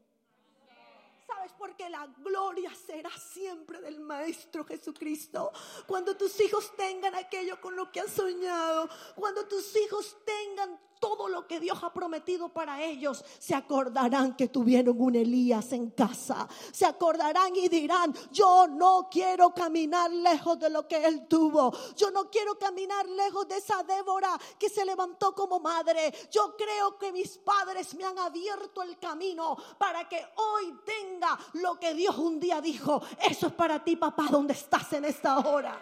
¿Sabes? 1.27 1.53
Porque 1.57 1.89
la 1.89 2.05
gloria 2.17 2.73
será 2.75 3.09
siempre 3.17 3.81
del 3.81 3.99
Maestro 3.99 4.65
Jesucristo. 4.65 5.51
Cuando 5.87 6.17
tus 6.17 6.39
hijos 6.41 6.75
tengan 6.75 7.15
aquello 7.15 7.59
con 7.61 7.75
lo 7.75 7.91
que 7.91 8.01
han 8.01 8.09
soñado, 8.09 8.89
cuando 9.15 9.47
tus 9.47 9.75
hijos 9.77 10.17
tengan 10.25 10.79
todo 11.03 11.27
lo 11.27 11.45
que 11.45 11.59
Dios 11.59 11.83
ha 11.83 11.91
prometido 11.91 12.47
para 12.47 12.81
ellos, 12.81 13.25
se 13.37 13.53
acordarán 13.53 14.37
que 14.37 14.47
tuvieron 14.47 14.95
un 14.97 15.17
Elías 15.17 15.73
en 15.73 15.89
casa. 15.89 16.47
Se 16.71 16.85
acordarán 16.85 17.53
y 17.57 17.67
dirán, 17.67 18.15
yo 18.31 18.67
no 18.69 19.09
quiero 19.11 19.53
caminar 19.53 20.09
lejos 20.09 20.57
de 20.59 20.69
lo 20.69 20.87
que 20.87 21.05
él 21.05 21.27
tuvo. 21.27 21.73
Yo 21.97 22.09
no 22.09 22.29
quiero 22.29 22.57
caminar 22.57 23.05
lejos 23.09 23.49
de 23.49 23.57
esa 23.57 23.83
Débora 23.83 24.39
que 24.57 24.69
se 24.69 24.85
levantó 24.85 25.35
como 25.35 25.59
madre. 25.59 26.13
Yo 26.31 26.55
creo 26.55 26.97
que 26.97 27.11
mis 27.11 27.37
padres 27.37 27.93
me 27.95 28.05
han 28.05 28.17
abierto 28.17 28.81
el 28.81 28.97
camino 28.97 29.57
para 29.77 30.07
que 30.07 30.25
hoy 30.37 30.73
tenga 30.85 31.37
lo 31.55 31.77
que 31.81 31.93
Dios 31.95 32.17
un 32.17 32.39
día 32.39 32.61
dijo. 32.61 33.01
Eso 33.29 33.47
es 33.47 33.53
para 33.53 33.83
ti, 33.83 33.97
papá, 33.97 34.27
donde 34.31 34.53
estás 34.53 34.93
en 34.93 35.03
esta 35.03 35.37
hora. 35.39 35.77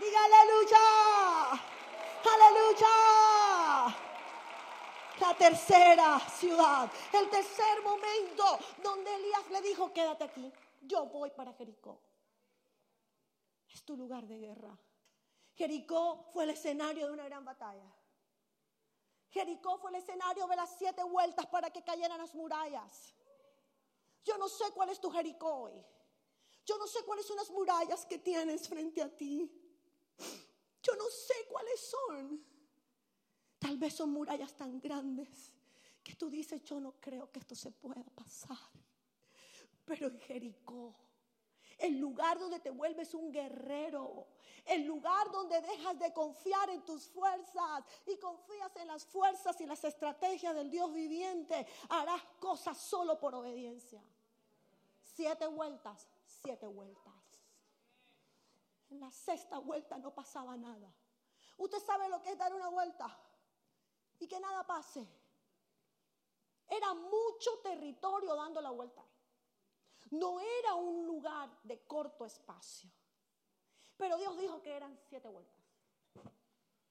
Diga 0.00 0.18
aleluya. 0.24 1.62
Aleluya 2.26 4.15
la 5.20 5.36
tercera 5.36 6.18
ciudad, 6.20 6.90
el 7.12 7.30
tercer 7.30 7.82
momento 7.82 8.58
donde 8.82 9.14
Elías 9.14 9.50
le 9.50 9.62
dijo, 9.62 9.92
quédate 9.92 10.24
aquí, 10.24 10.52
yo 10.82 11.06
voy 11.06 11.30
para 11.30 11.52
Jericó. 11.54 12.00
Es 13.72 13.82
tu 13.84 13.96
lugar 13.96 14.26
de 14.26 14.38
guerra. 14.38 14.78
Jericó 15.54 16.30
fue 16.32 16.44
el 16.44 16.50
escenario 16.50 17.06
de 17.06 17.12
una 17.12 17.24
gran 17.24 17.44
batalla. 17.44 17.90
Jericó 19.28 19.78
fue 19.78 19.90
el 19.90 19.96
escenario 19.96 20.46
de 20.46 20.56
las 20.56 20.76
siete 20.78 21.02
vueltas 21.02 21.46
para 21.46 21.70
que 21.70 21.82
cayeran 21.82 22.18
las 22.18 22.34
murallas. 22.34 23.14
Yo 24.24 24.36
no 24.38 24.48
sé 24.48 24.64
cuál 24.72 24.90
es 24.90 25.00
tu 25.00 25.10
Jericó 25.10 25.48
hoy. 25.48 25.84
Yo 26.64 26.76
no 26.78 26.86
sé 26.86 27.04
cuáles 27.04 27.26
son 27.26 27.36
las 27.36 27.50
murallas 27.50 28.04
que 28.06 28.18
tienes 28.18 28.68
frente 28.68 29.02
a 29.02 29.08
ti. 29.08 29.50
Yo 30.82 30.94
no 30.96 31.04
sé 31.10 31.34
cuáles 31.48 31.80
son. 31.80 32.55
Tal 33.58 33.78
vez 33.78 33.94
son 33.94 34.10
murallas 34.10 34.52
tan 34.54 34.80
grandes 34.80 35.52
que 36.02 36.14
tú 36.14 36.30
dices, 36.30 36.62
yo 36.64 36.78
no 36.78 36.92
creo 37.00 37.30
que 37.30 37.40
esto 37.40 37.54
se 37.54 37.72
pueda 37.72 38.02
pasar. 38.14 38.58
Pero 39.84 40.08
en 40.08 40.18
Jericó, 40.20 40.94
el 41.78 41.98
lugar 41.98 42.38
donde 42.38 42.60
te 42.60 42.70
vuelves 42.70 43.12
un 43.14 43.32
guerrero, 43.32 44.28
el 44.64 44.84
lugar 44.84 45.30
donde 45.30 45.60
dejas 45.60 45.98
de 45.98 46.12
confiar 46.12 46.70
en 46.70 46.84
tus 46.84 47.08
fuerzas 47.08 47.84
y 48.06 48.16
confías 48.18 48.74
en 48.76 48.88
las 48.88 49.04
fuerzas 49.04 49.60
y 49.60 49.66
las 49.66 49.82
estrategias 49.84 50.54
del 50.54 50.70
Dios 50.70 50.92
viviente, 50.92 51.66
harás 51.88 52.22
cosas 52.40 52.78
solo 52.78 53.18
por 53.18 53.34
obediencia. 53.34 54.02
Siete 55.14 55.46
vueltas, 55.46 56.08
siete 56.24 56.66
vueltas. 56.66 57.14
En 58.90 59.00
la 59.00 59.10
sexta 59.10 59.58
vuelta 59.58 59.98
no 59.98 60.14
pasaba 60.14 60.56
nada. 60.56 60.92
¿Usted 61.58 61.78
sabe 61.84 62.08
lo 62.08 62.22
que 62.22 62.30
es 62.30 62.38
dar 62.38 62.54
una 62.54 62.68
vuelta? 62.68 63.18
Y 64.20 64.26
que 64.26 64.40
nada 64.40 64.66
pase. 64.66 65.06
Era 66.68 66.94
mucho 66.94 67.58
territorio 67.62 68.34
dando 68.34 68.60
la 68.60 68.70
vuelta. 68.70 69.04
No 70.10 70.40
era 70.40 70.74
un 70.74 71.06
lugar 71.06 71.50
de 71.62 71.80
corto 71.86 72.24
espacio. 72.24 72.90
Pero 73.96 74.16
Dios 74.16 74.38
dijo 74.38 74.62
que 74.62 74.76
eran 74.76 74.98
siete 75.08 75.28
vueltas. 75.28 75.56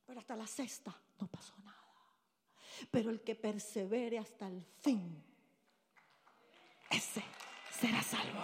Pero 0.05 0.19
hasta 0.19 0.35
la 0.35 0.47
sexta 0.47 0.93
no 1.19 1.27
pasó 1.27 1.53
nada. 1.63 1.77
Pero 2.91 3.09
el 3.09 3.21
que 3.23 3.35
persevere 3.35 4.19
hasta 4.19 4.47
el 4.47 4.63
fin, 4.63 5.23
ese 6.89 7.23
será 7.71 8.01
salvo. 8.01 8.43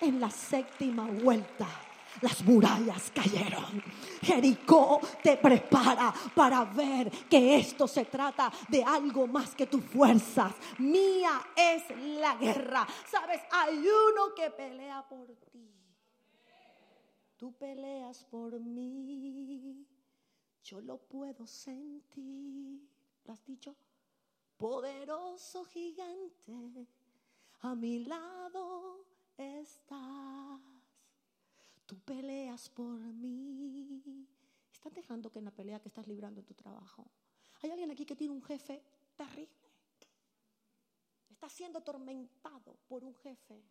En 0.00 0.20
la 0.20 0.30
séptima 0.30 1.06
vuelta 1.10 1.68
las 2.20 2.42
murallas 2.44 3.10
cayeron. 3.10 3.82
Jericó 4.22 5.00
te 5.22 5.36
prepara 5.36 6.12
para 6.34 6.64
ver 6.64 7.10
que 7.28 7.56
esto 7.56 7.86
se 7.88 8.04
trata 8.04 8.52
de 8.68 8.82
algo 8.82 9.26
más 9.26 9.54
que 9.54 9.66
tus 9.66 9.84
fuerzas. 9.84 10.52
Mía 10.78 11.40
es 11.56 11.84
la 12.18 12.36
guerra. 12.36 12.86
Sabes, 13.10 13.40
hay 13.50 13.78
uno 13.78 14.34
que 14.34 14.50
pelea 14.50 15.06
por 15.08 15.26
ti. 15.52 15.70
Tú 17.36 17.52
peleas 17.52 18.24
por 18.24 18.60
mí. 18.60 19.86
Yo 20.62 20.80
lo 20.80 20.98
puedo 20.98 21.46
sentir. 21.46 22.86
¿Lo 23.24 23.32
has 23.32 23.44
dicho? 23.46 23.74
Poderoso 24.58 25.64
gigante, 25.64 26.86
a 27.62 27.74
mi 27.74 28.04
lado 28.04 29.06
estás. 29.38 30.79
Tú 31.90 31.98
peleas 31.98 32.68
por 32.68 33.00
mí. 33.00 34.28
Estás 34.72 34.94
dejando 34.94 35.28
que 35.28 35.40
en 35.40 35.46
la 35.46 35.50
pelea 35.50 35.80
que 35.80 35.88
estás 35.88 36.06
librando 36.06 36.38
en 36.38 36.46
tu 36.46 36.54
trabajo. 36.54 37.04
Hay 37.62 37.70
alguien 37.72 37.90
aquí 37.90 38.06
que 38.06 38.14
tiene 38.14 38.32
un 38.32 38.44
jefe 38.44 38.80
terrible. 39.16 39.68
Está 41.28 41.48
siendo 41.48 41.80
atormentado 41.80 42.76
por 42.86 43.02
un 43.02 43.12
jefe 43.16 43.64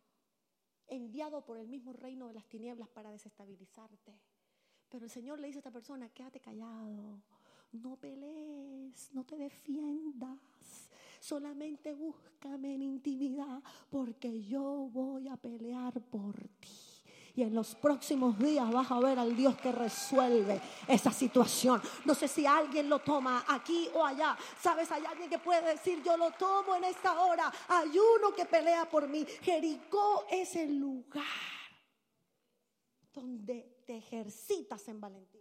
enviado 0.86 1.42
por 1.46 1.56
el 1.56 1.66
mismo 1.66 1.94
reino 1.94 2.28
de 2.28 2.34
las 2.34 2.46
tinieblas 2.46 2.90
para 2.90 3.10
desestabilizarte. 3.10 4.20
Pero 4.90 5.06
el 5.06 5.10
Señor 5.10 5.40
le 5.40 5.46
dice 5.46 5.60
a 5.60 5.60
esta 5.60 5.70
persona, 5.70 6.10
quédate 6.10 6.40
callado, 6.40 7.22
no 7.72 7.96
pelees, 7.96 9.14
no 9.14 9.24
te 9.24 9.38
defiendas, 9.38 10.90
solamente 11.20 11.94
búscame 11.94 12.74
en 12.74 12.82
intimidad 12.82 13.62
porque 13.88 14.42
yo 14.42 14.90
voy 14.92 15.26
a 15.28 15.38
pelear 15.38 16.02
por 16.02 16.36
ti. 16.60 16.89
Y 17.36 17.42
en 17.42 17.54
los 17.54 17.74
próximos 17.74 18.38
días 18.38 18.70
vas 18.70 18.90
a 18.90 18.98
ver 19.00 19.18
al 19.18 19.36
Dios 19.36 19.56
que 19.56 19.72
resuelve 19.72 20.60
esa 20.86 21.12
situación. 21.12 21.80
No 22.04 22.14
sé 22.14 22.28
si 22.28 22.46
alguien 22.46 22.88
lo 22.88 23.00
toma 23.00 23.44
aquí 23.48 23.88
o 23.94 24.04
allá. 24.04 24.36
Sabes, 24.60 24.90
hay 24.90 25.04
alguien 25.04 25.30
que 25.30 25.38
puede 25.38 25.62
decir, 25.62 26.02
yo 26.02 26.16
lo 26.16 26.30
tomo 26.32 26.74
en 26.76 26.84
esta 26.84 27.20
hora. 27.20 27.52
Hay 27.68 27.90
uno 27.90 28.34
que 28.34 28.46
pelea 28.46 28.88
por 28.88 29.08
mí. 29.08 29.24
Jericó 29.42 30.26
es 30.30 30.56
el 30.56 30.78
lugar 30.78 31.24
donde 33.12 33.82
te 33.86 33.96
ejercitas 33.96 34.86
en 34.88 35.00
valentía. 35.00 35.40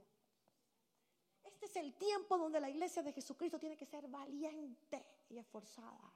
Este 1.43 1.65
es 1.65 1.75
el 1.75 1.93
tiempo 1.95 2.37
donde 2.37 2.59
la 2.59 2.69
iglesia 2.69 3.03
de 3.03 3.11
Jesucristo 3.11 3.59
tiene 3.59 3.75
que 3.75 3.85
ser 3.85 4.07
valiente 4.07 5.05
y 5.29 5.37
esforzada. 5.37 6.13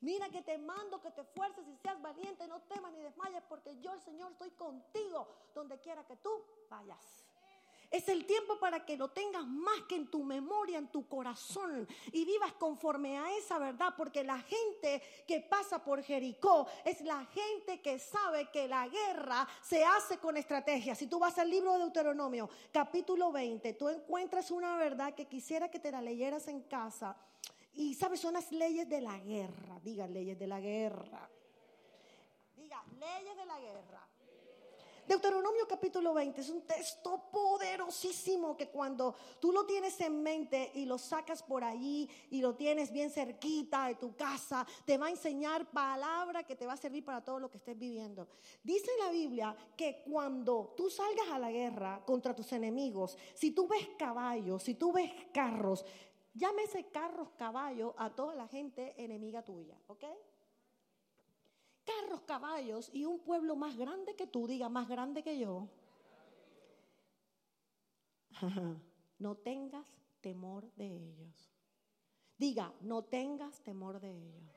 Mira 0.00 0.28
que 0.28 0.42
te 0.42 0.58
mando 0.58 1.00
que 1.00 1.10
te 1.10 1.22
esfuerces 1.22 1.66
y 1.66 1.76
seas 1.76 2.00
valiente, 2.02 2.46
no 2.46 2.60
temas 2.62 2.92
ni 2.92 3.00
desmayes, 3.00 3.42
porque 3.48 3.80
yo, 3.80 3.92
el 3.94 4.00
Señor, 4.00 4.32
estoy 4.32 4.50
contigo 4.50 5.26
donde 5.54 5.80
quiera 5.80 6.06
que 6.06 6.16
tú 6.16 6.30
vayas. 6.68 7.26
Es 7.90 8.08
el 8.08 8.26
tiempo 8.26 8.58
para 8.58 8.84
que 8.84 8.96
lo 8.96 9.08
tengas 9.08 9.46
más 9.46 9.82
que 9.88 9.96
en 9.96 10.10
tu 10.10 10.24
memoria, 10.24 10.78
en 10.78 10.88
tu 10.88 11.08
corazón 11.08 11.86
y 12.12 12.24
vivas 12.24 12.52
conforme 12.54 13.18
a 13.18 13.36
esa 13.36 13.58
verdad, 13.58 13.94
porque 13.96 14.24
la 14.24 14.38
gente 14.40 15.02
que 15.26 15.40
pasa 15.40 15.82
por 15.82 16.02
Jericó 16.02 16.66
es 16.84 17.00
la 17.02 17.24
gente 17.26 17.80
que 17.80 17.98
sabe 17.98 18.50
que 18.50 18.66
la 18.66 18.88
guerra 18.88 19.46
se 19.62 19.84
hace 19.84 20.18
con 20.18 20.36
estrategia. 20.36 20.94
Si 20.94 21.06
tú 21.06 21.18
vas 21.18 21.38
al 21.38 21.48
libro 21.48 21.72
de 21.74 21.78
Deuteronomio, 21.78 22.50
capítulo 22.72 23.30
20, 23.30 23.72
tú 23.74 23.88
encuentras 23.88 24.50
una 24.50 24.76
verdad 24.76 25.14
que 25.14 25.26
quisiera 25.26 25.70
que 25.70 25.78
te 25.78 25.92
la 25.92 26.02
leyeras 26.02 26.48
en 26.48 26.62
casa 26.62 27.16
y 27.76 27.94
sabes, 27.94 28.20
son 28.20 28.34
las 28.34 28.50
leyes 28.52 28.88
de 28.88 29.00
la 29.00 29.18
guerra. 29.18 29.78
Diga 29.82 30.06
leyes 30.06 30.38
de 30.38 30.46
la 30.46 30.60
guerra. 30.60 31.30
Diga 32.56 32.82
leyes 32.98 33.36
de 33.36 33.46
la 33.46 33.60
guerra. 33.60 34.08
Deuteronomio 35.06 35.68
capítulo 35.68 36.14
20 36.14 36.40
es 36.40 36.50
un 36.50 36.62
texto 36.62 37.30
poderosísimo 37.30 38.56
que 38.56 38.70
cuando 38.70 39.14
tú 39.38 39.52
lo 39.52 39.64
tienes 39.64 40.00
en 40.00 40.20
mente 40.20 40.72
y 40.74 40.84
lo 40.84 40.98
sacas 40.98 41.44
por 41.44 41.62
allí 41.62 42.10
y 42.30 42.40
lo 42.40 42.56
tienes 42.56 42.90
bien 42.90 43.10
cerquita 43.10 43.86
de 43.86 43.94
tu 43.94 44.16
casa, 44.16 44.66
te 44.84 44.98
va 44.98 45.06
a 45.06 45.10
enseñar 45.10 45.70
palabra 45.70 46.42
que 46.42 46.56
te 46.56 46.66
va 46.66 46.72
a 46.72 46.76
servir 46.76 47.04
para 47.04 47.22
todo 47.22 47.38
lo 47.38 47.48
que 47.48 47.58
estés 47.58 47.78
viviendo. 47.78 48.26
Dice 48.64 48.90
la 48.98 49.10
Biblia 49.10 49.56
que 49.76 50.02
cuando 50.04 50.74
tú 50.76 50.90
salgas 50.90 51.28
a 51.30 51.38
la 51.38 51.52
guerra 51.52 52.02
contra 52.04 52.34
tus 52.34 52.50
enemigos, 52.52 53.16
si 53.32 53.52
tú 53.52 53.68
ves 53.68 53.88
caballos, 53.96 54.64
si 54.64 54.74
tú 54.74 54.90
ves 54.90 55.12
carros, 55.32 55.84
llámese 56.36 56.90
carros, 56.90 57.30
caballos 57.36 57.94
a 57.96 58.10
toda 58.10 58.34
la 58.34 58.46
gente 58.48 58.94
enemiga 59.02 59.42
tuya, 59.42 59.78
¿ok? 59.86 60.04
Carros, 61.84 62.22
caballos 62.22 62.90
y 62.92 63.04
un 63.04 63.20
pueblo 63.20 63.56
más 63.56 63.76
grande 63.76 64.14
que 64.16 64.26
tú, 64.26 64.46
diga, 64.46 64.68
más 64.68 64.88
grande 64.88 65.22
que 65.22 65.38
yo. 65.38 65.68
no 69.18 69.36
tengas 69.36 69.86
temor 70.20 70.72
de 70.74 70.86
ellos. 70.86 71.52
Diga, 72.36 72.72
no 72.80 73.04
tengas 73.04 73.62
temor 73.62 74.00
de 74.00 74.10
ellos 74.10 74.55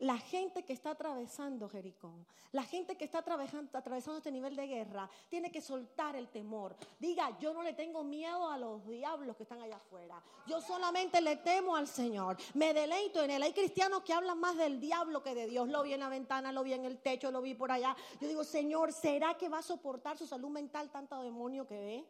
la 0.00 0.18
gente 0.18 0.64
que 0.64 0.72
está 0.72 0.90
atravesando 0.90 1.68
Jericó, 1.68 2.12
la 2.52 2.62
gente 2.62 2.96
que 2.96 3.04
está 3.04 3.18
atravesando, 3.18 4.16
este 4.16 4.30
nivel 4.30 4.56
de 4.56 4.66
guerra, 4.66 5.10
tiene 5.28 5.50
que 5.50 5.60
soltar 5.60 6.16
el 6.16 6.28
temor. 6.28 6.76
Diga, 6.98 7.38
yo 7.38 7.52
no 7.52 7.62
le 7.62 7.72
tengo 7.72 8.04
miedo 8.04 8.48
a 8.48 8.58
los 8.58 8.86
diablos 8.86 9.36
que 9.36 9.42
están 9.42 9.60
allá 9.60 9.76
afuera. 9.76 10.22
Yo 10.46 10.60
solamente 10.60 11.20
le 11.20 11.36
temo 11.36 11.76
al 11.76 11.86
Señor. 11.86 12.36
Me 12.54 12.72
deleito 12.72 13.22
en 13.22 13.30
él. 13.30 13.42
Hay 13.42 13.52
cristianos 13.52 14.02
que 14.02 14.12
hablan 14.12 14.38
más 14.38 14.56
del 14.56 14.80
diablo 14.80 15.22
que 15.22 15.34
de 15.34 15.46
Dios. 15.46 15.68
Lo 15.68 15.82
vi 15.82 15.92
en 15.92 16.00
la 16.00 16.08
ventana, 16.08 16.52
lo 16.52 16.62
vi 16.62 16.72
en 16.72 16.84
el 16.84 16.98
techo, 16.98 17.30
lo 17.30 17.42
vi 17.42 17.54
por 17.54 17.70
allá. 17.70 17.96
Yo 18.20 18.28
digo, 18.28 18.44
Señor, 18.44 18.92
¿será 18.92 19.34
que 19.34 19.48
va 19.48 19.58
a 19.58 19.62
soportar 19.62 20.16
su 20.16 20.26
salud 20.26 20.50
mental 20.50 20.90
tanto 20.90 21.20
demonio 21.22 21.66
que 21.66 21.78
ve? 21.78 22.04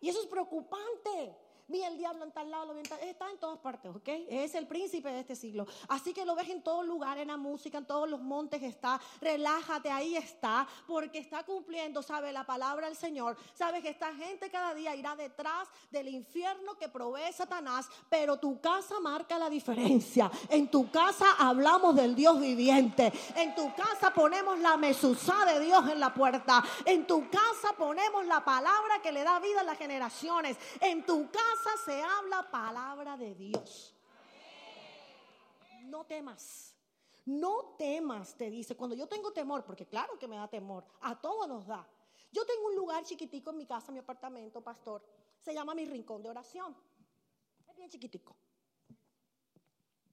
Y 0.00 0.08
eso 0.08 0.20
es 0.20 0.26
preocupante 0.26 1.36
vi 1.68 1.82
el 1.82 1.98
diablo 1.98 2.24
en 2.24 2.32
tal 2.32 2.50
lado, 2.50 2.66
lo 2.66 2.74
vi 2.74 2.80
está 2.80 3.30
en 3.30 3.38
todas 3.38 3.58
partes, 3.58 3.94
¿ok? 3.94 4.08
Es 4.28 4.54
el 4.54 4.66
príncipe 4.66 5.10
de 5.10 5.20
este 5.20 5.36
siglo. 5.36 5.66
Así 5.88 6.14
que 6.14 6.24
lo 6.24 6.34
ves 6.34 6.48
en 6.48 6.62
todo 6.62 6.82
lugar, 6.82 7.18
en 7.18 7.28
la 7.28 7.36
música, 7.36 7.78
en 7.78 7.86
todos 7.86 8.08
los 8.08 8.20
montes 8.20 8.62
está. 8.62 8.98
Relájate, 9.20 9.90
ahí 9.90 10.16
está, 10.16 10.66
porque 10.86 11.18
está 11.18 11.44
cumpliendo, 11.44 12.02
sabe, 12.02 12.32
la 12.32 12.44
palabra 12.44 12.86
del 12.86 12.96
Señor. 12.96 13.36
Sabes 13.52 13.82
que 13.82 13.90
esta 13.90 14.14
gente 14.14 14.50
cada 14.50 14.74
día 14.74 14.94
irá 14.94 15.14
detrás 15.14 15.68
del 15.90 16.08
infierno 16.08 16.76
que 16.78 16.88
provee 16.88 17.32
Satanás, 17.32 17.86
pero 18.08 18.38
tu 18.38 18.60
casa 18.60 18.98
marca 19.00 19.38
la 19.38 19.50
diferencia. 19.50 20.30
En 20.48 20.70
tu 20.70 20.90
casa 20.90 21.26
hablamos 21.38 21.94
del 21.94 22.14
Dios 22.14 22.40
viviente. 22.40 23.12
En 23.36 23.54
tu 23.54 23.74
casa 23.74 24.12
ponemos 24.14 24.58
la 24.60 24.76
mesuzá 24.78 25.44
de 25.44 25.60
Dios 25.60 25.86
en 25.88 26.00
la 26.00 26.14
puerta. 26.14 26.64
En 26.86 27.06
tu 27.06 27.28
casa 27.28 27.74
ponemos 27.76 28.24
la 28.26 28.42
palabra 28.42 29.02
que 29.02 29.12
le 29.12 29.22
da 29.22 29.38
vida 29.38 29.60
a 29.60 29.64
las 29.64 29.76
generaciones. 29.76 30.56
En 30.80 31.04
tu 31.04 31.30
casa 31.30 31.57
se 31.84 32.02
habla 32.02 32.50
palabra 32.50 33.16
de 33.16 33.34
Dios. 33.34 33.94
No 35.84 36.04
temas. 36.04 36.74
No 37.24 37.74
temas, 37.76 38.34
te 38.36 38.50
dice. 38.50 38.76
Cuando 38.76 38.96
yo 38.96 39.06
tengo 39.06 39.32
temor, 39.32 39.64
porque 39.64 39.86
claro 39.86 40.18
que 40.18 40.28
me 40.28 40.36
da 40.36 40.48
temor, 40.48 40.84
a 41.00 41.20
todos 41.20 41.46
nos 41.46 41.66
da. 41.66 41.86
Yo 42.30 42.44
tengo 42.46 42.66
un 42.66 42.76
lugar 42.76 43.04
chiquitico 43.04 43.50
en 43.50 43.56
mi 43.56 43.66
casa, 43.66 43.88
en 43.88 43.94
mi 43.94 44.00
apartamento, 44.00 44.62
pastor. 44.62 45.02
Se 45.38 45.54
llama 45.54 45.74
mi 45.74 45.84
rincón 45.84 46.22
de 46.22 46.30
oración. 46.30 46.76
Es 47.66 47.76
bien 47.76 47.88
chiquitico. 47.88 48.36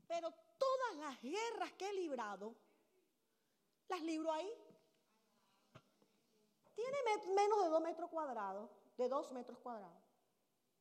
Pero 0.08 0.34
todas 0.58 0.96
las 0.98 1.22
guerras 1.22 1.72
que 1.74 1.90
he 1.90 1.94
librado, 1.94 2.56
las 3.88 4.02
libro 4.02 4.32
ahí. 4.32 4.52
Tiene 6.74 6.98
menos 7.34 7.64
de 7.64 7.70
dos 7.70 7.82
metros 7.82 8.10
cuadrados, 8.10 8.70
de 8.98 9.10
dos 9.10 9.32
metros 9.32 9.58
cuadrados. 9.60 10.05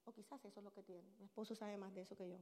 O 0.04 0.12
quizás 0.12 0.44
eso 0.44 0.60
es 0.60 0.64
lo 0.64 0.72
que 0.72 0.82
tiene. 0.82 1.14
Mi 1.18 1.24
esposo 1.24 1.54
sabe 1.54 1.76
más 1.76 1.94
de 1.94 2.02
eso 2.02 2.16
que 2.16 2.28
yo. 2.28 2.38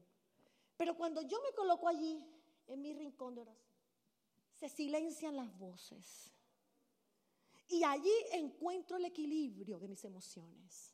Pero 0.77 0.97
cuando 0.97 1.23
yo 1.23 1.41
me 1.43 1.55
coloco 1.55 1.89
allí, 1.89 2.27
en 2.67 2.81
mi 2.81 2.93
rincón 2.93 3.35
de 3.35 3.43
oración, 3.43 3.73
se 4.53 4.69
silencian 4.69 5.37
las 5.37 5.57
voces. 5.59 6.33
Y 7.69 7.85
allí 7.85 8.13
encuentro 8.33 8.97
el 8.97 9.05
equilibrio 9.05 9.79
de 9.79 9.89
mis 9.89 10.05
emociones. 10.05 10.92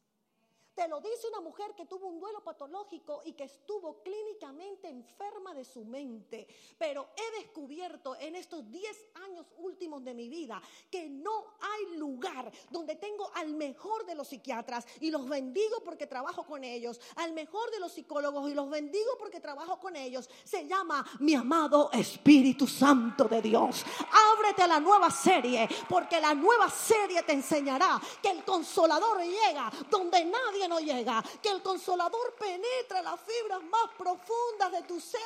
Te 0.79 0.87
lo 0.87 1.01
dice 1.01 1.27
una 1.27 1.41
mujer 1.41 1.75
que 1.75 1.87
tuvo 1.87 2.07
un 2.07 2.21
duelo 2.21 2.41
patológico 2.45 3.21
y 3.25 3.33
que 3.33 3.43
estuvo 3.43 4.01
clínicamente 4.01 4.89
enferma 4.89 5.53
de 5.53 5.65
su 5.65 5.85
mente. 5.85 6.47
Pero 6.79 7.09
he 7.17 7.41
descubierto 7.43 8.15
en 8.15 8.37
estos 8.37 8.71
10 8.71 9.07
años 9.27 9.47
últimos 9.57 10.05
de 10.05 10.15
mi 10.15 10.29
vida 10.29 10.63
que 10.89 11.09
no 11.09 11.57
hay 11.61 11.97
lugar 11.97 12.53
donde 12.71 12.95
tengo 12.95 13.29
al 13.35 13.55
mejor 13.55 14.07
de 14.07 14.15
los 14.15 14.29
psiquiatras 14.29 14.87
y 15.01 15.11
los 15.11 15.29
bendigo 15.29 15.83
porque 15.85 16.07
trabajo 16.07 16.47
con 16.47 16.63
ellos, 16.63 17.01
al 17.17 17.33
mejor 17.33 17.73
de 17.73 17.81
los 17.81 17.91
psicólogos 17.91 18.49
y 18.49 18.55
los 18.55 18.71
bendigo 18.71 19.17
porque 19.19 19.41
trabajo 19.41 19.81
con 19.81 19.97
ellos. 19.97 20.31
Se 20.45 20.65
llama 20.65 21.05
mi 21.19 21.35
amado 21.35 21.91
Espíritu 21.93 22.69
Santo 22.69 23.25
de 23.25 23.43
Dios. 23.43 23.85
Ábrete 24.33 24.63
a 24.63 24.69
la 24.69 24.79
nueva 24.79 25.11
serie 25.11 25.69
porque 25.89 26.21
la 26.21 26.37
nueva 26.37 26.71
serie 26.71 27.25
te 27.25 27.33
enseñará 27.33 28.01
que 28.23 28.31
el 28.31 28.45
consolador 28.45 29.21
llega 29.25 29.73
donde 29.91 30.25
nadie 30.25 30.68
no 30.69 30.79
llega, 30.81 31.23
que 31.43 31.49
el 31.49 31.63
consolador 31.63 32.35
penetra 32.37 33.03
las 33.03 33.21
fibras 33.21 33.63
más 33.65 33.91
profundas 33.97 34.73
de 34.73 34.83
tu 34.83 35.01
ser. 35.01 35.21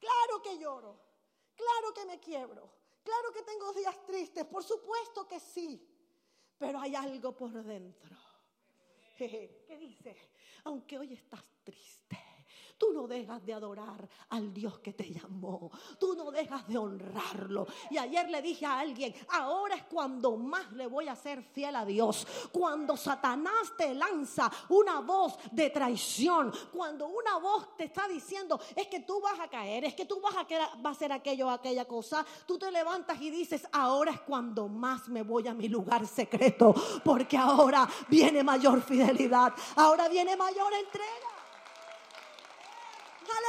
Claro 0.00 0.42
que 0.42 0.58
lloro, 0.58 0.96
claro 1.54 1.94
que 1.94 2.04
me 2.04 2.18
quiebro, 2.18 2.68
claro 3.04 3.32
que 3.32 3.42
tengo 3.42 3.72
días 3.72 4.04
tristes, 4.04 4.44
por 4.46 4.64
supuesto 4.64 5.28
que 5.28 5.38
sí, 5.38 5.88
pero 6.58 6.80
hay 6.80 6.96
algo 6.96 7.36
por 7.36 7.52
dentro. 7.62 8.16
¿Qué 9.16 9.76
dice? 9.78 10.16
Aunque 10.64 10.98
hoy 10.98 11.12
estás 11.12 11.44
triste 11.62 12.31
Tú 12.82 12.92
no 12.92 13.06
dejas 13.06 13.46
de 13.46 13.52
adorar 13.52 14.08
al 14.30 14.52
Dios 14.52 14.80
que 14.80 14.92
te 14.92 15.08
llamó. 15.08 15.70
Tú 16.00 16.16
no 16.16 16.32
dejas 16.32 16.66
de 16.66 16.76
honrarlo. 16.76 17.64
Y 17.92 17.96
ayer 17.96 18.28
le 18.28 18.42
dije 18.42 18.66
a 18.66 18.80
alguien, 18.80 19.14
ahora 19.28 19.76
es 19.76 19.84
cuando 19.84 20.36
más 20.36 20.72
le 20.72 20.88
voy 20.88 21.06
a 21.06 21.14
ser 21.14 21.44
fiel 21.44 21.76
a 21.76 21.84
Dios. 21.84 22.26
Cuando 22.50 22.96
Satanás 22.96 23.72
te 23.78 23.94
lanza 23.94 24.50
una 24.70 24.98
voz 24.98 25.38
de 25.52 25.70
traición. 25.70 26.52
Cuando 26.72 27.06
una 27.06 27.38
voz 27.38 27.76
te 27.76 27.84
está 27.84 28.08
diciendo, 28.08 28.58
es 28.74 28.88
que 28.88 28.98
tú 28.98 29.20
vas 29.20 29.38
a 29.38 29.46
caer, 29.46 29.84
es 29.84 29.94
que 29.94 30.04
tú 30.04 30.20
vas 30.20 30.34
a, 30.34 30.42
va 30.82 30.90
a 30.90 30.92
hacer 30.92 31.12
aquello 31.12 31.46
o 31.46 31.50
aquella 31.50 31.84
cosa. 31.84 32.26
Tú 32.48 32.58
te 32.58 32.68
levantas 32.72 33.22
y 33.22 33.30
dices, 33.30 33.64
ahora 33.70 34.10
es 34.10 34.20
cuando 34.22 34.66
más 34.66 35.08
me 35.08 35.22
voy 35.22 35.46
a 35.46 35.54
mi 35.54 35.68
lugar 35.68 36.04
secreto. 36.04 36.74
Porque 37.04 37.36
ahora 37.36 37.88
viene 38.08 38.42
mayor 38.42 38.82
fidelidad. 38.82 39.54
Ahora 39.76 40.08
viene 40.08 40.36
mayor 40.36 40.72
entrega. 40.72 41.31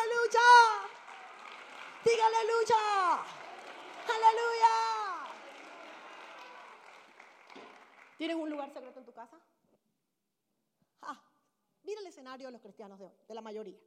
Aleluya. 0.04 0.50
Diga 2.04 2.26
aleluya. 2.28 3.24
Aleluya. 4.16 4.74
¿Tienes 8.18 8.36
un 8.36 8.50
lugar 8.50 8.70
secreto 8.74 9.00
en 9.00 9.06
tu 9.06 9.14
casa? 9.14 9.40
Ah, 11.02 11.22
mira 11.84 12.02
el 12.02 12.08
escenario 12.08 12.48
de 12.48 12.52
los 12.52 12.62
cristianos 12.62 13.00
de 13.00 13.06
hoy, 13.06 13.14
de 13.28 13.34
la 13.34 13.42
mayoría. 13.42 13.80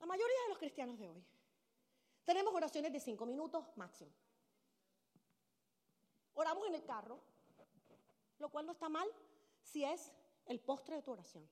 La 0.00 0.06
mayoría 0.06 0.42
de 0.42 0.48
los 0.48 0.58
cristianos 0.58 0.98
de 0.98 1.08
hoy. 1.08 1.24
Tenemos 2.24 2.52
oraciones 2.52 2.92
de 2.92 2.98
cinco 2.98 3.26
minutos 3.26 3.64
máximo. 3.76 4.10
Oramos 6.34 6.66
en 6.66 6.74
el 6.74 6.84
carro, 6.84 7.20
lo 8.38 8.48
cual 8.48 8.66
no 8.66 8.72
está 8.72 8.88
mal 8.88 9.08
si 9.62 9.84
es 9.84 10.10
el 10.46 10.58
postre 10.58 10.96
de 10.96 11.02
tu 11.02 11.12
oración. 11.12 11.48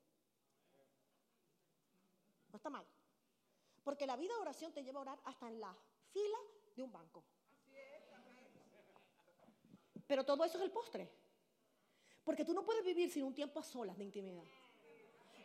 Está 2.59 2.71
mal. 2.71 2.85
Porque 3.85 4.05
la 4.05 4.17
vida 4.17 4.35
de 4.35 4.41
oración 4.41 4.73
te 4.73 4.83
lleva 4.83 4.99
a 4.99 5.03
orar 5.03 5.21
hasta 5.25 5.47
en 5.47 5.61
la 5.61 5.73
fila 6.11 6.39
de 6.75 6.83
un 6.83 6.91
banco. 6.91 7.23
Pero 10.09 10.25
todo 10.25 10.45
eso 10.45 10.59
es 10.59 10.65
el 10.65 10.73
postre. 10.73 11.09
Porque 12.25 12.45
tú 12.45 12.53
no 12.53 12.65
puedes 12.65 12.85
vivir 12.85 13.13
sin 13.13 13.23
un 13.23 13.33
tiempo 13.33 13.61
a 13.61 13.63
solas 13.63 13.97
de 13.97 14.03
intimidad. 14.03 14.43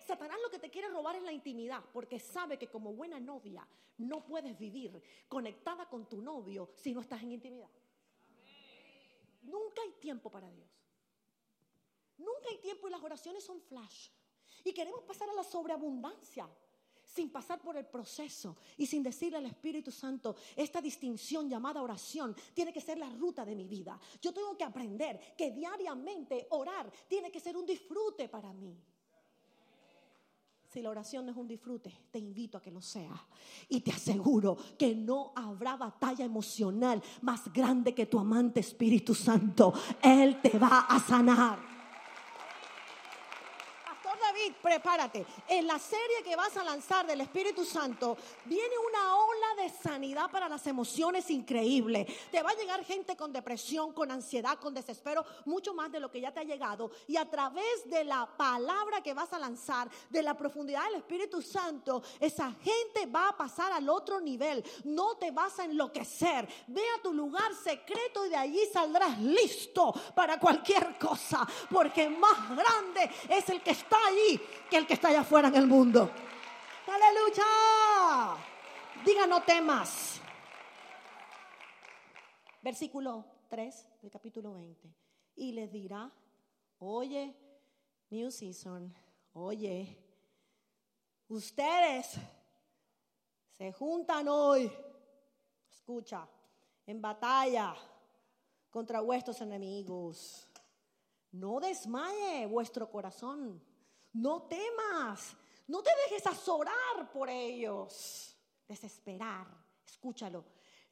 Satanás 0.08 0.40
lo 0.42 0.50
que 0.50 0.58
te 0.58 0.72
quiere 0.72 0.88
robar 0.88 1.16
es 1.16 1.22
la 1.22 1.32
intimidad, 1.32 1.84
porque 1.94 2.20
sabe 2.20 2.58
que 2.58 2.68
como 2.68 2.94
buena 2.94 3.20
novia 3.20 3.66
no 4.00 4.26
puedes 4.26 4.58
vivir 4.58 5.00
conectada 5.28 5.88
con 5.88 6.10
tu 6.10 6.20
novio 6.20 6.72
si 6.76 6.96
no 6.96 7.02
estás 7.02 7.22
en 7.22 7.34
intimidad. 7.34 7.70
Nunca 9.44 9.84
hay 9.84 9.92
tiempo 10.02 10.32
para 10.32 10.50
Dios. 10.50 10.68
Nunca 12.18 12.50
hay 12.50 12.58
tiempo 12.58 12.88
y 12.88 12.92
las 12.92 13.04
oraciones 13.04 13.44
son 13.44 13.62
flash. 13.62 14.10
Y 14.64 14.74
queremos 14.74 15.04
pasar 15.04 15.30
a 15.30 15.34
la 15.34 15.44
sobreabundancia 15.44 16.50
sin 17.14 17.30
pasar 17.30 17.62
por 17.62 17.78
el 17.78 17.86
proceso 17.86 18.58
y 18.78 18.88
sin 18.88 19.04
decirle 19.04 19.38
al 19.38 19.46
Espíritu 19.46 19.92
Santo, 19.92 20.36
esta 20.56 20.82
distinción 20.82 21.48
llamada 21.48 21.82
oración 21.82 22.36
tiene 22.54 22.74
que 22.74 22.82
ser 22.82 22.98
la 22.98 23.10
ruta 23.10 23.46
de 23.46 23.56
mi 23.56 23.68
vida. 23.68 24.00
Yo 24.20 24.34
tengo 24.34 24.58
que 24.58 24.64
aprender 24.64 25.20
que 25.38 25.52
diariamente 25.52 26.48
orar 26.52 26.92
tiene 27.08 27.32
que 27.32 27.40
ser 27.40 27.56
un 27.56 27.66
disfrute 27.66 28.30
para 28.30 28.52
mí. 28.52 28.76
Si 30.68 30.82
la 30.82 30.90
oración 30.90 31.28
no 31.28 31.32
es 31.32 31.38
un 31.38 31.48
disfrute, 31.48 31.94
te 32.10 32.18
invito 32.18 32.58
a 32.58 32.62
que 32.62 32.72
lo 32.72 32.82
sea. 32.82 33.14
Y 33.70 33.82
te 33.82 33.92
aseguro 33.92 34.58
que 34.76 34.96
no 34.96 35.32
habrá 35.36 35.78
batalla 35.78 36.26
emocional 36.26 37.00
más 37.22 37.54
grande 37.54 37.94
que 37.94 38.08
tu 38.08 38.18
amante 38.18 38.62
Espíritu 38.62 39.14
Santo. 39.14 39.72
Él 40.02 40.42
te 40.42 40.58
va 40.58 40.88
a 40.90 41.00
sanar. 41.00 41.73
Prepárate. 44.52 45.26
En 45.48 45.68
la 45.68 45.80
serie 45.80 46.24
que 46.24 46.36
vas 46.36 46.56
a 46.58 46.64
lanzar 46.64 47.06
del 47.06 47.22
Espíritu 47.22 47.66
Santo 47.66 48.18
viene 48.46 48.74
una 48.90 49.16
ola 49.16 49.64
de 49.64 49.70
sanidad 49.70 50.30
para 50.32 50.50
las 50.50 50.66
emociones 50.68 51.30
increíble. 51.30 52.06
Te 52.32 52.42
va 52.42 52.52
a 52.52 52.56
llegar 52.56 52.84
gente 52.84 53.16
con 53.16 53.32
depresión, 53.32 53.94
con 53.94 54.12
ansiedad, 54.12 54.60
con 54.60 54.74
desespero, 54.74 55.26
mucho 55.46 55.74
más 55.74 55.92
de 55.92 56.00
lo 56.00 56.12
que 56.12 56.22
ya 56.22 56.32
te 56.32 56.42
ha 56.42 56.44
llegado. 56.44 56.92
Y 57.08 57.18
a 57.18 57.30
través 57.30 57.90
de 57.90 58.04
la 58.04 58.26
palabra 58.26 59.02
que 59.02 59.14
vas 59.14 59.32
a 59.34 59.40
lanzar, 59.40 59.90
de 60.10 60.22
la 60.22 60.36
profundidad 60.36 60.86
del 60.86 60.96
Espíritu 60.96 61.42
Santo, 61.42 62.04
esa 62.20 62.52
gente 62.64 63.06
va 63.06 63.30
a 63.30 63.38
pasar 63.38 63.72
al 63.72 63.90
otro 63.90 64.20
nivel. 64.20 64.64
No 64.84 65.16
te 65.16 65.32
vas 65.32 65.60
a 65.60 65.66
enloquecer. 65.66 66.48
Ve 66.68 66.84
a 66.98 67.02
tu 67.02 67.14
lugar 67.14 67.54
secreto 67.56 68.26
y 68.26 68.30
de 68.30 68.36
allí 68.36 68.62
saldrás 68.72 69.20
listo 69.20 69.94
para 70.16 70.40
cualquier 70.40 70.98
cosa. 70.98 71.48
Porque 71.72 72.10
más 72.10 72.50
grande 72.50 73.10
es 73.30 73.50
el 73.50 73.62
que 73.62 73.72
está 73.72 73.98
allí 74.08 74.33
que 74.70 74.78
el 74.78 74.88
que 74.88 74.94
está 74.94 75.10
allá 75.10 75.22
afuera 75.22 75.48
en 75.48 75.56
el 75.56 75.68
mundo. 75.68 76.10
Aleluya. 76.88 78.38
Diga 79.06 79.28
no 79.28 79.44
temas. 79.44 80.22
Versículo 82.62 83.26
3 83.50 84.02
del 84.02 84.12
capítulo 84.12 84.54
20. 84.54 84.94
Y 85.36 85.52
les 85.52 85.72
dirá, 85.72 86.10
oye, 86.80 87.36
New 88.10 88.32
Season, 88.32 88.94
oye, 89.34 89.98
ustedes 91.28 92.18
se 93.52 93.72
juntan 93.72 94.28
hoy, 94.28 94.72
escucha, 95.72 96.28
en 96.86 97.02
batalla 97.02 97.76
contra 98.70 99.02
vuestros 99.02 99.42
enemigos. 99.42 100.48
No 101.32 101.60
desmaye 101.60 102.46
vuestro 102.46 102.90
corazón, 102.90 103.62
no 104.14 104.44
temas, 104.44 105.36
no 105.68 105.82
te 105.82 105.92
dejes 106.04 106.26
azorar 106.28 107.12
por 107.12 107.30
ellos, 107.30 108.36
desesperar, 108.68 109.48
escúchalo. 109.86 110.46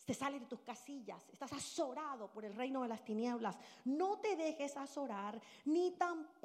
Te 0.06 0.16
sales 0.16 0.42
de 0.42 0.48
tus 0.48 0.62
casillas, 0.62 1.30
estás 1.30 1.54
azorado 1.54 2.32
por 2.32 2.44
el 2.44 2.56
reino 2.56 2.82
de 2.82 2.88
las 2.90 3.06
tinieblas, 3.06 3.56
no 3.86 4.20
te 4.20 4.36
dejes 4.36 4.76
azorar, 4.76 5.40
ni 5.66 5.92
tampoco 5.92 6.42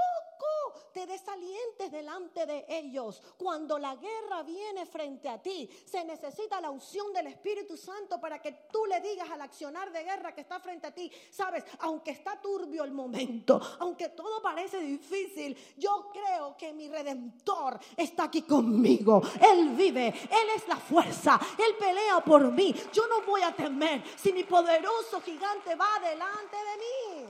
te 0.92 1.06
desalientes 1.06 1.90
delante 1.90 2.46
de 2.46 2.64
ellos. 2.68 3.22
Cuando 3.36 3.78
la 3.78 3.96
guerra 3.96 4.42
viene 4.42 4.86
frente 4.86 5.28
a 5.28 5.40
ti, 5.40 5.68
se 5.84 6.04
necesita 6.04 6.60
la 6.60 6.70
unción 6.70 7.12
del 7.12 7.28
Espíritu 7.28 7.76
Santo 7.76 8.20
para 8.20 8.40
que 8.40 8.52
tú 8.70 8.86
le 8.86 9.00
digas 9.00 9.30
al 9.30 9.40
accionar 9.40 9.92
de 9.92 10.04
guerra 10.04 10.34
que 10.34 10.40
está 10.42 10.60
frente 10.60 10.86
a 10.86 10.94
ti, 10.94 11.10
sabes, 11.30 11.64
aunque 11.80 12.12
está 12.12 12.40
turbio 12.40 12.84
el 12.84 12.92
momento, 12.92 13.60
aunque 13.80 14.10
todo 14.10 14.40
parece 14.42 14.80
difícil, 14.80 15.56
yo 15.76 16.10
creo 16.12 16.56
que 16.56 16.72
mi 16.72 16.88
redentor 16.88 17.78
está 17.96 18.24
aquí 18.24 18.42
conmigo. 18.42 19.22
Él 19.40 19.70
vive, 19.70 20.08
Él 20.08 20.48
es 20.54 20.66
la 20.68 20.76
fuerza, 20.76 21.38
Él 21.58 21.76
pelea 21.78 22.20
por 22.20 22.50
mí. 22.50 22.74
Yo 22.92 23.06
no 23.06 23.22
voy 23.22 23.42
a 23.42 23.54
temer 23.54 24.02
si 24.16 24.32
mi 24.32 24.44
poderoso 24.44 25.20
gigante 25.20 25.74
va 25.74 25.98
delante 26.00 26.56
de 26.56 26.76
mí. 26.78 27.26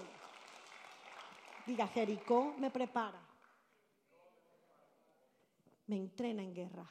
Diga, 1.66 1.88
Jericó 1.88 2.54
me 2.58 2.70
prepara. 2.70 3.25
Me 5.86 5.96
entrena 5.96 6.42
en 6.42 6.54
guerra. 6.54 6.88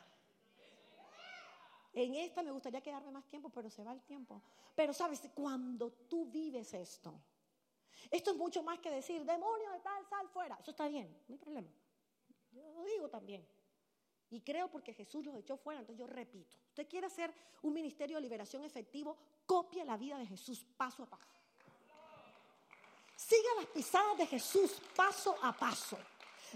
En 1.93 2.13
esta 2.15 2.43
me 2.43 2.51
gustaría 2.51 2.81
quedarme 2.81 3.11
más 3.11 3.25
tiempo, 3.27 3.49
pero 3.49 3.69
se 3.69 3.83
va 3.83 3.93
el 3.93 4.01
tiempo. 4.01 4.41
Pero 4.75 4.93
sabes, 4.93 5.21
cuando 5.33 5.91
tú 5.91 6.25
vives 6.25 6.73
esto, 6.73 7.13
esto 8.11 8.31
es 8.31 8.37
mucho 8.37 8.61
más 8.63 8.79
que 8.79 8.91
decir, 8.91 9.23
demonio 9.23 9.71
de 9.71 9.79
tal, 9.79 10.05
sal 10.05 10.27
fuera. 10.29 10.57
Eso 10.59 10.71
está 10.71 10.87
bien, 10.87 11.07
no 11.27 11.33
hay 11.33 11.39
problema. 11.39 11.69
Yo 12.51 12.71
lo 12.73 12.83
digo 12.83 13.09
también. 13.09 13.47
Y 14.29 14.41
creo 14.41 14.69
porque 14.69 14.93
Jesús 14.93 15.25
los 15.25 15.35
echó 15.35 15.55
fuera, 15.55 15.79
entonces 15.79 15.99
yo 15.99 16.07
repito. 16.07 16.57
Usted 16.67 16.87
quiere 16.87 17.07
hacer 17.07 17.33
un 17.61 17.73
ministerio 17.73 18.17
de 18.17 18.21
liberación 18.21 18.63
efectivo, 18.65 19.17
copia 19.45 19.85
la 19.85 19.97
vida 19.97 20.17
de 20.17 20.25
Jesús 20.25 20.65
paso 20.75 21.03
a 21.03 21.05
paso. 21.05 21.39
Siga 23.15 23.49
las 23.57 23.67
pisadas 23.67 24.17
de 24.17 24.27
Jesús 24.27 24.81
paso 24.95 25.37
a 25.41 25.53
paso. 25.53 25.97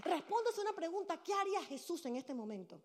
Respóndase 0.02 0.60
una 0.60 0.72
pregunta, 0.72 1.22
¿qué 1.22 1.32
haría 1.32 1.62
Jesús 1.64 2.04
en 2.06 2.16
este 2.16 2.34
momento? 2.34 2.80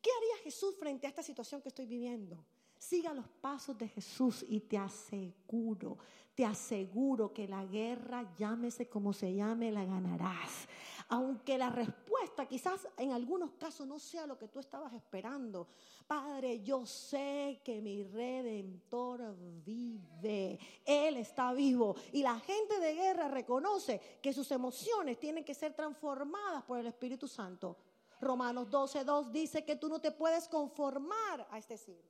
¿Qué 0.00 0.10
haría 0.16 0.44
Jesús 0.44 0.76
frente 0.78 1.06
a 1.06 1.10
esta 1.10 1.22
situación 1.22 1.60
que 1.60 1.68
estoy 1.68 1.86
viviendo? 1.86 2.44
Siga 2.78 3.12
los 3.12 3.28
pasos 3.28 3.76
de 3.76 3.88
Jesús 3.88 4.44
y 4.48 4.60
te 4.60 4.78
aseguro, 4.78 5.98
te 6.34 6.46
aseguro 6.46 7.32
que 7.32 7.46
la 7.46 7.64
guerra, 7.66 8.34
llámese 8.38 8.88
como 8.88 9.12
se 9.12 9.34
llame, 9.34 9.70
la 9.70 9.84
ganarás 9.84 10.66
aunque 11.10 11.58
la 11.58 11.70
respuesta 11.70 12.46
quizás 12.46 12.86
en 12.96 13.12
algunos 13.12 13.52
casos 13.52 13.86
no 13.86 13.98
sea 13.98 14.26
lo 14.26 14.38
que 14.38 14.46
tú 14.46 14.60
estabas 14.60 14.92
esperando. 14.94 15.66
Padre, 16.06 16.62
yo 16.62 16.86
sé 16.86 17.60
que 17.64 17.80
mi 17.80 18.04
redentor 18.04 19.34
vive, 19.36 20.58
Él 20.84 21.16
está 21.16 21.52
vivo 21.52 21.96
y 22.12 22.22
la 22.22 22.38
gente 22.38 22.78
de 22.78 22.94
guerra 22.94 23.26
reconoce 23.26 24.18
que 24.22 24.32
sus 24.32 24.50
emociones 24.52 25.18
tienen 25.18 25.44
que 25.44 25.52
ser 25.52 25.74
transformadas 25.74 26.62
por 26.62 26.78
el 26.78 26.86
Espíritu 26.86 27.26
Santo. 27.26 27.76
Romanos 28.20 28.68
12.2 28.68 29.30
dice 29.30 29.64
que 29.64 29.76
tú 29.76 29.88
no 29.88 30.00
te 30.00 30.12
puedes 30.12 30.46
conformar 30.46 31.48
a 31.50 31.58
este 31.58 31.76
siglo, 31.76 32.08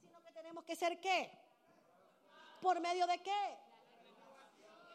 sino 0.00 0.22
que 0.22 0.30
tenemos 0.30 0.62
que 0.62 0.76
ser 0.76 1.00
qué? 1.00 1.30
¿Por 2.60 2.80
medio 2.80 3.06
de 3.08 3.18
qué? 3.18 3.56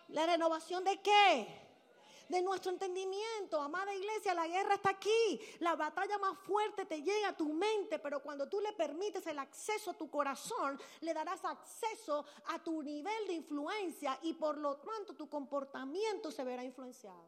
La 0.09 0.25
renovación 0.25 0.83
de 0.85 1.01
qué? 1.01 1.62
De 2.29 2.41
nuestro 2.41 2.71
entendimiento. 2.71 3.59
Amada 3.61 3.93
iglesia, 3.93 4.33
la 4.33 4.47
guerra 4.47 4.75
está 4.75 4.91
aquí. 4.91 5.39
La 5.59 5.75
batalla 5.75 6.17
más 6.17 6.37
fuerte 6.39 6.85
te 6.85 7.01
llega 7.01 7.29
a 7.29 7.37
tu 7.37 7.53
mente, 7.53 7.99
pero 7.99 8.21
cuando 8.21 8.47
tú 8.47 8.59
le 8.59 8.73
permites 8.73 9.25
el 9.27 9.39
acceso 9.39 9.91
a 9.91 9.93
tu 9.93 10.09
corazón, 10.09 10.79
le 11.01 11.13
darás 11.13 11.43
acceso 11.45 12.25
a 12.47 12.59
tu 12.59 12.81
nivel 12.81 13.27
de 13.27 13.33
influencia 13.33 14.17
y 14.23 14.33
por 14.33 14.57
lo 14.57 14.77
tanto 14.77 15.15
tu 15.15 15.29
comportamiento 15.29 16.31
se 16.31 16.43
verá 16.43 16.63
influenciado. 16.63 17.27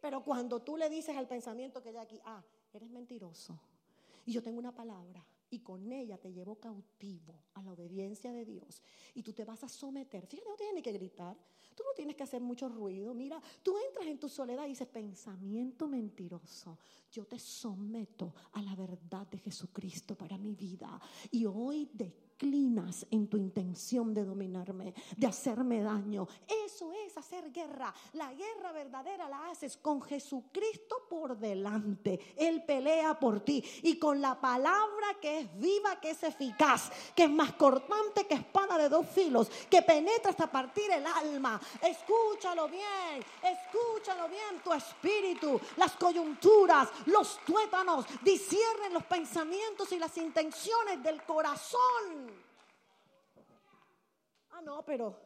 Pero 0.00 0.22
cuando 0.24 0.60
tú 0.60 0.76
le 0.76 0.88
dices 0.88 1.16
al 1.16 1.28
pensamiento 1.28 1.82
que 1.82 1.90
hay 1.90 1.96
aquí, 1.98 2.20
ah, 2.24 2.42
eres 2.72 2.90
mentiroso. 2.90 3.58
Y 4.24 4.32
yo 4.32 4.42
tengo 4.42 4.58
una 4.58 4.72
palabra 4.72 5.24
y 5.50 5.60
con 5.60 5.90
ella 5.92 6.16
te 6.16 6.32
llevo 6.32 6.56
cautivo 6.60 7.44
a 7.54 7.62
la 7.62 7.72
obediencia 7.72 8.32
de 8.32 8.44
Dios. 8.44 8.82
Y 9.14 9.22
tú 9.22 9.32
te 9.32 9.44
vas 9.44 9.62
a 9.64 9.68
someter. 9.68 10.26
Fíjate, 10.26 10.48
no 10.48 10.56
tienes 10.56 10.82
que 10.82 10.92
gritar. 10.92 11.36
Tú 11.74 11.82
no 11.84 11.92
tienes 11.94 12.16
que 12.16 12.22
hacer 12.22 12.40
mucho 12.40 12.68
ruido. 12.68 13.12
Mira, 13.14 13.40
tú 13.62 13.74
entras 13.88 14.06
en 14.06 14.18
tu 14.18 14.28
soledad 14.28 14.64
y 14.66 14.70
dices, 14.70 14.86
pensamiento 14.86 15.88
mentiroso. 15.88 16.78
Yo 17.10 17.26
te 17.26 17.38
someto 17.38 18.34
a 18.52 18.62
la 18.62 18.76
verdad 18.76 19.26
de 19.26 19.38
Jesucristo 19.38 20.16
para 20.16 20.38
mi 20.38 20.54
vida. 20.54 21.00
Y 21.30 21.46
hoy 21.46 21.90
de 21.92 22.29
inclinas 22.40 23.06
en 23.10 23.28
tu 23.28 23.36
intención 23.36 24.14
de 24.14 24.24
dominarme, 24.24 24.94
de 25.16 25.26
hacerme 25.26 25.82
daño. 25.82 26.26
Eso 26.64 26.92
es 26.92 27.16
hacer 27.16 27.52
guerra. 27.52 27.92
La 28.14 28.32
guerra 28.32 28.72
verdadera 28.72 29.28
la 29.28 29.50
haces 29.50 29.76
con 29.76 30.00
Jesucristo 30.00 31.06
por 31.08 31.36
delante. 31.36 32.34
Él 32.36 32.64
pelea 32.64 33.18
por 33.18 33.40
ti 33.40 33.62
y 33.82 33.98
con 33.98 34.20
la 34.20 34.40
palabra 34.40 35.18
que 35.20 35.40
es 35.40 35.58
viva, 35.58 36.00
que 36.00 36.10
es 36.10 36.22
eficaz, 36.22 36.90
que 37.14 37.24
es 37.24 37.30
más 37.30 37.52
cortante 37.52 38.26
que 38.26 38.34
espada 38.34 38.78
de 38.78 38.88
dos 38.88 39.06
filos, 39.06 39.50
que 39.68 39.82
penetra 39.82 40.30
hasta 40.30 40.50
partir 40.50 40.90
el 40.90 41.04
alma. 41.06 41.60
Escúchalo 41.82 42.68
bien, 42.68 43.22
escúchalo 43.42 44.28
bien, 44.28 44.62
tu 44.64 44.72
espíritu, 44.72 45.60
las 45.76 45.92
coyunturas, 45.92 46.88
los 47.06 47.38
tuétanos, 47.44 48.06
disciernen 48.22 48.94
los 48.94 49.04
pensamientos 49.04 49.92
y 49.92 49.98
las 49.98 50.16
intenciones 50.16 51.02
del 51.02 51.22
corazón. 51.22 52.29
Ah, 54.60 54.62
no, 54.62 54.84
pero 54.84 55.18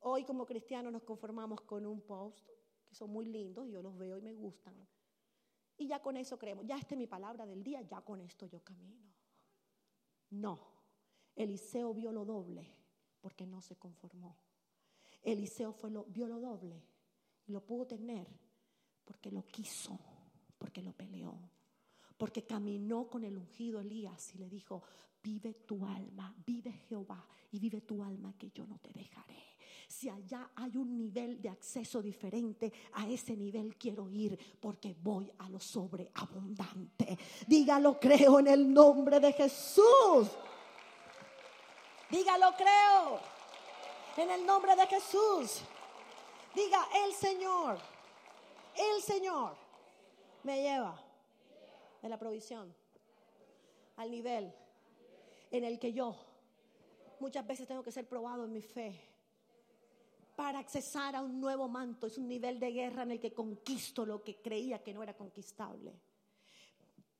hoy 0.00 0.24
como 0.24 0.44
cristianos 0.44 0.92
nos 0.92 1.04
conformamos 1.04 1.62
con 1.62 1.86
un 1.86 2.02
post, 2.02 2.46
que 2.86 2.94
son 2.94 3.08
muy 3.08 3.24
lindos, 3.24 3.66
yo 3.70 3.80
los 3.80 3.96
veo 3.96 4.18
y 4.18 4.20
me 4.20 4.34
gustan. 4.34 4.74
Y 5.78 5.88
ya 5.88 6.02
con 6.02 6.18
eso 6.18 6.38
creemos, 6.38 6.66
ya 6.66 6.76
esta 6.76 6.94
es 6.94 6.98
mi 6.98 7.06
palabra 7.06 7.46
del 7.46 7.64
día, 7.64 7.80
ya 7.80 8.02
con 8.02 8.20
esto 8.20 8.44
yo 8.44 8.62
camino. 8.62 9.10
No, 10.28 10.60
Eliseo 11.34 11.94
vio 11.94 12.12
lo 12.12 12.26
doble 12.26 12.76
porque 13.22 13.46
no 13.46 13.62
se 13.62 13.76
conformó. 13.76 14.36
Eliseo 15.22 15.72
fue 15.72 15.90
lo, 15.90 16.04
vio 16.04 16.28
lo 16.28 16.38
doble 16.38 16.84
y 17.46 17.52
lo 17.52 17.64
pudo 17.64 17.86
tener 17.86 18.28
porque 19.02 19.30
lo 19.30 19.46
quiso, 19.46 19.98
porque 20.58 20.82
lo 20.82 20.92
peleó, 20.92 21.38
porque 22.16 22.44
caminó 22.44 23.08
con 23.08 23.24
el 23.24 23.36
ungido 23.36 23.80
Elías 23.80 24.34
y 24.34 24.38
le 24.38 24.48
dijo, 24.48 24.82
vive 25.22 25.54
tu 25.66 25.84
alma, 25.86 26.34
vive 26.46 26.72
Jehová 26.88 27.26
y 27.50 27.58
vive 27.58 27.80
tu 27.80 28.02
alma 28.02 28.34
que 28.38 28.50
yo 28.50 28.66
no 28.66 28.78
te 28.78 28.92
dejaré. 28.92 29.42
Si 29.88 30.08
allá 30.08 30.50
hay 30.56 30.76
un 30.76 30.96
nivel 30.96 31.40
de 31.40 31.48
acceso 31.48 32.00
diferente, 32.00 32.72
a 32.94 33.08
ese 33.08 33.36
nivel 33.36 33.76
quiero 33.76 34.10
ir 34.10 34.38
porque 34.60 34.94
voy 35.00 35.30
a 35.38 35.48
lo 35.48 35.60
sobreabundante. 35.60 37.18
Dígalo, 37.46 37.98
creo 38.00 38.40
en 38.40 38.48
el 38.48 38.72
nombre 38.72 39.20
de 39.20 39.32
Jesús. 39.32 40.30
Dígalo, 42.10 42.54
creo 42.56 43.20
en 44.16 44.30
el 44.30 44.46
nombre 44.46 44.74
de 44.76 44.86
Jesús. 44.86 45.62
Diga, 46.54 46.86
el 47.04 47.12
Señor, 47.12 47.78
el 48.76 49.02
Señor 49.02 49.56
me 50.44 50.62
lleva 50.62 51.03
de 52.04 52.10
la 52.10 52.18
provisión 52.18 52.70
al 53.96 54.10
nivel 54.10 54.52
en 55.50 55.64
el 55.64 55.78
que 55.78 55.90
yo 55.90 56.14
muchas 57.18 57.46
veces 57.46 57.66
tengo 57.66 57.82
que 57.82 57.90
ser 57.90 58.06
probado 58.06 58.44
en 58.44 58.52
mi 58.52 58.60
fe 58.60 59.00
para 60.36 60.58
accesar 60.58 61.16
a 61.16 61.22
un 61.22 61.40
nuevo 61.40 61.66
manto. 61.66 62.06
Es 62.06 62.18
un 62.18 62.28
nivel 62.28 62.60
de 62.60 62.72
guerra 62.72 63.04
en 63.04 63.12
el 63.12 63.20
que 63.20 63.32
conquisto 63.32 64.04
lo 64.04 64.22
que 64.22 64.36
creía 64.42 64.82
que 64.82 64.92
no 64.92 65.02
era 65.02 65.16
conquistable. 65.16 65.98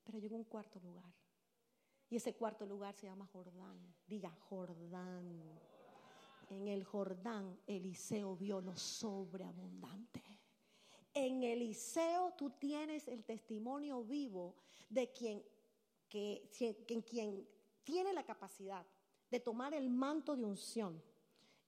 Pero 0.04 0.18
llegó 0.18 0.36
un 0.36 0.44
cuarto 0.44 0.78
lugar. 0.80 1.14
Y 2.10 2.16
ese 2.16 2.34
cuarto 2.34 2.66
lugar 2.66 2.94
se 2.94 3.06
llama 3.06 3.26
Jordán. 3.32 3.78
Diga 4.06 4.36
Jordán. 4.50 5.40
En 6.50 6.68
el 6.68 6.84
Jordán 6.84 7.58
Eliseo 7.66 8.36
vio 8.36 8.60
lo 8.60 8.76
sobreabundante. 8.76 10.33
En 11.14 11.44
Eliseo 11.44 12.32
tú 12.36 12.50
tienes 12.50 13.06
el 13.06 13.24
testimonio 13.24 14.02
vivo 14.02 14.56
de 14.90 15.12
quien, 15.12 15.42
que, 16.08 16.50
quien 17.06 17.46
tiene 17.84 18.12
la 18.12 18.24
capacidad 18.24 18.84
de 19.30 19.40
tomar 19.40 19.74
el 19.74 19.88
manto 19.88 20.34
de 20.34 20.44
unción 20.44 21.00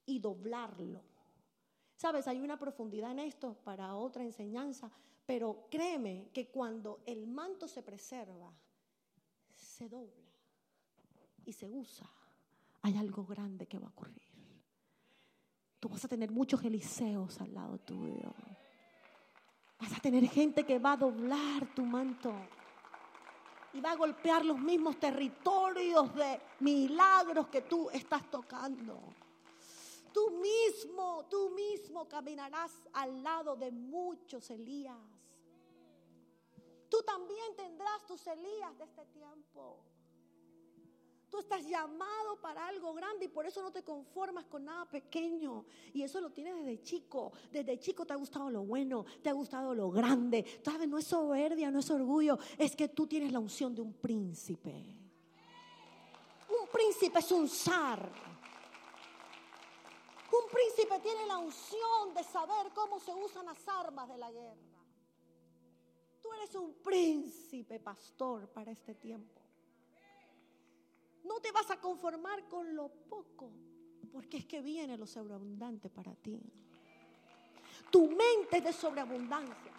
y 0.05 0.19
doblarlo. 0.19 1.03
Sabes, 1.97 2.27
hay 2.29 2.41
una 2.41 2.59
profundidad 2.59 3.13
en 3.13 3.21
esto 3.21 3.55
para 3.65 3.95
otra 3.95 4.23
enseñanza, 4.23 4.91
pero 5.25 5.67
créeme 5.71 6.29
que 6.33 6.49
cuando 6.49 7.01
el 7.07 7.27
manto 7.27 7.69
se 7.69 7.83
preserva, 7.83 8.53
se 9.55 9.89
dobla 9.89 10.31
y 11.45 11.53
se 11.53 11.69
usa, 11.69 12.11
hay 12.83 12.97
algo 12.97 13.25
grande 13.25 13.67
que 13.67 13.79
va 13.79 13.87
a 13.87 13.91
ocurrir. 13.91 14.23
Tú 15.81 15.89
vas 15.89 16.05
a 16.05 16.09
tener 16.09 16.31
muchos 16.31 16.63
Eliseos 16.65 17.41
al 17.41 17.55
lado 17.55 17.79
tuyo. 17.79 18.35
Vas 19.79 19.93
a 19.93 20.01
tener 20.01 20.27
gente 20.29 20.65
que 20.65 20.79
va 20.79 20.93
a 20.93 20.97
doblar 20.97 21.75
tu 21.75 21.83
manto 21.83 22.33
y 23.75 23.81
va 23.81 23.93
a 23.93 23.97
golpear 23.97 24.45
los 24.45 24.59
mismos 24.59 24.99
territorios 24.99 26.15
de 26.15 26.41
milagros 26.61 27.49
que 27.49 27.63
tú 27.63 27.91
estás 27.91 28.31
tocando. 28.31 28.99
Tú 30.13 30.31
mismo, 30.31 31.27
tú 31.29 31.51
mismo 31.51 32.09
caminarás 32.09 32.73
al 32.95 33.23
lado 33.23 33.55
de 33.55 33.71
muchos 33.71 34.49
Elías. 34.51 34.97
Tú 36.89 37.03
también 37.03 37.55
tendrás 37.55 38.07
tus 38.07 38.27
Elías 38.27 38.79
de 38.79 38.85
este 38.85 39.05
tiempo. 39.07 39.85
Tú 41.31 41.41
estás 41.41 41.67
llamado 41.67 42.41
para 42.41 42.69
algo 42.69 42.95
grande 42.95 43.25
y 43.25 43.29
por 43.29 43.47
eso 43.47 43.61
no 43.61 43.73
te 43.73 43.83
conformas 43.83 44.47
con 44.47 44.65
nada 44.65 44.89
pequeño. 44.89 45.65
Y 45.93 46.03
eso 46.03 46.21
lo 46.21 46.31
tienes 46.31 46.55
desde 46.57 46.83
chico. 46.83 47.33
Desde 47.51 47.79
chico 47.79 48.07
te 48.07 48.13
ha 48.13 48.17
gustado 48.17 48.49
lo 48.49 48.65
bueno, 48.65 49.05
te 49.23 49.29
ha 49.29 49.33
gustado 49.33 49.75
lo 49.75 49.91
grande. 49.91 50.45
¿Sabes? 50.65 50.89
No 50.89 50.99
es 50.99 51.07
soberbia, 51.07 51.71
no 51.71 51.81
es 51.81 51.91
orgullo. 51.91 52.39
Es 52.57 52.77
que 52.77 52.89
tú 52.89 53.07
tienes 53.07 53.33
la 53.33 53.41
unción 53.41 53.75
de 53.75 53.81
un 53.81 53.95
príncipe. 53.95 54.71
Un 56.49 56.69
príncipe 56.73 57.19
es 57.19 57.33
un 57.33 57.49
zar. 57.49 58.09
Un 60.33 60.51
príncipe 60.51 61.01
tiene 61.01 61.27
la 61.27 61.39
unción 61.39 62.15
de 62.15 62.23
saber 62.23 62.73
cómo 62.73 63.01
se 63.01 63.13
usan 63.15 63.47
las 63.47 63.67
armas 63.67 64.09
de 64.09 64.19
la 64.19 64.31
guerra. 64.31 64.77
Tú 66.23 66.33
eres 66.35 66.55
un 66.55 66.75
príncipe 66.75 67.81
pastor 67.81 68.49
para 68.49 68.71
este 68.71 68.95
tiempo. 68.95 69.36
No 71.27 71.41
te 71.41 71.51
vas 71.51 71.71
a 71.71 71.81
conformar 71.81 72.49
con 72.49 72.75
lo 72.75 72.89
poco, 72.89 73.51
porque 74.13 74.39
es 74.39 74.47
que 74.47 74.63
viene 74.63 74.97
lo 74.97 75.07
sobreabundante 75.07 75.91
para 75.91 76.15
ti. 76.15 76.41
Tu 77.91 78.07
mente 78.09 78.59
es 78.59 78.65
de 78.65 78.73
sobreabundancia. 78.73 79.73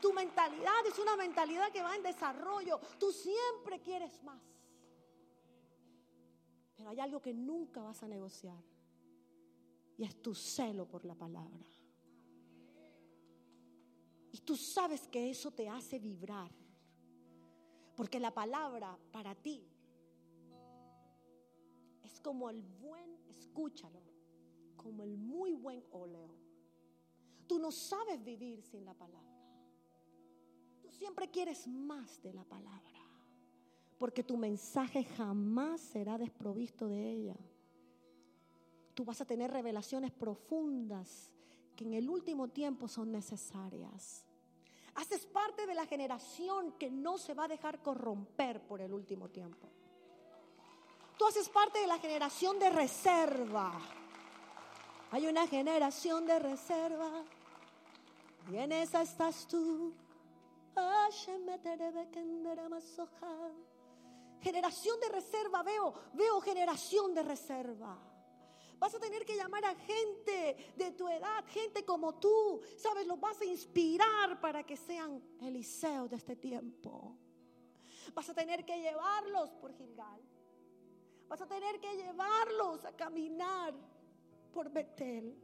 Tu 0.00 0.12
mentalidad 0.12 0.86
es 0.86 0.98
una 0.98 1.16
mentalidad 1.16 1.72
que 1.72 1.82
va 1.82 1.96
en 1.96 2.02
desarrollo. 2.02 2.78
Tú 2.98 3.10
siempre 3.10 3.80
quieres 3.80 4.22
más. 4.22 4.40
Pero 6.76 6.90
hay 6.90 7.00
algo 7.00 7.20
que 7.20 7.32
nunca 7.32 7.82
vas 7.82 8.02
a 8.02 8.08
negociar. 8.08 8.62
Y 9.96 10.04
es 10.04 10.20
tu 10.22 10.34
celo 10.34 10.86
por 10.86 11.04
la 11.04 11.14
palabra. 11.14 11.64
Y 14.32 14.38
tú 14.40 14.56
sabes 14.56 15.06
que 15.08 15.30
eso 15.30 15.50
te 15.52 15.68
hace 15.68 15.98
vibrar. 15.98 16.50
Porque 17.96 18.20
la 18.20 18.32
palabra 18.32 18.98
para 19.12 19.34
ti 19.34 19.73
como 22.20 22.50
el 22.50 22.62
buen, 22.62 23.16
escúchalo, 23.28 24.00
como 24.76 25.02
el 25.02 25.16
muy 25.16 25.54
buen 25.54 25.84
óleo. 25.90 26.28
Tú 27.46 27.58
no 27.58 27.70
sabes 27.70 28.22
vivir 28.24 28.62
sin 28.62 28.84
la 28.84 28.94
palabra. 28.94 29.20
Tú 30.82 30.90
siempre 30.90 31.30
quieres 31.30 31.66
más 31.66 32.22
de 32.22 32.32
la 32.32 32.44
palabra, 32.44 33.00
porque 33.98 34.22
tu 34.22 34.36
mensaje 34.36 35.04
jamás 35.04 35.80
será 35.80 36.18
desprovisto 36.18 36.88
de 36.88 37.10
ella. 37.10 37.36
Tú 38.94 39.04
vas 39.04 39.20
a 39.20 39.24
tener 39.24 39.50
revelaciones 39.50 40.12
profundas 40.12 41.32
que 41.74 41.84
en 41.84 41.94
el 41.94 42.08
último 42.08 42.48
tiempo 42.48 42.86
son 42.86 43.10
necesarias. 43.10 44.24
Haces 44.94 45.26
parte 45.26 45.66
de 45.66 45.74
la 45.74 45.86
generación 45.86 46.72
que 46.78 46.90
no 46.90 47.18
se 47.18 47.34
va 47.34 47.44
a 47.44 47.48
dejar 47.48 47.82
corromper 47.82 48.64
por 48.64 48.80
el 48.80 48.92
último 48.92 49.28
tiempo. 49.28 49.68
Tú 51.16 51.26
haces 51.26 51.48
parte 51.48 51.78
de 51.78 51.86
la 51.86 51.98
generación 51.98 52.58
de 52.58 52.70
reserva. 52.70 53.72
Hay 55.10 55.26
una 55.26 55.46
generación 55.46 56.26
de 56.26 56.38
reserva. 56.38 57.24
Y 58.50 58.56
en 58.56 58.72
esa 58.72 59.02
estás 59.02 59.46
tú. 59.46 59.94
Generación 64.40 65.00
de 65.00 65.08
reserva, 65.08 65.62
veo, 65.62 65.94
veo 66.12 66.40
generación 66.40 67.14
de 67.14 67.22
reserva. 67.22 67.96
Vas 68.78 68.94
a 68.94 68.98
tener 68.98 69.24
que 69.24 69.36
llamar 69.36 69.64
a 69.64 69.74
gente 69.76 70.74
de 70.76 70.90
tu 70.90 71.08
edad, 71.08 71.44
gente 71.46 71.84
como 71.84 72.18
tú. 72.18 72.60
Sabes, 72.76 73.06
los 73.06 73.18
vas 73.20 73.40
a 73.40 73.44
inspirar 73.44 74.40
para 74.40 74.64
que 74.64 74.76
sean 74.76 75.22
Eliseo 75.40 76.08
de 76.08 76.16
este 76.16 76.36
tiempo. 76.36 77.16
Vas 78.12 78.28
a 78.28 78.34
tener 78.34 78.64
que 78.64 78.78
llevarlos 78.80 79.50
por 79.52 79.72
Gilgal. 79.74 80.20
Vas 81.28 81.40
a 81.40 81.46
tener 81.46 81.80
que 81.80 81.96
llevarlos 81.96 82.84
a 82.84 82.92
caminar 82.92 83.74
por 84.52 84.70
Betel. 84.70 85.36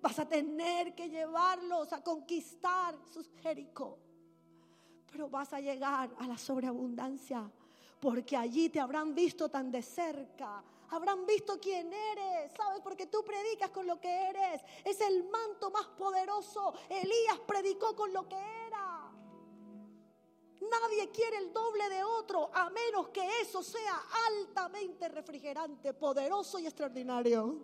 Vas 0.00 0.18
a 0.18 0.28
tener 0.28 0.94
que 0.94 1.08
llevarlos 1.08 1.92
a 1.92 2.02
conquistar 2.02 2.96
sus 3.12 3.28
Jericó. 3.42 3.98
Pero 5.10 5.28
vas 5.28 5.52
a 5.52 5.60
llegar 5.60 6.10
a 6.18 6.26
la 6.26 6.36
sobreabundancia 6.38 7.50
porque 8.00 8.36
allí 8.36 8.68
te 8.68 8.80
habrán 8.80 9.14
visto 9.14 9.48
tan 9.48 9.70
de 9.70 9.82
cerca. 9.82 10.62
Habrán 10.90 11.26
visto 11.26 11.58
quién 11.60 11.92
eres, 11.92 12.52
¿sabes? 12.56 12.80
Porque 12.82 13.06
tú 13.06 13.22
predicas 13.24 13.70
con 13.70 13.86
lo 13.86 14.00
que 14.00 14.08
eres. 14.08 14.62
Es 14.84 15.00
el 15.00 15.28
manto 15.28 15.70
más 15.70 15.86
poderoso. 15.98 16.72
Elías 16.88 17.38
predicó 17.46 17.94
con 17.94 18.12
lo 18.12 18.26
que 18.28 18.36
era. 18.66 19.12
Nadie 20.60 21.08
quiere 21.10 21.38
el 21.38 21.52
doble 21.52 21.88
de 21.88 22.02
otro 22.02 22.50
a 22.52 22.68
menos 22.70 23.08
que 23.08 23.26
eso 23.40 23.62
sea 23.62 24.02
altamente 24.28 25.08
refrigerante, 25.08 25.94
poderoso 25.94 26.58
y 26.58 26.66
extraordinario. 26.66 27.58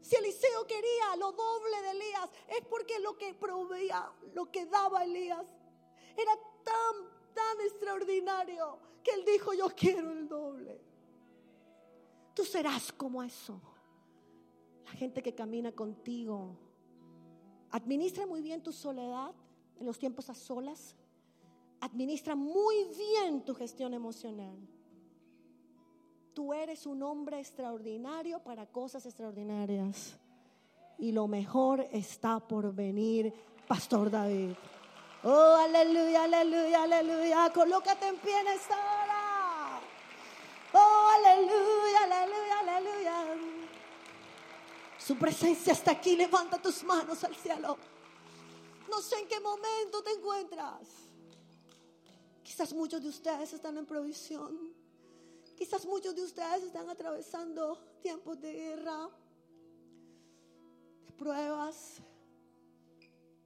Si 0.00 0.16
Eliseo 0.16 0.66
quería 0.66 1.16
lo 1.18 1.32
doble 1.32 1.82
de 1.82 1.90
Elías, 1.90 2.30
es 2.48 2.64
porque 2.66 2.98
lo 3.00 3.16
que 3.16 3.34
proveía, 3.34 4.10
lo 4.34 4.50
que 4.50 4.66
daba 4.66 5.04
Elías, 5.04 5.44
era 6.16 6.32
tan, 6.64 7.34
tan 7.34 7.60
extraordinario 7.60 8.78
que 9.02 9.12
él 9.12 9.24
dijo, 9.24 9.52
yo 9.52 9.68
quiero 9.68 10.10
el 10.10 10.28
doble. 10.28 10.80
Tú 12.34 12.44
serás 12.44 12.92
como 12.92 13.22
eso. 13.22 13.60
La 14.84 14.92
gente 14.92 15.22
que 15.22 15.34
camina 15.34 15.72
contigo. 15.72 16.56
Administra 17.70 18.26
muy 18.26 18.42
bien 18.42 18.62
tu 18.62 18.72
soledad 18.72 19.34
en 19.78 19.86
los 19.86 19.98
tiempos 19.98 20.28
a 20.30 20.34
solas. 20.34 20.94
Administra 21.80 22.34
muy 22.34 22.84
bien 22.96 23.44
tu 23.44 23.54
gestión 23.54 23.94
emocional. 23.94 24.56
Tú 26.34 26.52
eres 26.52 26.86
un 26.86 27.02
hombre 27.02 27.40
extraordinario 27.40 28.40
para 28.40 28.66
cosas 28.66 29.06
extraordinarias. 29.06 30.16
Y 30.98 31.12
lo 31.12 31.28
mejor 31.28 31.86
está 31.92 32.40
por 32.40 32.74
venir, 32.74 33.32
Pastor 33.66 34.10
David. 34.10 34.52
Oh, 35.24 35.56
aleluya, 35.56 36.24
aleluya, 36.24 36.82
aleluya. 36.82 37.52
Colócate 37.52 38.08
en 38.08 38.16
pie 38.16 38.40
en 38.40 38.48
esta 38.48 38.74
hora. 38.74 39.80
Oh, 40.72 41.08
aleluya, 41.16 42.04
aleluya, 42.04 42.58
aleluya. 42.60 43.24
Su 44.98 45.16
presencia 45.16 45.72
está 45.72 45.92
aquí. 45.92 46.16
Levanta 46.16 46.58
tus 46.58 46.84
manos 46.84 47.22
al 47.24 47.34
cielo. 47.34 47.76
No 48.88 49.00
sé 49.00 49.18
en 49.20 49.28
qué 49.28 49.40
momento 49.40 50.02
te 50.02 50.12
encuentras. 50.12 50.88
Quizás 52.42 52.72
muchos 52.72 53.02
de 53.02 53.08
ustedes 53.08 53.52
están 53.52 53.76
en 53.76 53.86
provisión. 53.86 54.74
Quizás 55.56 55.84
muchos 55.86 56.14
de 56.14 56.22
ustedes 56.22 56.64
están 56.64 56.88
atravesando 56.88 57.78
tiempos 58.00 58.40
de 58.40 58.52
guerra, 58.52 59.08
de 61.04 61.12
pruebas. 61.12 62.00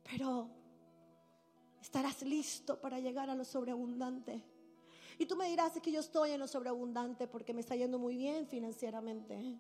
Pero 0.03 0.49
estarás 1.81 2.23
listo 2.23 2.81
para 2.81 2.99
llegar 2.99 3.31
a 3.31 3.35
lo 3.35 3.45
sobreabundante. 3.45 4.45
Y 5.19 5.27
tú 5.27 5.37
me 5.37 5.49
dirás 5.49 5.79
que 5.81 5.93
yo 5.93 6.01
estoy 6.01 6.31
en 6.31 6.41
lo 6.41 6.49
sobreabundante 6.49 7.27
porque 7.27 7.53
me 7.53 7.61
está 7.61 7.77
yendo 7.77 7.99
muy 7.99 8.17
bien 8.17 8.47
financieramente. 8.47 9.59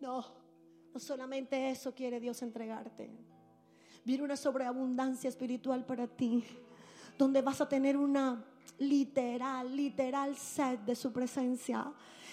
No, 0.00 0.24
no 0.92 1.00
solamente 1.00 1.70
eso 1.70 1.94
quiere 1.94 2.20
Dios 2.20 2.42
entregarte. 2.42 3.31
Viene 4.04 4.24
una 4.24 4.36
sobreabundancia 4.36 5.28
espiritual 5.28 5.84
para 5.84 6.06
ti, 6.06 6.44
donde 7.16 7.42
vas 7.42 7.60
a 7.60 7.68
tener 7.68 7.96
una 7.96 8.44
literal, 8.78 9.74
literal 9.74 10.36
sed 10.36 10.80
de 10.80 10.94
su 10.94 11.12
presencia. 11.12 11.92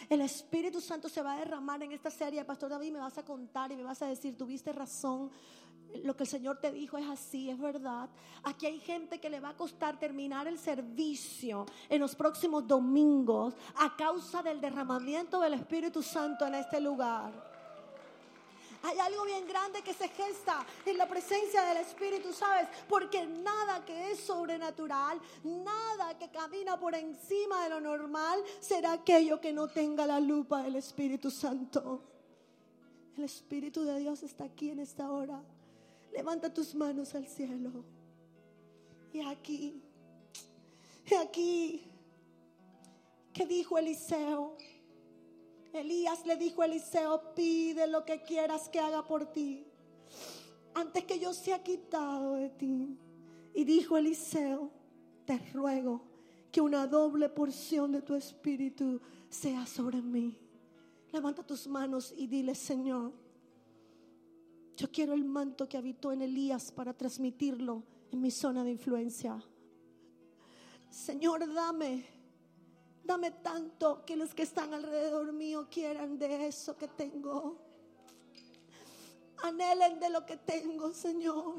El 0.10 0.22
Espíritu 0.22 0.82
Santo 0.82 1.10
se 1.10 1.22
va 1.22 1.34
a 1.34 1.38
derramar 1.38 1.84
en 1.84 1.92
esta 1.92 2.10
serie. 2.10 2.44
Pastor 2.44 2.70
David, 2.70 2.94
me 2.94 3.00
vas 3.00 3.18
a 3.18 3.24
contar 3.24 3.72
y 3.72 3.76
me 3.76 3.84
vas 3.84 4.02
a 4.02 4.08
decir, 4.08 4.36
tuviste 4.38 4.72
razón. 4.72 5.30
Lo 6.04 6.16
que 6.16 6.24
el 6.24 6.30
Señor 6.30 6.58
te 6.60 6.72
dijo 6.72 6.98
es 6.98 7.08
así, 7.08 7.50
es 7.50 7.60
verdad. 7.60 8.10
Aquí 8.44 8.66
hay 8.66 8.80
gente 8.80 9.20
que 9.20 9.30
le 9.30 9.40
va 9.40 9.50
a 9.50 9.58
costar 9.58 10.00
terminar 10.00 10.48
el 10.48 10.58
servicio 10.58 11.66
en 11.90 12.00
los 12.00 12.16
próximos 12.16 12.68
domingos 12.68 13.56
a 13.76 13.96
causa 13.96 14.42
del 14.42 14.62
derramamiento 14.62 15.40
del 15.40 15.56
Espíritu 15.56 16.02
Santo 16.02 16.46
en 16.46 16.56
este 16.56 16.80
lugar. 16.80 17.49
Hay 18.84 18.98
algo 19.00 19.26
bien 19.26 19.46
grande 19.48 19.82
que 19.82 19.94
se 19.94 20.08
gesta 20.08 20.66
en 20.86 20.98
la 20.98 21.08
presencia 21.08 21.64
del 21.64 21.78
Espíritu, 21.78 22.32
¿sabes? 22.32 22.68
Porque 22.88 23.26
nada 23.26 23.84
que 23.84 24.12
es 24.12 24.20
sobrenatural, 24.22 25.20
nada 25.44 26.18
que 26.18 26.30
camina 26.30 26.80
por 26.80 26.96
encima 26.96 27.64
de 27.64 27.70
lo 27.70 27.82
normal, 27.82 28.42
será 28.60 28.94
aquello 28.94 29.42
que 29.42 29.52
no 29.52 29.68
tenga 29.68 30.06
la 30.06 30.20
lupa 30.20 30.64
del 30.64 30.78
Espíritu 30.78 31.30
Santo. 31.30 32.04
El 33.18 33.26
Espíritu 33.26 33.84
de 33.84 34.00
Dios 34.00 34.24
está 34.24 34.46
aquí 34.46 34.70
en 34.70 34.80
esta 34.80 35.12
hora. 35.12 35.44
Levanta 36.14 36.54
tus 36.54 36.74
manos 36.74 37.14
al 37.16 37.28
cielo. 37.28 37.84
Y 39.12 39.22
aquí, 39.22 39.82
y 41.06 41.14
aquí, 41.16 41.92
¿qué 43.34 43.46
dijo 43.46 43.78
Eliseo? 43.78 44.56
Elías 45.74 46.26
le 46.26 46.36
dijo 46.36 46.62
a 46.62 46.66
Eliseo, 46.66 47.34
pide 47.36 47.88
lo 47.88 48.04
que 48.06 48.22
quieras 48.22 48.70
que 48.70 48.80
haga 48.80 49.06
por 49.06 49.28
ti, 49.32 49.66
antes 50.74 51.04
que 51.06 51.20
yo 51.20 51.34
sea 51.34 51.64
quitado 51.64 52.34
de 52.36 52.50
ti. 52.50 52.98
Y 53.54 53.64
dijo 53.64 53.98
Eliseo, 53.98 54.72
te 55.26 55.38
ruego 55.54 56.02
que 56.52 56.62
una 56.62 56.88
doble 56.88 57.30
porción 57.30 57.92
de 57.92 58.02
tu 58.02 58.16
espíritu 58.16 59.00
sea 59.30 59.66
sobre 59.66 60.02
mí. 60.02 60.38
Levanta 61.12 61.44
tus 61.44 61.68
manos 61.68 62.14
y 62.16 62.28
dile, 62.28 62.56
Señor, 62.56 63.12
yo 64.76 64.90
quiero 64.92 65.14
el 65.14 65.26
manto 65.26 65.68
que 65.68 65.78
habitó 65.78 66.12
en 66.12 66.22
Elías 66.22 66.72
para 66.72 66.94
transmitirlo 66.94 67.84
en 68.12 68.22
mi 68.22 68.32
zona 68.32 68.64
de 68.64 68.72
influencia. 68.72 69.44
Señor, 70.90 71.52
dame 71.54 72.19
Dame 73.10 73.32
tanto 73.32 74.06
que 74.06 74.16
los 74.16 74.36
que 74.36 74.44
están 74.44 74.72
alrededor 74.72 75.34
mío 75.34 75.68
quieran 75.68 76.20
de 76.20 76.46
eso 76.46 76.78
que 76.78 76.88
tengo. 76.90 77.58
Anhelen 79.42 80.00
de 80.00 80.12
lo 80.12 80.28
que 80.28 80.38
tengo, 80.38 80.94
Señor. 80.94 81.56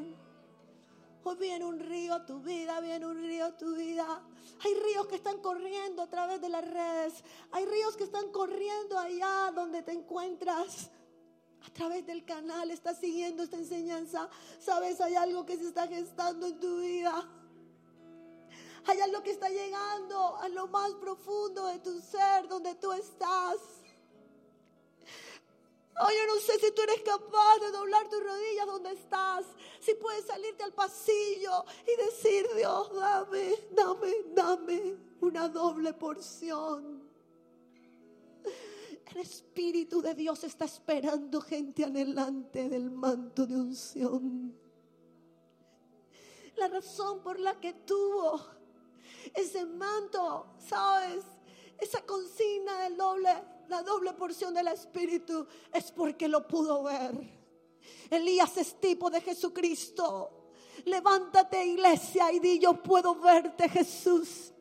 Hoy 1.24 1.36
viene 1.40 1.64
un 1.64 1.80
río 1.80 2.14
a 2.14 2.24
tu 2.24 2.38
vida, 2.38 2.78
viene 2.78 3.04
un 3.04 3.20
río 3.20 3.46
a 3.46 3.56
tu 3.56 3.74
vida. 3.74 4.22
Hay 4.64 4.74
ríos 4.74 5.08
que 5.08 5.16
están 5.16 5.38
corriendo 5.38 6.02
a 6.02 6.06
través 6.06 6.40
de 6.40 6.50
las 6.50 6.64
redes. 6.64 7.24
Hay 7.50 7.66
ríos 7.66 7.96
que 7.96 8.04
están 8.04 8.30
corriendo 8.30 8.96
allá 8.96 9.50
donde 9.52 9.82
te 9.82 9.90
encuentras. 9.90 10.88
A 11.66 11.70
través 11.72 12.06
del 12.06 12.24
canal 12.24 12.70
estás 12.70 12.98
siguiendo 12.98 13.42
esta 13.42 13.56
enseñanza. 13.56 14.30
Sabes, 14.60 15.00
hay 15.00 15.16
algo 15.16 15.44
que 15.44 15.56
se 15.56 15.66
está 15.66 15.88
gestando 15.88 16.46
en 16.46 16.60
tu 16.60 16.78
vida. 16.78 17.28
Hay 18.90 19.00
algo 19.02 19.22
que 19.22 19.30
está 19.30 19.48
llegando 19.48 20.36
a 20.38 20.48
lo 20.48 20.66
más 20.66 20.90
profundo 20.94 21.64
de 21.66 21.78
tu 21.78 22.00
ser, 22.00 22.48
donde 22.48 22.74
tú 22.74 22.90
estás. 22.90 23.56
Oh, 26.00 26.08
yo 26.10 26.26
no 26.26 26.40
sé 26.40 26.58
si 26.58 26.72
tú 26.72 26.82
eres 26.82 27.00
capaz 27.02 27.58
de 27.60 27.70
doblar 27.70 28.08
tus 28.08 28.20
rodillas 28.20 28.66
donde 28.66 28.90
estás. 28.90 29.46
Si 29.78 29.94
puedes 29.94 30.24
salirte 30.24 30.64
al 30.64 30.72
pasillo 30.72 31.64
y 31.86 32.04
decir, 32.04 32.44
Dios, 32.56 32.92
dame, 32.92 33.54
dame, 33.70 34.12
dame 34.34 34.96
una 35.20 35.48
doble 35.48 35.92
porción. 35.92 37.08
El 39.06 39.18
Espíritu 39.18 40.02
de 40.02 40.16
Dios 40.16 40.42
está 40.42 40.64
esperando 40.64 41.40
gente 41.40 41.84
anhelante 41.84 42.68
del 42.68 42.90
manto 42.90 43.46
de 43.46 43.54
unción. 43.54 44.52
La 46.56 46.66
razón 46.66 47.22
por 47.22 47.38
la 47.38 47.60
que 47.60 47.72
tuvo 47.72 48.58
ese 49.34 49.64
manto, 49.66 50.46
¿sabes? 50.58 51.24
Esa 51.78 52.02
consigna 52.02 52.82
del 52.82 52.96
doble, 52.96 53.30
la 53.68 53.82
doble 53.82 54.12
porción 54.12 54.52
del 54.52 54.68
Espíritu 54.68 55.46
es 55.72 55.90
porque 55.92 56.28
lo 56.28 56.46
pudo 56.46 56.82
ver. 56.82 57.12
Elías 58.10 58.56
es 58.58 58.78
tipo 58.80 59.10
de 59.10 59.20
Jesucristo. 59.20 60.52
Levántate 60.84 61.64
iglesia 61.64 62.32
y 62.32 62.38
di 62.38 62.58
yo 62.58 62.82
puedo 62.82 63.14
verte 63.14 63.68
Jesús. 63.68 64.52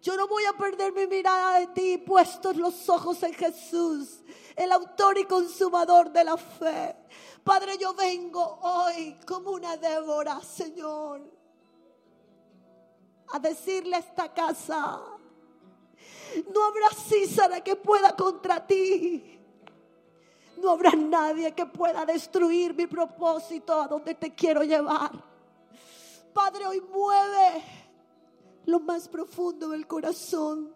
Yo 0.00 0.16
no 0.16 0.28
voy 0.28 0.44
a 0.44 0.52
perder 0.52 0.92
mi 0.92 1.08
mirada 1.08 1.58
de 1.58 1.66
ti, 1.68 1.98
puestos 1.98 2.56
los 2.56 2.88
ojos 2.88 3.20
en 3.24 3.34
Jesús, 3.34 4.22
el 4.54 4.70
autor 4.70 5.18
y 5.18 5.24
consumador 5.24 6.12
de 6.12 6.22
la 6.22 6.36
fe. 6.36 6.94
Padre, 7.42 7.76
yo 7.78 7.94
vengo 7.94 8.60
hoy 8.62 9.16
como 9.26 9.50
una 9.50 9.76
Débora, 9.76 10.40
Señor 10.40 11.38
a 13.32 13.38
decirle 13.38 13.96
a 13.96 14.00
esta 14.00 14.32
casa, 14.32 15.00
no 16.52 16.64
habrá 16.64 16.88
císara 16.90 17.60
que 17.62 17.76
pueda 17.76 18.14
contra 18.14 18.66
ti. 18.66 19.34
No 20.58 20.70
habrá 20.70 20.90
nadie 20.90 21.54
que 21.54 21.66
pueda 21.66 22.04
destruir 22.04 22.74
mi 22.74 22.86
propósito 22.86 23.80
a 23.80 23.86
donde 23.86 24.14
te 24.14 24.34
quiero 24.34 24.62
llevar. 24.64 25.12
Padre, 26.32 26.66
hoy 26.66 26.80
mueve 26.80 27.62
lo 28.66 28.80
más 28.80 29.08
profundo 29.08 29.68
del 29.68 29.86
corazón 29.86 30.74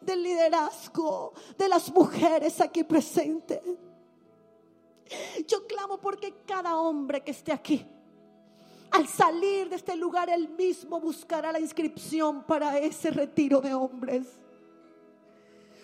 del 0.00 0.22
liderazgo 0.22 1.32
de 1.58 1.68
las 1.68 1.92
mujeres 1.92 2.60
aquí 2.60 2.84
presentes. 2.84 3.60
Yo 5.46 5.66
clamo 5.66 5.98
porque 5.98 6.42
cada 6.46 6.76
hombre 6.78 7.22
que 7.22 7.32
esté 7.32 7.52
aquí 7.52 7.86
al 8.94 9.08
salir 9.08 9.68
de 9.68 9.74
este 9.74 9.96
lugar, 9.96 10.30
él 10.30 10.48
mismo 10.50 11.00
buscará 11.00 11.50
la 11.50 11.58
inscripción 11.58 12.44
para 12.44 12.78
ese 12.78 13.10
retiro 13.10 13.60
de 13.60 13.74
hombres. 13.74 14.24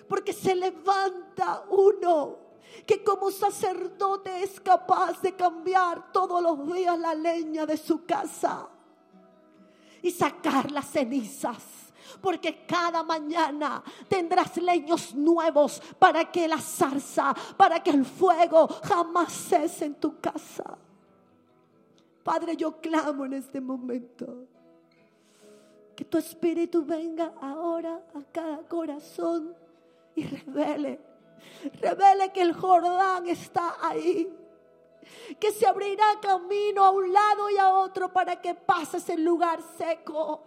Porque 0.08 0.32
se 0.32 0.54
levanta 0.54 1.64
uno 1.70 2.38
que 2.86 3.02
como 3.02 3.32
sacerdote 3.32 4.44
es 4.44 4.60
capaz 4.60 5.20
de 5.22 5.34
cambiar 5.34 6.12
todos 6.12 6.40
los 6.40 6.72
días 6.72 6.96
la 7.00 7.12
leña 7.16 7.66
de 7.66 7.76
su 7.76 8.04
casa 8.04 8.68
y 10.02 10.12
sacar 10.12 10.70
las 10.70 10.86
cenizas. 10.86 11.64
Porque 12.20 12.64
cada 12.64 13.02
mañana 13.02 13.82
tendrás 14.08 14.56
leños 14.56 15.16
nuevos 15.16 15.82
para 15.98 16.30
que 16.30 16.46
la 16.46 16.58
zarza, 16.58 17.34
para 17.56 17.82
que 17.82 17.90
el 17.90 18.04
fuego 18.04 18.68
jamás 18.84 19.32
cese 19.32 19.86
en 19.86 19.94
tu 19.96 20.20
casa. 20.20 20.78
Padre, 22.30 22.56
yo 22.56 22.80
clamo 22.80 23.24
en 23.24 23.32
este 23.32 23.60
momento. 23.60 24.46
Que 25.96 26.04
tu 26.04 26.16
espíritu 26.16 26.84
venga 26.84 27.34
ahora 27.42 28.00
a 28.14 28.22
cada 28.30 28.58
corazón 28.68 29.52
y 30.14 30.22
revele, 30.22 31.00
revele 31.80 32.32
que 32.32 32.42
el 32.42 32.52
Jordán 32.52 33.26
está 33.26 33.78
ahí. 33.80 34.32
Que 35.40 35.50
se 35.50 35.66
abrirá 35.66 36.20
camino 36.22 36.84
a 36.84 36.90
un 36.90 37.12
lado 37.12 37.50
y 37.50 37.58
a 37.58 37.74
otro 37.74 38.12
para 38.12 38.40
que 38.40 38.54
pases 38.54 39.08
el 39.08 39.24
lugar 39.24 39.60
seco. 39.76 40.44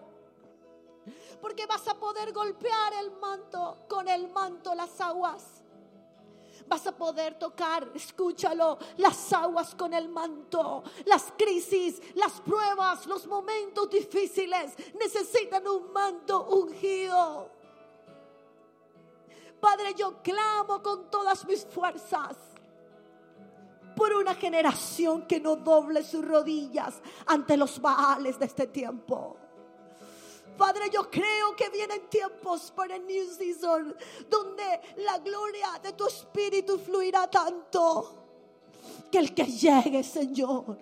Porque 1.42 1.66
vas 1.66 1.86
a 1.90 2.00
poder 2.00 2.32
golpear 2.32 2.94
el 2.94 3.12
manto, 3.20 3.80
con 3.90 4.08
el 4.08 4.30
manto 4.30 4.74
las 4.74 5.02
aguas 5.02 5.63
vas 6.74 6.88
a 6.88 6.92
poder 6.92 7.38
tocar, 7.38 7.88
escúchalo, 7.94 8.80
las 8.98 9.32
aguas 9.32 9.76
con 9.76 9.94
el 9.94 10.10
manto, 10.10 10.84
las 11.06 11.32
crisis, 11.38 12.02
las 12.16 12.42
pruebas, 12.42 13.06
los 13.06 13.28
momentos 13.28 13.92
difíciles 13.92 14.74
necesitan 15.00 15.68
un 15.68 15.94
manto 15.94 16.46
ungido. 16.46 17.48
Padre, 19.60 19.94
yo 19.96 20.16
clamo 20.24 20.82
con 20.82 21.12
todas 21.12 21.46
mis 21.46 21.64
fuerzas 21.64 22.38
por 23.96 24.12
una 24.14 24.34
generación 24.34 25.28
que 25.28 25.40
no 25.40 25.56
doble 25.56 26.02
sus 26.02 26.26
rodillas 26.26 27.00
ante 27.28 27.56
los 27.56 27.80
baales 27.80 28.40
de 28.40 28.46
este 28.46 28.66
tiempo. 28.66 29.38
Padre, 30.58 30.90
yo 30.92 31.10
creo 31.10 31.56
que 31.56 31.70
vienen 31.70 32.10
tiempos 32.10 32.72
para 32.72 32.96
el 32.96 33.06
New 33.06 33.26
Season 33.30 33.96
donde 34.30 34.82
la 34.98 35.18
gloria 35.20 35.80
de 35.82 35.94
tu 35.94 36.08
espíritu 36.08 36.78
fluirá 36.78 37.30
tanto 37.30 38.24
que 39.12 39.20
el 39.20 39.34
que 39.34 39.46
llegue, 39.46 40.04
Señor, 40.04 40.78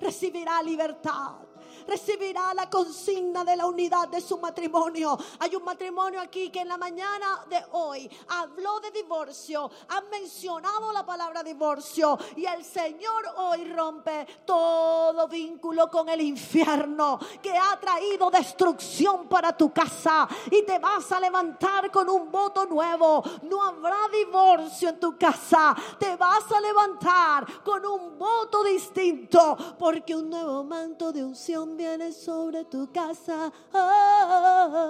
recibirá 0.00 0.62
libertad, 0.62 1.45
recibirá 1.86 2.54
la 2.54 2.68
consigna 2.68 3.44
de 3.44 3.56
la 3.56 3.66
unidad 3.66 4.08
de 4.08 4.20
su 4.20 4.38
matrimonio. 4.38 5.18
Hay 5.38 5.54
un 5.54 5.64
matrimonio 5.64 6.20
aquí 6.20 6.50
que 6.50 6.60
en 6.60 6.68
la 6.68 6.76
mañana 6.76 7.44
de 7.48 7.62
hoy 7.72 8.10
habló 8.28 8.80
de 8.80 8.90
divorcio, 8.90 9.70
han 9.88 10.08
mencionado 10.10 10.92
la 10.92 11.04
palabra 11.04 11.42
divorcio 11.42 12.18
y 12.36 12.46
el 12.46 12.64
Señor 12.64 13.24
hoy 13.36 13.64
rompe 13.72 14.26
todo 14.44 15.28
vínculo 15.28 15.90
con 15.90 16.08
el 16.08 16.20
infierno 16.20 17.18
que 17.42 17.56
ha 17.56 17.78
traído 17.78 18.30
destrucción 18.30 19.28
para 19.28 19.56
tu 19.56 19.72
casa 19.72 20.28
y 20.50 20.62
te 20.64 20.78
vas 20.78 21.10
a 21.12 21.20
levantar 21.20 21.90
con 21.90 22.08
un 22.08 22.30
voto 22.30 22.66
nuevo. 22.66 23.22
No 23.42 23.62
habrá 23.62 24.08
divorcio 24.12 24.90
en 24.90 25.00
tu 25.00 25.16
casa, 25.16 25.74
te 25.98 26.16
vas 26.16 26.50
a 26.50 26.60
levantar 26.60 27.62
con 27.62 27.84
un 27.84 28.18
voto 28.18 28.64
distinto 28.64 29.56
porque 29.78 30.14
un 30.14 30.30
nuevo 30.30 30.64
manto 30.64 31.12
de 31.12 31.24
unción 31.24 31.75
viene 31.76 32.12
sobre 32.12 32.64
tu 32.64 32.90
casa. 32.92 33.52
Oh, 33.72 34.86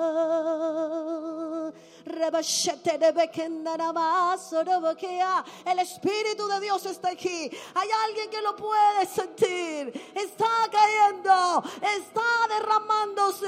el 5.64 5.78
Espíritu 5.78 6.46
de 6.46 6.60
Dios 6.60 6.86
está 6.86 7.10
aquí. 7.10 7.50
Hay 7.74 7.88
alguien 8.06 8.30
que 8.30 8.40
lo 8.40 8.56
puede 8.56 9.06
sentir. 9.06 10.12
Está 10.14 10.46
cayendo. 10.70 11.62
Está 11.82 12.22
derramándose. 12.48 13.46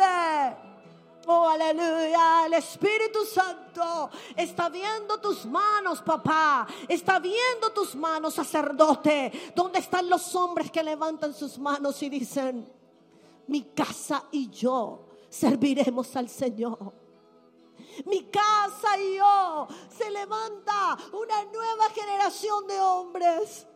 Oh, 1.27 1.49
aleluya. 1.49 2.47
El 2.47 2.55
Espíritu 2.55 3.25
Santo 3.25 4.11
está 4.35 4.69
viendo 4.69 5.19
tus 5.21 5.45
manos, 5.45 6.01
papá. 6.03 6.67
Está 6.89 7.19
viendo 7.19 7.71
tus 7.75 7.95
manos, 7.95 8.35
sacerdote. 8.35 9.53
¿Dónde 9.55 9.79
están 9.79 10.09
los 10.09 10.35
hombres 10.35 10.71
que 10.71 10.83
levantan 10.83 11.35
sus 11.35 11.59
manos 11.59 12.03
y 12.03 12.09
dicen, 12.09 12.78
mi 13.49 13.63
casa 13.63 14.27
y 14.31 14.49
yo 14.49 15.07
serviremos 15.29 16.15
al 16.17 16.29
Señor? 16.29 16.95
mi 18.07 18.25
casa 18.25 18.99
y 18.99 19.17
yo, 19.17 19.67
se 19.97 20.11
levanta 20.11 20.97
una 21.13 21.45
nueva 21.45 21.91
generación 21.91 22.67
de 22.67 22.81
hombres 22.81 23.67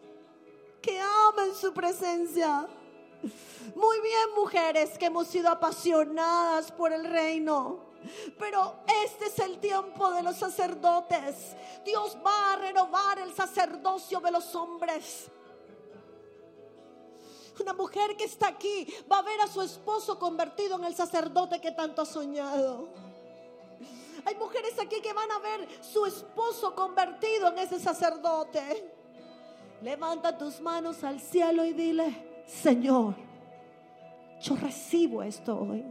que 0.81 1.01
aman 1.01 1.55
su 1.55 1.73
presencia. 1.73 2.69
Muy 3.77 4.01
bien, 4.01 4.35
mujeres 4.37 4.99
que 4.99 5.07
hemos 5.07 5.29
sido 5.29 5.49
apasionadas 5.49 6.73
por 6.73 6.93
el 6.93 7.05
reino. 7.05 7.93
Pero 8.37 8.81
este 9.05 9.27
es 9.27 9.39
el 9.39 9.59
tiempo 9.61 10.11
de 10.11 10.25
los 10.25 10.37
sacerdotes. 10.37 11.57
Dios 11.85 12.19
va 12.25 12.55
a 12.55 12.57
renovar 12.57 13.21
el 13.21 13.33
sacerdocio 13.33 14.19
de 14.19 14.33
los 14.33 14.55
hombres. 14.57 15.31
Una 17.63 17.75
mujer 17.75 18.17
que 18.17 18.25
está 18.25 18.49
aquí 18.49 18.93
va 19.11 19.19
a 19.19 19.23
ver 19.23 19.41
a 19.41 19.47
su 19.47 19.63
esposo 19.63 20.19
convertido 20.19 20.77
en 20.79 20.85
el 20.85 20.97
sacerdote 20.97 21.61
que 21.61 21.71
tanto 21.71 22.03
ha 22.03 22.07
soñado. 22.07 22.89
Hay 24.25 24.35
mujeres 24.35 24.77
aquí 24.81 25.01
que 25.01 25.13
van 25.13 25.31
a 25.31 25.39
ver 25.39 25.69
su 25.81 26.05
esposo 26.05 26.75
convertido 26.75 27.49
en 27.49 27.59
ese 27.59 27.79
sacerdote. 27.79 28.93
Levanta 29.81 30.37
tus 30.37 30.61
manos 30.61 31.05
al 31.05 31.21
cielo 31.21 31.65
y 31.65 31.73
dile, 31.73 32.45
Señor, 32.47 33.15
yo 34.41 34.57
recibo 34.57 35.23
esto 35.23 35.57
hoy. 35.57 35.85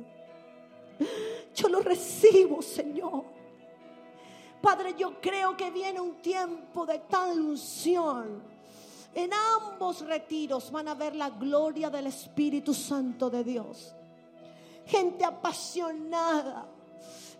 Yo 1.56 1.70
lo 1.70 1.80
recibo, 1.80 2.62
Señor. 2.62 3.24
Padre, 4.62 4.94
yo 4.98 5.20
creo 5.22 5.56
que 5.56 5.72
viene 5.72 6.02
un 6.02 6.22
tiempo 6.22 6.86
de 6.86 7.00
tal 7.00 7.40
unción. 7.40 8.51
En 9.14 9.32
ambos 9.34 10.02
retiros 10.02 10.72
van 10.72 10.88
a 10.88 10.94
ver 10.94 11.16
la 11.16 11.30
gloria 11.30 11.90
del 11.90 12.08
Espíritu 12.08 12.74
Santo 12.74 13.30
de 13.30 13.44
Dios. 13.44 13.94
Gente 14.86 15.26
apasionada 15.26 16.68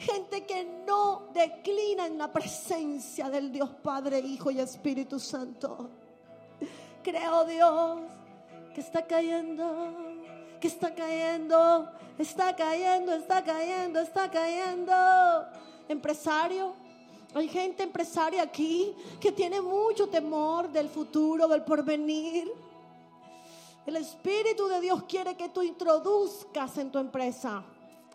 Gente 0.02 0.48
que 0.48 0.64
no 0.88 1.28
declina 1.32 2.08
en 2.08 2.18
la 2.18 2.34
presencia 2.34 3.30
del 3.30 3.52
Dios 3.52 3.70
Padre, 3.84 4.18
Hijo 4.18 4.50
y 4.50 4.60
Espíritu 4.60 5.20
Santo. 5.20 5.92
Creo 7.04 7.46
Dios 7.46 8.00
que 8.74 8.82
está 8.82 9.06
cayendo, 9.06 9.94
que 10.60 10.68
está 10.68 10.96
cayendo, 10.96 11.88
está 12.18 12.56
cayendo, 12.56 13.14
está 13.14 13.44
cayendo, 13.44 14.00
está 14.00 14.32
cayendo. 14.32 14.94
Empresario, 15.88 16.74
hay 17.34 17.48
gente 17.48 17.84
empresaria 17.84 18.42
aquí 18.42 18.94
que 19.20 19.32
tiene 19.32 19.62
mucho 19.62 20.08
temor 20.08 20.70
del 20.70 20.90
futuro, 20.90 21.48
del 21.48 21.64
porvenir. 21.64 22.52
El 23.86 23.96
Espíritu 23.96 24.68
de 24.68 24.82
Dios 24.82 25.04
quiere 25.04 25.36
que 25.36 25.50
tú 25.50 25.64
introduzcas 25.64 26.78
en 26.78 26.92
tu 26.92 27.00
empresa, 27.00 27.64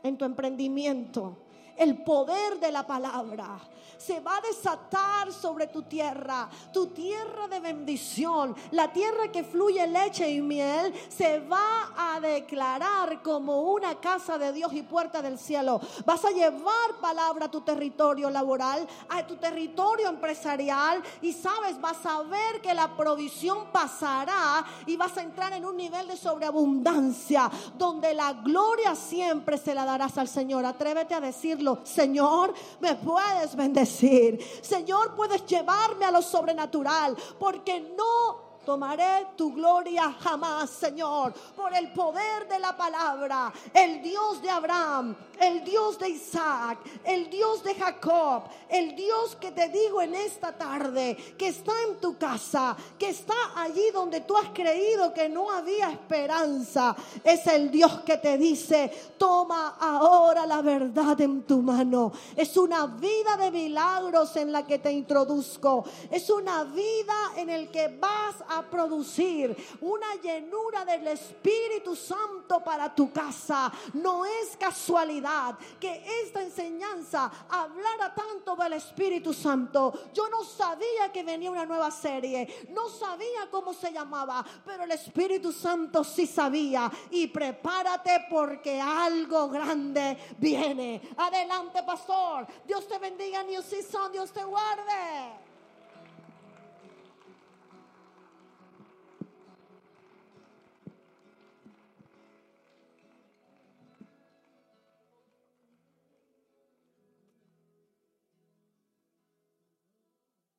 en 0.03 0.17
tu 0.17 0.25
emprendimiento, 0.25 1.37
el 1.77 2.03
poder 2.03 2.59
de 2.61 2.73
la 2.73 2.87
palabra 2.87 3.59
se 3.99 4.21
va 4.21 4.37
a 4.37 4.41
desatar 4.41 5.33
sobre 5.33 5.67
tu 5.69 5.83
tierra, 5.83 6.49
tu 6.73 6.89
tierra 6.89 7.49
de 7.49 7.61
bendición, 7.61 8.55
la 8.71 8.93
tierra 8.93 9.33
que 9.33 9.45
fluye 9.45 9.87
leche 9.87 10.31
y 10.31 10.41
miel, 10.41 10.93
se 11.09 11.41
va 11.41 11.93
a 11.97 12.21
declarar 12.21 13.23
como 13.23 13.63
una 13.73 13.99
casa 14.01 14.39
de 14.39 14.53
Dios 14.53 14.73
y 14.75 14.83
puerta 14.83 15.23
del 15.23 15.39
cielo. 15.39 15.81
Vas 16.05 16.25
a 16.25 16.31
llevar 16.31 17.01
palabra 17.01 17.47
a 17.47 17.51
tu 17.51 17.63
territorio 17.63 18.31
laboral, 18.31 18.87
a 19.09 19.27
tu 19.27 19.37
territorio 19.37 20.09
empresarial 20.09 21.03
y 21.23 21.33
sabes, 21.33 21.81
vas 21.81 22.05
a 22.05 22.23
ver 22.23 22.61
que 22.61 22.75
la 22.75 22.97
provisión 22.97 23.73
pasará 23.73 24.65
y 24.87 24.97
vas 24.97 25.17
a 25.17 25.23
entrar 25.23 25.53
en 25.53 25.65
un 25.65 25.77
nivel 25.77 26.07
de 26.09 26.17
sobreabundancia 26.17 27.51
donde 27.77 28.15
la 28.15 28.35
gloria 28.35 28.95
siempre 28.95 29.59
se 29.59 29.75
la 29.75 29.85
darás 29.85 30.19
al 30.19 30.29
Señor. 30.29 30.65
Atrévete 30.65 31.15
a 31.15 31.21
decirlo, 31.21 31.66
Señor, 31.85 32.55
me 32.81 32.95
puedes 32.95 33.57
bendecir. 33.57 34.39
Señor, 34.63 35.15
puedes 35.15 35.45
llevarme 35.47 36.05
a 36.05 36.11
lo 36.11 36.23
sobrenatural, 36.23 37.17
porque 37.39 37.81
no 37.97 38.46
tomaré 38.67 39.29
tu 39.37 39.53
gloria 39.53 40.13
jamás, 40.21 40.71
Señor, 40.71 41.33
por 41.55 41.75
el 41.75 41.93
poder 41.93 42.49
de 42.49 42.59
la 42.59 42.77
palabra. 42.77 43.53
El 43.73 44.03
Dios 44.03 44.43
de 44.43 44.51
Abraham, 44.51 45.17
el 45.41 45.65
Dios 45.65 45.99
de 45.99 46.11
Isaac, 46.11 46.79
el 47.05 47.31
Dios 47.31 47.63
de 47.63 47.75
Jacob, 47.77 48.43
el 48.69 48.97
Dios 48.97 49.37
que 49.37 49.53
te 49.53 49.69
digo 49.69 50.03
en 50.03 50.15
esta 50.15 50.53
tarde, 50.53 51.17
que 51.39 51.49
está 51.49 51.73
en 51.89 52.01
tu 52.01 52.19
casa, 52.19 52.77
que 52.99 53.11
está 53.11 53.35
allí 53.55 53.91
donde 53.93 54.23
tú 54.23 54.37
has 54.37 54.49
creído 54.51 55.15
que 55.15 55.29
no 55.29 55.51
había 55.51 55.91
esperanza, 55.91 56.97
es 57.23 57.47
el 57.47 57.71
Dios 57.71 58.01
que 58.01 58.17
te 58.17 58.37
dice, 58.37 58.91
toma 59.17 59.77
ahora 59.79 60.45
la 60.45 60.61
verdad 60.61 61.21
en 61.21 61.45
tu 61.45 61.63
mano. 61.63 62.13
Es 62.35 62.57
una 62.57 62.87
vida 62.87 63.37
de 63.39 63.51
milagros 63.51 64.35
en 64.37 64.51
la 64.51 64.67
que 64.67 64.81
te 64.81 64.91
introduzco. 64.91 65.85
Es 66.11 66.29
una 66.31 66.65
vida 66.65 67.15
en 67.37 67.51
el 67.51 67.71
que 67.71 67.89
vas 67.89 68.37
producir 68.63 69.57
una 69.81 70.15
llenura 70.17 70.85
del 70.85 71.07
Espíritu 71.09 71.95
Santo 71.95 72.63
para 72.65 72.95
tu 72.95 73.13
casa. 73.13 73.73
No 73.95 74.25
es 74.25 74.57
casualidad 74.57 75.59
que 75.81 76.03
esta 76.23 76.43
enseñanza 76.43 77.31
hablara 77.49 78.15
tanto 78.15 78.57
del 78.57 78.75
Espíritu 78.75 79.33
Santo. 79.33 79.93
Yo 80.13 80.29
no 80.29 80.45
sabía 80.45 81.13
que 81.13 81.23
venía 81.23 81.51
una 81.51 81.67
nueva 81.67 81.91
serie, 81.91 82.67
no 82.71 82.89
sabía 82.89 83.49
cómo 83.51 83.73
se 83.73 83.93
llamaba, 83.93 84.45
pero 84.65 84.85
el 84.85 84.91
Espíritu 84.93 85.53
Santo 85.53 86.05
sí 86.05 86.27
sabía. 86.27 86.91
Y 87.11 87.27
prepárate 87.29 88.27
porque 88.31 88.81
algo 88.81 89.49
grande 89.49 90.17
viene. 90.39 91.01
Adelante, 91.17 91.83
pastor. 91.83 92.47
Dios 92.67 92.87
te 92.89 92.99
bendiga, 92.99 93.43
New 93.43 93.63
Season. 93.63 94.13
Dios 94.13 94.33
te 94.33 94.45
guarde. 94.45 95.46